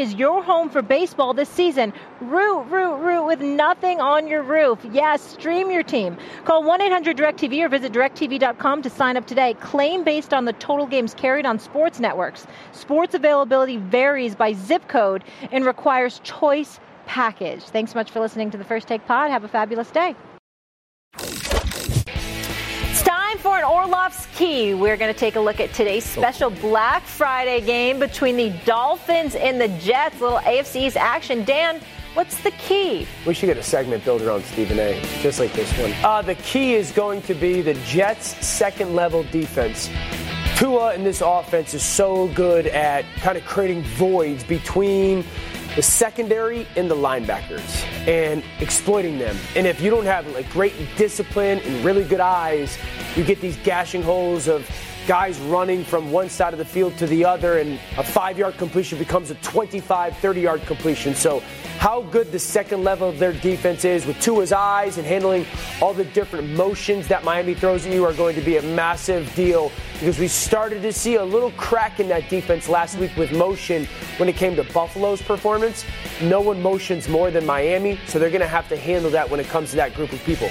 is 0.00 0.14
your 0.14 0.42
home 0.42 0.70
for 0.70 0.82
baseball 0.82 1.34
this 1.34 1.48
season. 1.48 1.92
Root, 2.20 2.62
root, 2.62 2.96
root 2.96 3.24
with 3.24 3.40
nothing 3.40 4.00
on 4.00 4.26
your 4.26 4.42
roof. 4.42 4.78
Yes, 4.92 5.22
stream 5.22 5.70
your 5.70 5.82
team. 5.82 6.16
Call 6.44 6.62
1 6.62 6.80
800 6.80 7.16
DirecTV 7.16 7.64
or 7.64 7.68
visit 7.68 7.92
directv.com 7.92 8.82
to 8.82 8.90
sign 8.90 9.16
up 9.16 9.26
today. 9.26 9.54
Claim 9.54 10.04
based 10.04 10.32
on 10.32 10.44
the 10.44 10.52
total 10.54 10.86
games 10.86 11.14
carried 11.14 11.46
on 11.46 11.58
sports 11.58 12.00
networks. 12.00 12.46
Sports 12.72 13.14
availability 13.14 13.76
varies 13.76 14.34
by 14.34 14.52
zip 14.52 14.86
code 14.88 15.24
and 15.52 15.64
requires 15.64 16.20
choice 16.24 16.80
package. 17.06 17.62
Thanks 17.64 17.92
so 17.92 17.98
much 17.98 18.10
for 18.10 18.20
listening 18.20 18.50
to 18.50 18.58
the 18.58 18.64
First 18.64 18.86
Take 18.88 19.04
Pod. 19.06 19.30
Have 19.30 19.44
a 19.44 19.48
fabulous 19.48 19.90
day. 19.90 20.14
Time 23.68 23.74
for 23.74 23.82
an 23.82 23.90
Orlov's 23.90 24.26
Key. 24.34 24.74
We're 24.74 24.96
going 24.96 25.12
to 25.12 25.18
take 25.18 25.36
a 25.36 25.40
look 25.40 25.60
at 25.60 25.72
today's 25.72 26.04
special 26.04 26.50
Black 26.50 27.02
Friday 27.04 27.60
game 27.60 27.98
between 27.98 28.36
the 28.36 28.50
Dolphins 28.64 29.34
and 29.34 29.60
the 29.60 29.68
Jets. 29.80 30.20
Little 30.20 30.38
AFC's 30.38 30.96
action. 30.96 31.44
Dan, 31.44 31.80
what's 32.14 32.42
the 32.42 32.50
key? 32.52 33.06
We 33.26 33.34
should 33.34 33.46
get 33.46 33.56
a 33.56 33.62
segment 33.62 34.04
built 34.04 34.22
around 34.22 34.44
Stephen 34.44 34.78
A, 34.78 35.00
just 35.20 35.40
like 35.40 35.52
this 35.52 35.70
one. 35.78 35.92
Uh, 36.02 36.22
the 36.22 36.36
key 36.36 36.74
is 36.74 36.92
going 36.92 37.22
to 37.22 37.34
be 37.34 37.62
the 37.62 37.74
Jets' 37.74 38.46
second 38.46 38.94
level 38.94 39.22
defense. 39.24 39.90
Tua 40.56 40.94
in 40.94 41.04
this 41.04 41.22
offense 41.24 41.74
is 41.74 41.84
so 41.84 42.28
good 42.28 42.66
at 42.66 43.04
kind 43.20 43.38
of 43.38 43.44
creating 43.44 43.82
voids 43.82 44.42
between 44.42 45.24
the 45.78 45.82
secondary 45.84 46.66
and 46.74 46.90
the 46.90 46.94
linebackers 46.96 47.84
and 48.08 48.42
exploiting 48.58 49.16
them. 49.16 49.36
And 49.54 49.64
if 49.64 49.80
you 49.80 49.90
don't 49.90 50.06
have 50.06 50.26
like 50.32 50.50
great 50.50 50.74
discipline 50.96 51.60
and 51.60 51.84
really 51.84 52.02
good 52.02 52.18
eyes, 52.18 52.76
you 53.14 53.22
get 53.22 53.40
these 53.40 53.56
gashing 53.58 54.02
holes 54.02 54.48
of 54.48 54.68
guys 55.08 55.40
running 55.40 55.82
from 55.84 56.12
one 56.12 56.28
side 56.28 56.52
of 56.52 56.58
the 56.58 56.64
field 56.66 56.94
to 56.98 57.06
the 57.06 57.24
other, 57.24 57.60
and 57.60 57.80
a 57.96 58.04
five 58.04 58.36
yard 58.36 58.58
completion 58.58 58.98
becomes 58.98 59.30
a 59.30 59.34
25, 59.36 60.14
30 60.18 60.40
yard 60.40 60.62
completion. 60.66 61.14
So, 61.14 61.40
how 61.78 62.02
good 62.02 62.30
the 62.30 62.38
second 62.38 62.84
level 62.84 63.08
of 63.08 63.18
their 63.18 63.32
defense 63.32 63.86
is 63.86 64.04
with 64.04 64.20
Tua's 64.20 64.52
eyes 64.52 64.98
and 64.98 65.06
handling 65.06 65.46
all 65.80 65.94
the 65.94 66.04
different 66.04 66.50
motions 66.50 67.08
that 67.08 67.24
Miami 67.24 67.54
throws 67.54 67.86
at 67.86 67.92
you 67.92 68.04
are 68.04 68.12
going 68.12 68.34
to 68.34 68.42
be 68.42 68.58
a 68.58 68.62
massive 68.62 69.34
deal 69.34 69.72
because 69.94 70.18
we 70.18 70.28
started 70.28 70.82
to 70.82 70.92
see 70.92 71.14
a 71.14 71.24
little 71.24 71.52
crack 71.52 72.00
in 72.00 72.08
that 72.08 72.28
defense 72.28 72.68
last 72.68 72.98
week 72.98 73.16
with 73.16 73.32
motion 73.32 73.86
when 74.18 74.28
it 74.28 74.36
came 74.36 74.54
to 74.56 74.64
Buffalo's 74.74 75.22
performance. 75.22 75.86
No 76.20 76.42
one 76.42 76.60
motions 76.60 77.08
more 77.08 77.30
than 77.30 77.46
Miami, 77.46 77.98
so 78.06 78.18
they're 78.18 78.28
going 78.28 78.42
to 78.42 78.46
have 78.46 78.68
to 78.68 78.76
handle 78.76 79.10
that 79.12 79.30
when 79.30 79.40
it 79.40 79.46
comes 79.46 79.70
to 79.70 79.76
that 79.76 79.94
group 79.94 80.12
of 80.12 80.22
people. 80.24 80.50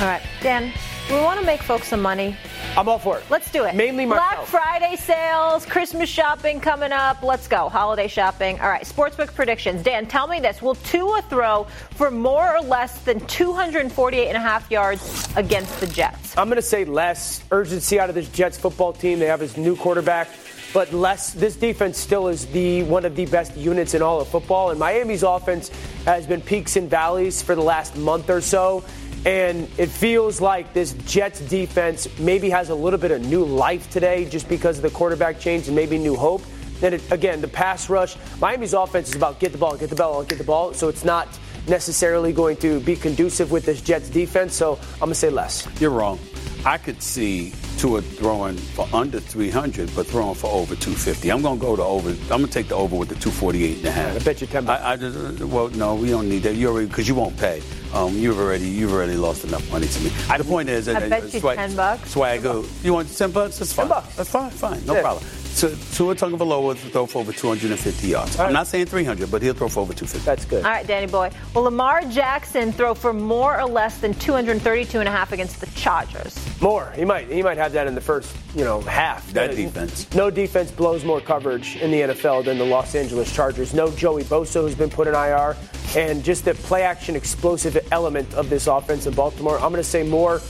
All 0.00 0.08
right, 0.08 0.22
Dan, 0.40 0.72
We 1.10 1.16
want 1.16 1.40
to 1.40 1.44
make 1.44 1.62
folks 1.62 1.88
some 1.88 2.00
money. 2.00 2.36
I'm 2.76 2.88
all 2.88 2.98
for 2.98 3.18
it. 3.18 3.24
Let's 3.28 3.50
do 3.50 3.64
it. 3.64 3.74
Mainly 3.74 4.06
Black. 4.06 4.46
Friday 4.46 4.96
sales, 4.96 5.66
Christmas 5.66 6.08
shopping 6.08 6.58
coming 6.60 6.92
up. 6.92 7.22
Let's 7.22 7.48
go. 7.48 7.68
Holiday 7.68 8.08
shopping. 8.08 8.58
All 8.60 8.68
right, 8.68 8.84
sportsbook 8.84 9.34
predictions. 9.34 9.82
Dan, 9.82 10.06
tell 10.06 10.26
me 10.26 10.40
this. 10.40 10.62
Will 10.62 10.76
Tua 10.76 11.20
throw 11.28 11.64
for 11.90 12.10
more 12.10 12.56
or 12.56 12.62
less 12.62 12.98
than 13.02 13.20
248 13.26 14.28
and 14.28 14.36
a 14.36 14.40
half 14.40 14.70
yards 14.70 15.28
against 15.36 15.80
the 15.80 15.86
Jets? 15.86 16.36
I'm 16.38 16.48
going 16.48 16.56
to 16.56 16.62
say 16.62 16.84
less 16.86 17.44
urgency 17.50 18.00
out 18.00 18.08
of 18.08 18.14
this 18.14 18.28
Jets 18.30 18.56
football 18.56 18.94
team. 18.94 19.18
They 19.18 19.26
have 19.26 19.40
his 19.40 19.58
new 19.58 19.76
quarterback, 19.76 20.28
but 20.72 20.94
less. 20.94 21.34
This 21.34 21.56
defense 21.56 21.98
still 21.98 22.28
is 22.28 22.46
the 22.46 22.84
one 22.84 23.04
of 23.04 23.16
the 23.16 23.26
best 23.26 23.54
units 23.54 23.92
in 23.92 24.00
all 24.00 24.20
of 24.20 24.28
football. 24.28 24.70
And 24.70 24.78
Miami's 24.80 25.24
offense 25.24 25.70
has 26.06 26.26
been 26.26 26.40
peaks 26.40 26.76
and 26.76 26.88
valleys 26.88 27.42
for 27.42 27.54
the 27.54 27.62
last 27.62 27.96
month 27.96 28.30
or 28.30 28.40
so. 28.40 28.82
And 29.24 29.68
it 29.78 29.88
feels 29.88 30.40
like 30.40 30.72
this 30.72 30.94
Jets 31.06 31.40
defense 31.40 32.08
maybe 32.18 32.50
has 32.50 32.70
a 32.70 32.74
little 32.74 32.98
bit 32.98 33.12
of 33.12 33.24
new 33.24 33.44
life 33.44 33.88
today 33.90 34.24
just 34.24 34.48
because 34.48 34.78
of 34.78 34.82
the 34.82 34.90
quarterback 34.90 35.38
change 35.38 35.68
and 35.68 35.76
maybe 35.76 35.96
new 35.96 36.16
hope. 36.16 36.42
Then 36.80 37.00
again, 37.12 37.40
the 37.40 37.48
pass 37.48 37.88
rush. 37.88 38.16
Miami's 38.40 38.74
offense 38.74 39.10
is 39.10 39.14
about 39.14 39.38
get 39.38 39.52
the 39.52 39.58
ball, 39.58 39.76
get 39.76 39.90
the 39.90 39.96
ball, 39.96 40.24
get 40.24 40.38
the 40.38 40.44
ball. 40.44 40.74
So 40.74 40.88
it's 40.88 41.04
not 41.04 41.28
necessarily 41.68 42.32
going 42.32 42.56
to 42.56 42.80
be 42.80 42.96
conducive 42.96 43.52
with 43.52 43.64
this 43.64 43.80
Jets 43.80 44.10
defense. 44.10 44.54
So 44.54 44.78
I'm 44.94 44.98
going 44.98 45.10
to 45.10 45.14
say 45.14 45.30
less. 45.30 45.68
You're 45.80 45.90
wrong. 45.90 46.18
I 46.64 46.78
could 46.78 47.02
see 47.02 47.52
Tua 47.76 48.02
throwing 48.02 48.56
for 48.56 48.86
under 48.92 49.18
300, 49.18 49.94
but 49.96 50.06
throwing 50.06 50.36
for 50.36 50.46
over 50.48 50.76
250. 50.76 51.30
I'm 51.32 51.42
going 51.42 51.58
to 51.58 51.60
go 51.64 51.74
to 51.74 51.82
over. 51.82 52.10
I'm 52.10 52.26
going 52.28 52.46
to 52.46 52.52
take 52.52 52.68
the 52.68 52.76
over 52.76 52.94
with 52.96 53.08
the 53.08 53.16
248 53.16 53.78
and 53.78 53.86
a 53.86 53.90
half. 53.90 54.14
I 54.14 54.18
bet 54.20 54.40
you 54.40 54.46
10 54.46 54.64
bucks. 54.64 54.80
I, 54.82 54.92
I 54.92 54.96
just, 54.96 55.40
well, 55.40 55.68
no, 55.70 55.96
we 55.96 56.10
don't 56.10 56.28
need 56.28 56.44
that. 56.44 56.54
You 56.54 56.68
already 56.68 56.86
because 56.86 57.08
you 57.08 57.16
won't 57.16 57.36
pay. 57.36 57.62
Um, 57.92 58.14
you've 58.16 58.38
already 58.38 58.68
you've 58.68 58.92
already 58.92 59.16
lost 59.16 59.44
enough 59.44 59.68
money 59.72 59.88
to 59.88 60.00
me. 60.02 60.10
the 60.10 60.44
point 60.44 60.68
is, 60.68 60.88
I 60.88 60.94
uh, 60.94 61.08
bet 61.08 61.22
uh, 61.24 61.26
you 61.26 61.40
swag, 61.40 61.56
10 61.58 61.76
bucks. 61.76 62.10
Swag, 62.12 62.42
go. 62.42 62.64
You 62.82 62.92
want 62.94 63.14
10 63.14 63.32
bucks? 63.32 63.58
That's 63.58 63.72
fine. 63.72 63.88
10 63.88 63.88
bucks. 63.88 64.16
That's 64.16 64.30
fine. 64.30 64.50
Fine. 64.50 64.86
No 64.86 64.94
Yeah. 64.94 65.02
problem. 65.02 65.26
So, 65.54 65.68
Tua 65.94 66.14
Tagovailoa 66.14 66.62
will 66.62 66.74
throw 66.74 67.06
for 67.06 67.18
over 67.20 67.32
250 67.32 68.08
yards. 68.08 68.38
All 68.38 68.46
I'm 68.46 68.52
not 68.52 68.66
saying 68.66 68.86
300, 68.86 69.30
but 69.30 69.42
he'll 69.42 69.54
throw 69.54 69.68
for 69.68 69.80
over 69.80 69.92
250. 69.92 70.24
That's 70.24 70.44
good. 70.44 70.64
All 70.64 70.70
right, 70.70 70.86
Danny 70.86 71.06
Boy. 71.06 71.30
Will 71.54 71.62
Lamar 71.62 72.00
Jackson 72.06 72.72
throw 72.72 72.94
for 72.94 73.12
more 73.12 73.60
or 73.60 73.66
less 73.68 73.98
than 73.98 74.14
232 74.14 74.98
and 74.98 75.08
a 75.08 75.12
half 75.12 75.30
against 75.32 75.60
the 75.60 75.66
Chargers? 75.66 76.38
More. 76.60 76.90
He 76.96 77.04
might. 77.04 77.30
He 77.30 77.42
might 77.42 77.58
have 77.58 77.72
that 77.72 77.86
in 77.86 77.94
the 77.94 78.00
first, 78.00 78.34
you 78.56 78.64
know, 78.64 78.80
half. 78.80 79.30
That 79.34 79.50
Uh, 79.50 79.54
defense. 79.54 80.06
No 80.14 80.30
defense 80.30 80.70
blows 80.70 81.04
more 81.04 81.20
coverage 81.20 81.76
in 81.76 81.90
the 81.90 82.00
NFL 82.02 82.44
than 82.44 82.58
the 82.58 82.64
Los 82.64 82.94
Angeles 82.94 83.32
Chargers. 83.32 83.72
No 83.74 83.90
Joey 83.90 84.24
Bosa, 84.24 84.62
who's 84.62 84.74
been 84.74 84.90
put 84.90 85.06
in 85.06 85.14
IR, 85.14 85.54
and 85.96 86.24
just 86.24 86.44
the 86.46 86.54
play 86.54 86.82
action 86.82 87.14
explosive 87.14 87.76
element 87.92 88.32
of 88.34 88.48
this 88.48 88.66
offense 88.66 89.06
in 89.06 89.12
Baltimore. 89.14 89.56
I'm 89.56 89.70
going 89.70 89.76
to 89.76 89.84
say 89.84 90.02
more 90.02 90.40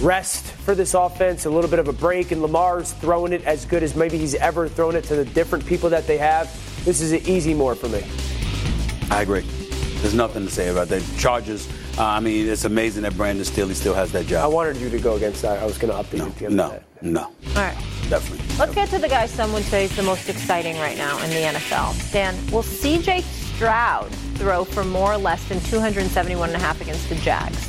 rest 0.00 0.44
for 0.46 0.74
this 0.74 0.94
offense, 0.94 1.44
a 1.46 1.50
little 1.50 1.70
bit 1.70 1.78
of 1.78 1.88
a 1.88 1.92
break, 1.92 2.30
and 2.32 2.42
Lamar's 2.42 2.92
throwing 2.92 3.32
it 3.32 3.44
as 3.44 3.64
good 3.64 3.82
as 3.82 3.94
maybe 3.94 4.18
he's 4.18 4.34
ever 4.36 4.68
thrown 4.68 4.96
it 4.96 5.04
to 5.04 5.16
the 5.16 5.24
different 5.24 5.66
people 5.66 5.90
that 5.90 6.06
they 6.06 6.18
have. 6.18 6.46
This 6.84 7.00
is 7.00 7.12
an 7.12 7.20
easy 7.26 7.54
more 7.54 7.74
for 7.74 7.88
me. 7.88 8.02
I 9.10 9.22
agree. 9.22 9.40
There's 10.00 10.14
nothing 10.14 10.46
to 10.46 10.50
say 10.50 10.68
about 10.68 10.88
that. 10.88 11.02
Chargers. 11.18 11.68
Uh, 11.98 12.04
I 12.04 12.20
mean, 12.20 12.48
it's 12.48 12.64
amazing 12.64 13.02
that 13.02 13.16
Brandon 13.16 13.44
Staley 13.44 13.74
still 13.74 13.92
has 13.92 14.10
that 14.12 14.26
job. 14.26 14.44
I 14.44 14.46
wanted 14.46 14.76
you 14.78 14.88
to 14.88 14.98
go 14.98 15.16
against 15.16 15.42
that. 15.42 15.58
I 15.58 15.66
was 15.66 15.76
going 15.76 15.92
to 15.92 15.98
update 15.98 16.24
you 16.24 16.30
the 16.30 16.46
end 16.46 16.56
No, 16.56 16.70
of 16.72 16.82
no, 17.02 17.22
All 17.24 17.32
right. 17.56 17.76
definitely. 18.08 18.46
Let's 18.58 18.74
get 18.74 18.88
to 18.90 18.98
the 18.98 19.08
guy 19.08 19.26
some 19.26 19.52
would 19.52 19.64
say 19.64 19.84
is 19.84 19.94
the 19.96 20.02
most 20.02 20.28
exciting 20.30 20.76
right 20.78 20.96
now 20.96 21.18
in 21.22 21.30
the 21.30 21.58
NFL. 21.58 22.12
Dan, 22.12 22.34
will 22.50 22.62
CJ 22.62 23.22
Stroud 23.54 24.10
throw 24.36 24.64
for 24.64 24.84
more 24.84 25.12
or 25.12 25.18
less 25.18 25.46
than 25.48 25.60
271 25.60 26.48
and 26.50 26.56
a 26.56 26.64
half 26.64 26.80
against 26.80 27.08
the 27.10 27.16
Jags? 27.16 27.68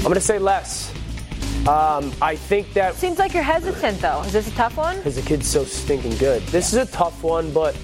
I'm 0.00 0.04
going 0.04 0.14
to 0.14 0.20
say 0.22 0.38
less. 0.38 0.90
Um, 1.68 2.10
I 2.22 2.34
think 2.34 2.72
that 2.72 2.94
Seems 2.94 3.18
like 3.18 3.34
you're 3.34 3.42
hesitant, 3.42 4.00
though. 4.00 4.22
Is 4.22 4.32
this 4.32 4.48
a 4.48 4.52
tough 4.52 4.78
one? 4.78 4.96
because 4.96 5.16
the 5.16 5.22
kid's 5.22 5.46
so 5.46 5.62
stinking 5.62 6.16
good. 6.16 6.42
This 6.44 6.72
is 6.72 6.88
a 6.88 6.90
tough 6.90 7.22
one, 7.22 7.52
but 7.52 7.74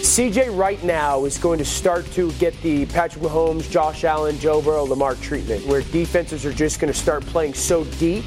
CJ 0.00 0.56
right 0.56 0.82
now 0.82 1.26
is 1.26 1.36
going 1.36 1.58
to 1.58 1.64
start 1.64 2.10
to 2.12 2.32
get 2.32 2.58
the 2.62 2.86
Patrick 2.86 3.22
Mahomes, 3.22 3.70
Josh 3.70 4.04
Allen, 4.04 4.38
Joe 4.38 4.62
Burrow, 4.62 4.84
Lamar 4.84 5.14
treatment, 5.16 5.66
where 5.66 5.82
defenses 5.82 6.46
are 6.46 6.52
just 6.54 6.80
going 6.80 6.90
to 6.92 6.98
start 6.98 7.24
playing 7.26 7.52
so 7.52 7.84
deep 7.84 8.24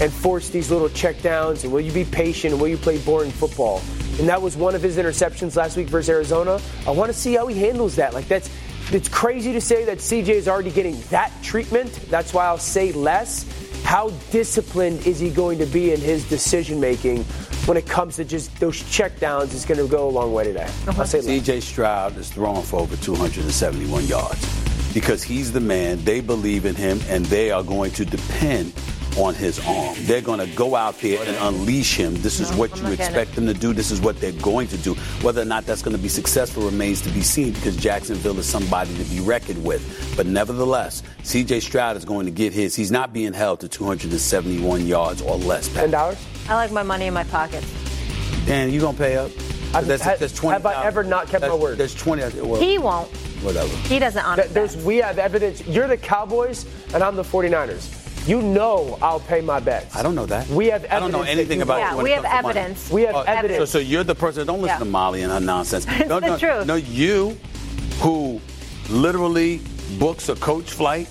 and 0.00 0.12
force 0.12 0.50
these 0.50 0.70
little 0.70 0.90
checkdowns. 0.90 1.64
And 1.64 1.72
will 1.72 1.80
you 1.80 1.92
be 1.92 2.04
patient? 2.04 2.52
And 2.52 2.60
will 2.60 2.68
you 2.68 2.76
play 2.76 2.98
boring 2.98 3.30
football? 3.30 3.80
And 4.18 4.28
that 4.28 4.42
was 4.42 4.58
one 4.58 4.74
of 4.74 4.82
his 4.82 4.98
interceptions 4.98 5.56
last 5.56 5.78
week 5.78 5.88
versus 5.88 6.10
Arizona. 6.10 6.60
I 6.86 6.90
want 6.90 7.10
to 7.10 7.18
see 7.18 7.32
how 7.34 7.46
he 7.46 7.58
handles 7.58 7.96
that. 7.96 8.12
Like 8.12 8.28
that's 8.28 8.50
it's 8.94 9.08
crazy 9.08 9.52
to 9.52 9.60
say 9.60 9.84
that 9.84 9.98
CJ 9.98 10.28
is 10.28 10.48
already 10.48 10.70
getting 10.70 11.00
that 11.10 11.32
treatment. 11.42 11.92
That's 12.10 12.34
why 12.34 12.46
I'll 12.46 12.58
say 12.58 12.92
less. 12.92 13.46
How 13.84 14.10
disciplined 14.30 15.06
is 15.06 15.18
he 15.18 15.30
going 15.30 15.58
to 15.58 15.66
be 15.66 15.92
in 15.92 16.00
his 16.00 16.28
decision 16.28 16.80
making 16.80 17.24
when 17.66 17.76
it 17.76 17.86
comes 17.86 18.16
to 18.16 18.24
just 18.24 18.58
those 18.60 18.82
checkdowns? 18.82 19.54
It's 19.54 19.64
going 19.64 19.80
to 19.80 19.88
go 19.88 20.08
a 20.08 20.10
long 20.10 20.32
way 20.32 20.44
today. 20.44 20.68
I'll 20.82 20.90
uh-huh. 20.90 21.04
say 21.04 21.20
less. 21.20 21.46
CJ 21.46 21.62
Stroud 21.62 22.16
is 22.16 22.30
throwing 22.30 22.62
for 22.62 22.80
over 22.80 22.96
271 22.96 24.06
yards 24.06 24.94
because 24.94 25.22
he's 25.22 25.52
the 25.52 25.60
man. 25.60 26.04
They 26.04 26.20
believe 26.20 26.64
in 26.64 26.74
him, 26.74 27.00
and 27.08 27.24
they 27.26 27.50
are 27.50 27.62
going 27.62 27.90
to 27.92 28.04
depend 28.04 28.72
on 29.16 29.34
his 29.34 29.58
arm. 29.66 29.94
They're 30.00 30.20
going 30.22 30.38
to 30.40 30.46
go 30.56 30.74
out 30.74 30.98
there 31.00 31.22
and 31.26 31.36
unleash 31.40 31.96
him. 31.96 32.14
This 32.22 32.40
is 32.40 32.50
what 32.54 32.76
you 32.78 32.86
expect 32.88 33.34
them 33.34 33.46
to 33.46 33.54
do. 33.54 33.72
This 33.72 33.90
is 33.90 34.00
what 34.00 34.18
they're 34.20 34.32
going 34.32 34.68
to 34.68 34.76
do. 34.78 34.94
Whether 35.22 35.42
or 35.42 35.44
not 35.44 35.66
that's 35.66 35.82
going 35.82 35.96
to 35.96 36.02
be 36.02 36.08
successful 36.08 36.62
remains 36.64 37.00
to 37.02 37.10
be 37.10 37.20
seen 37.22 37.52
because 37.52 37.76
Jacksonville 37.76 38.38
is 38.38 38.46
somebody 38.46 38.94
to 38.96 39.04
be 39.04 39.20
reckoned 39.20 39.62
with. 39.64 40.14
But 40.16 40.26
nevertheless, 40.26 41.02
CJ 41.22 41.62
Stroud 41.62 41.96
is 41.96 42.04
going 42.04 42.26
to 42.26 42.32
get 42.32 42.52
his. 42.52 42.74
He's 42.74 42.90
not 42.90 43.12
being 43.12 43.32
held 43.32 43.60
to 43.60 43.68
271 43.68 44.86
yards 44.86 45.20
or 45.22 45.36
less. 45.36 45.68
Ten 45.68 45.90
dollars. 45.90 46.18
I 46.48 46.54
like 46.54 46.72
my 46.72 46.82
money 46.82 47.06
in 47.06 47.14
my 47.14 47.24
pockets. 47.24 47.66
Dan, 48.46 48.70
you 48.70 48.80
gonna 48.80 48.96
pay 48.98 49.16
up? 49.16 49.30
I've- 49.74 49.86
That's, 49.86 50.02
have- 50.02 50.18
that's 50.18 50.34
20. 50.34 50.54
have 50.54 50.66
I 50.66 50.84
ever 50.84 51.02
not 51.04 51.28
kept 51.28 51.42
my 51.46 51.54
word? 51.54 51.78
There's 51.78 51.94
20. 51.94 52.40
Well, 52.40 52.60
He 52.60 52.76
won't. 52.78 53.08
whatever. 53.42 53.74
He 53.88 53.98
doesn't 53.98 54.22
honor 54.24 54.42
Th- 54.42 54.52
There's, 54.54 54.76
we 54.76 54.96
have 54.98 55.18
evidence. 55.18 55.66
You're 55.66 55.86
the 55.86 55.96
Cowboys, 55.96 56.66
and 56.92 57.02
I'm 57.02 57.14
the 57.16 57.22
49ers. 57.22 58.01
You 58.26 58.40
know 58.40 58.98
I'll 59.02 59.18
pay 59.20 59.40
my 59.40 59.58
bets. 59.58 59.96
I 59.96 60.02
don't 60.02 60.14
know 60.14 60.26
that. 60.26 60.48
We 60.48 60.66
have 60.68 60.84
I 60.90 61.00
don't 61.00 61.10
know 61.10 61.18
evidence 61.22 61.38
anything 61.38 61.58
you 61.58 61.64
about 61.64 61.80
won't. 61.80 61.82
you 61.82 61.88
Yeah, 61.90 61.96
when 61.96 62.04
we 62.04 62.12
it 62.12 62.14
have 62.14 62.24
to 62.24 62.42
money. 62.48 62.58
evidence. 62.60 62.90
We 62.90 63.02
have 63.02 63.14
Oh, 63.16 63.20
evidence. 63.22 63.58
So, 63.58 63.64
so 63.64 63.78
you're 63.78 64.04
the 64.04 64.14
person. 64.14 64.46
Don't 64.46 64.60
listen 64.60 64.74
Yeah. 64.76 64.78
to 64.78 64.84
Molly 64.84 65.22
and 65.22 65.32
her 65.32 65.40
nonsense. 65.40 65.86
It's 65.90 66.08
no, 66.08 66.20
the 66.20 66.26
no, 66.28 66.38
truth. 66.38 66.66
No, 66.66 66.74
you 66.76 67.36
who 68.00 68.40
literally 68.88 69.60
books 69.98 70.28
a 70.28 70.36
coach 70.36 70.70
flight 70.70 71.08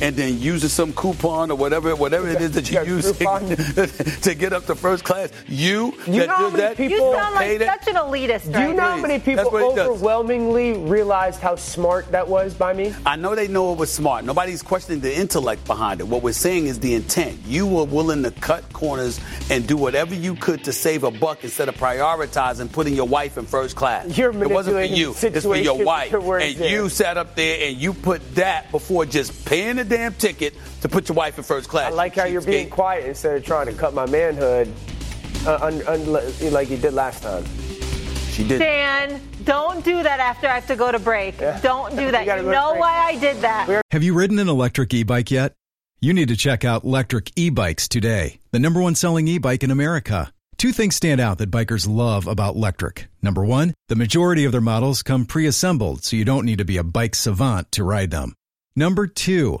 and 0.00 0.16
then 0.16 0.38
using 0.40 0.68
some 0.68 0.92
coupon 0.92 1.50
or 1.50 1.56
whatever, 1.56 1.94
whatever 1.96 2.28
it 2.28 2.40
is 2.40 2.52
that 2.52 2.70
you 2.70 2.80
use 2.82 3.12
Groupon. 3.12 4.22
to 4.22 4.34
get 4.34 4.52
up 4.52 4.66
to 4.66 4.74
first 4.74 5.04
class. 5.04 5.30
You, 5.48 5.94
You 6.06 6.20
that 6.20 6.26
know 6.28 6.34
how 6.34 6.50
do 6.50 6.56
many 6.56 6.62
that, 6.62 6.76
people- 6.76 6.96
You 7.12 7.16
sound 7.18 7.34
like 7.34 7.60
such 7.60 7.88
an 7.88 7.94
elitist 7.96 8.52
Do 8.52 8.60
you 8.60 8.74
know 8.74 8.82
how 8.82 8.96
many 8.96 9.18
people 9.18 9.50
what 9.50 9.70
he 9.70 9.76
does. 9.76 9.88
overwhelmingly 9.88 10.72
realized 10.78 11.40
how 11.40 11.56
smart 11.56 12.10
that 12.12 12.28
was 12.28 12.54
by 12.54 12.72
me? 12.72 12.94
I 13.06 13.16
know 13.16 13.34
they 13.34 13.48
know 13.48 13.72
it 13.72 13.78
was 13.78 13.90
smart. 13.92 14.24
Nobody's 14.24 14.62
questioning 14.62 15.00
the 15.00 15.14
intellect 15.16 15.64
behind 15.66 16.00
it. 16.00 16.08
What 16.08 16.22
we're 16.22 16.32
saying 16.32 16.66
is 16.66 16.80
the 16.80 16.94
intent. 16.94 17.38
You 17.46 17.66
were 17.66 17.84
willing 17.84 18.22
to 18.24 18.30
cut 18.30 18.72
corners 18.72 19.20
and 19.50 19.66
do 19.66 19.76
whatever 19.76 20.14
you 20.14 20.34
could 20.34 20.64
to 20.64 20.72
save 20.72 21.04
a 21.04 21.10
buck 21.10 21.44
instead 21.44 21.68
of 21.68 21.76
prioritizing 21.76 22.70
putting 22.72 22.94
your 22.94 23.06
wife 23.06 23.38
in 23.38 23.46
first 23.46 23.76
class. 23.76 24.16
You're 24.16 24.30
it 24.42 24.50
wasn't 24.50 24.76
for 24.76 24.82
you. 24.82 25.12
the 25.14 25.26
It's 25.28 25.44
for 25.46 25.56
your 25.56 25.84
wife. 25.84 26.12
And 26.12 26.56
you 26.58 26.88
sat 26.88 27.16
up 27.16 27.34
there 27.36 27.68
and 27.68 27.76
you 27.76 27.94
put 27.94 28.34
that 28.36 28.70
before 28.70 29.06
just 29.06 29.44
paying 29.44 29.78
the 29.88 29.96
damn 29.96 30.14
ticket 30.14 30.54
to 30.82 30.88
put 30.88 31.08
your 31.08 31.16
wife 31.16 31.38
in 31.38 31.44
first 31.44 31.68
class. 31.68 31.92
I 31.92 31.94
like 31.94 32.14
how 32.14 32.24
you're 32.24 32.42
being 32.42 32.68
cheapskate. 32.68 32.70
quiet 32.70 33.06
instead 33.06 33.36
of 33.36 33.44
trying 33.44 33.66
to 33.66 33.72
cut 33.72 33.94
my 33.94 34.06
manhood 34.06 34.72
uh, 35.46 35.58
un, 35.62 35.82
un, 35.86 36.52
like 36.52 36.70
you 36.70 36.76
did 36.76 36.94
last 36.94 37.22
time. 37.22 37.44
She 38.30 38.46
did. 38.46 38.58
Dan, 38.58 39.20
don't 39.44 39.84
do 39.84 40.02
that 40.02 40.18
after 40.18 40.48
I 40.48 40.54
have 40.54 40.66
to 40.66 40.76
go 40.76 40.90
to 40.90 40.98
break. 40.98 41.40
Yeah. 41.40 41.60
Don't 41.60 41.90
do 41.94 42.10
that. 42.10 42.26
gotta 42.26 42.42
You 42.42 42.50
know 42.50 42.74
why 42.74 42.96
I 42.96 43.16
did 43.18 43.36
that. 43.38 43.82
Have 43.90 44.02
you 44.02 44.14
ridden 44.14 44.38
an 44.38 44.48
electric 44.48 44.92
e-bike 44.92 45.30
yet? 45.30 45.54
You 46.00 46.12
need 46.12 46.28
to 46.28 46.36
check 46.36 46.64
out 46.64 46.84
Lectric 46.84 47.30
E-Bikes 47.36 47.88
today, 47.88 48.38
the 48.50 48.58
number 48.58 48.82
one 48.82 48.94
selling 48.94 49.26
e-bike 49.28 49.62
in 49.62 49.70
America. 49.70 50.32
Two 50.58 50.72
things 50.72 50.94
stand 50.96 51.20
out 51.20 51.38
that 51.38 51.50
bikers 51.50 51.88
love 51.88 52.26
about 52.26 52.56
Lectric. 52.56 53.06
Number 53.22 53.44
one, 53.44 53.74
the 53.88 53.96
majority 53.96 54.44
of 54.44 54.52
their 54.52 54.60
models 54.60 55.02
come 55.02 55.24
pre-assembled, 55.24 56.04
so 56.04 56.16
you 56.16 56.24
don't 56.24 56.44
need 56.44 56.58
to 56.58 56.64
be 56.64 56.76
a 56.76 56.84
bike 56.84 57.14
savant 57.14 57.72
to 57.72 57.84
ride 57.84 58.10
them. 58.10 58.34
Number 58.76 59.06
two, 59.06 59.60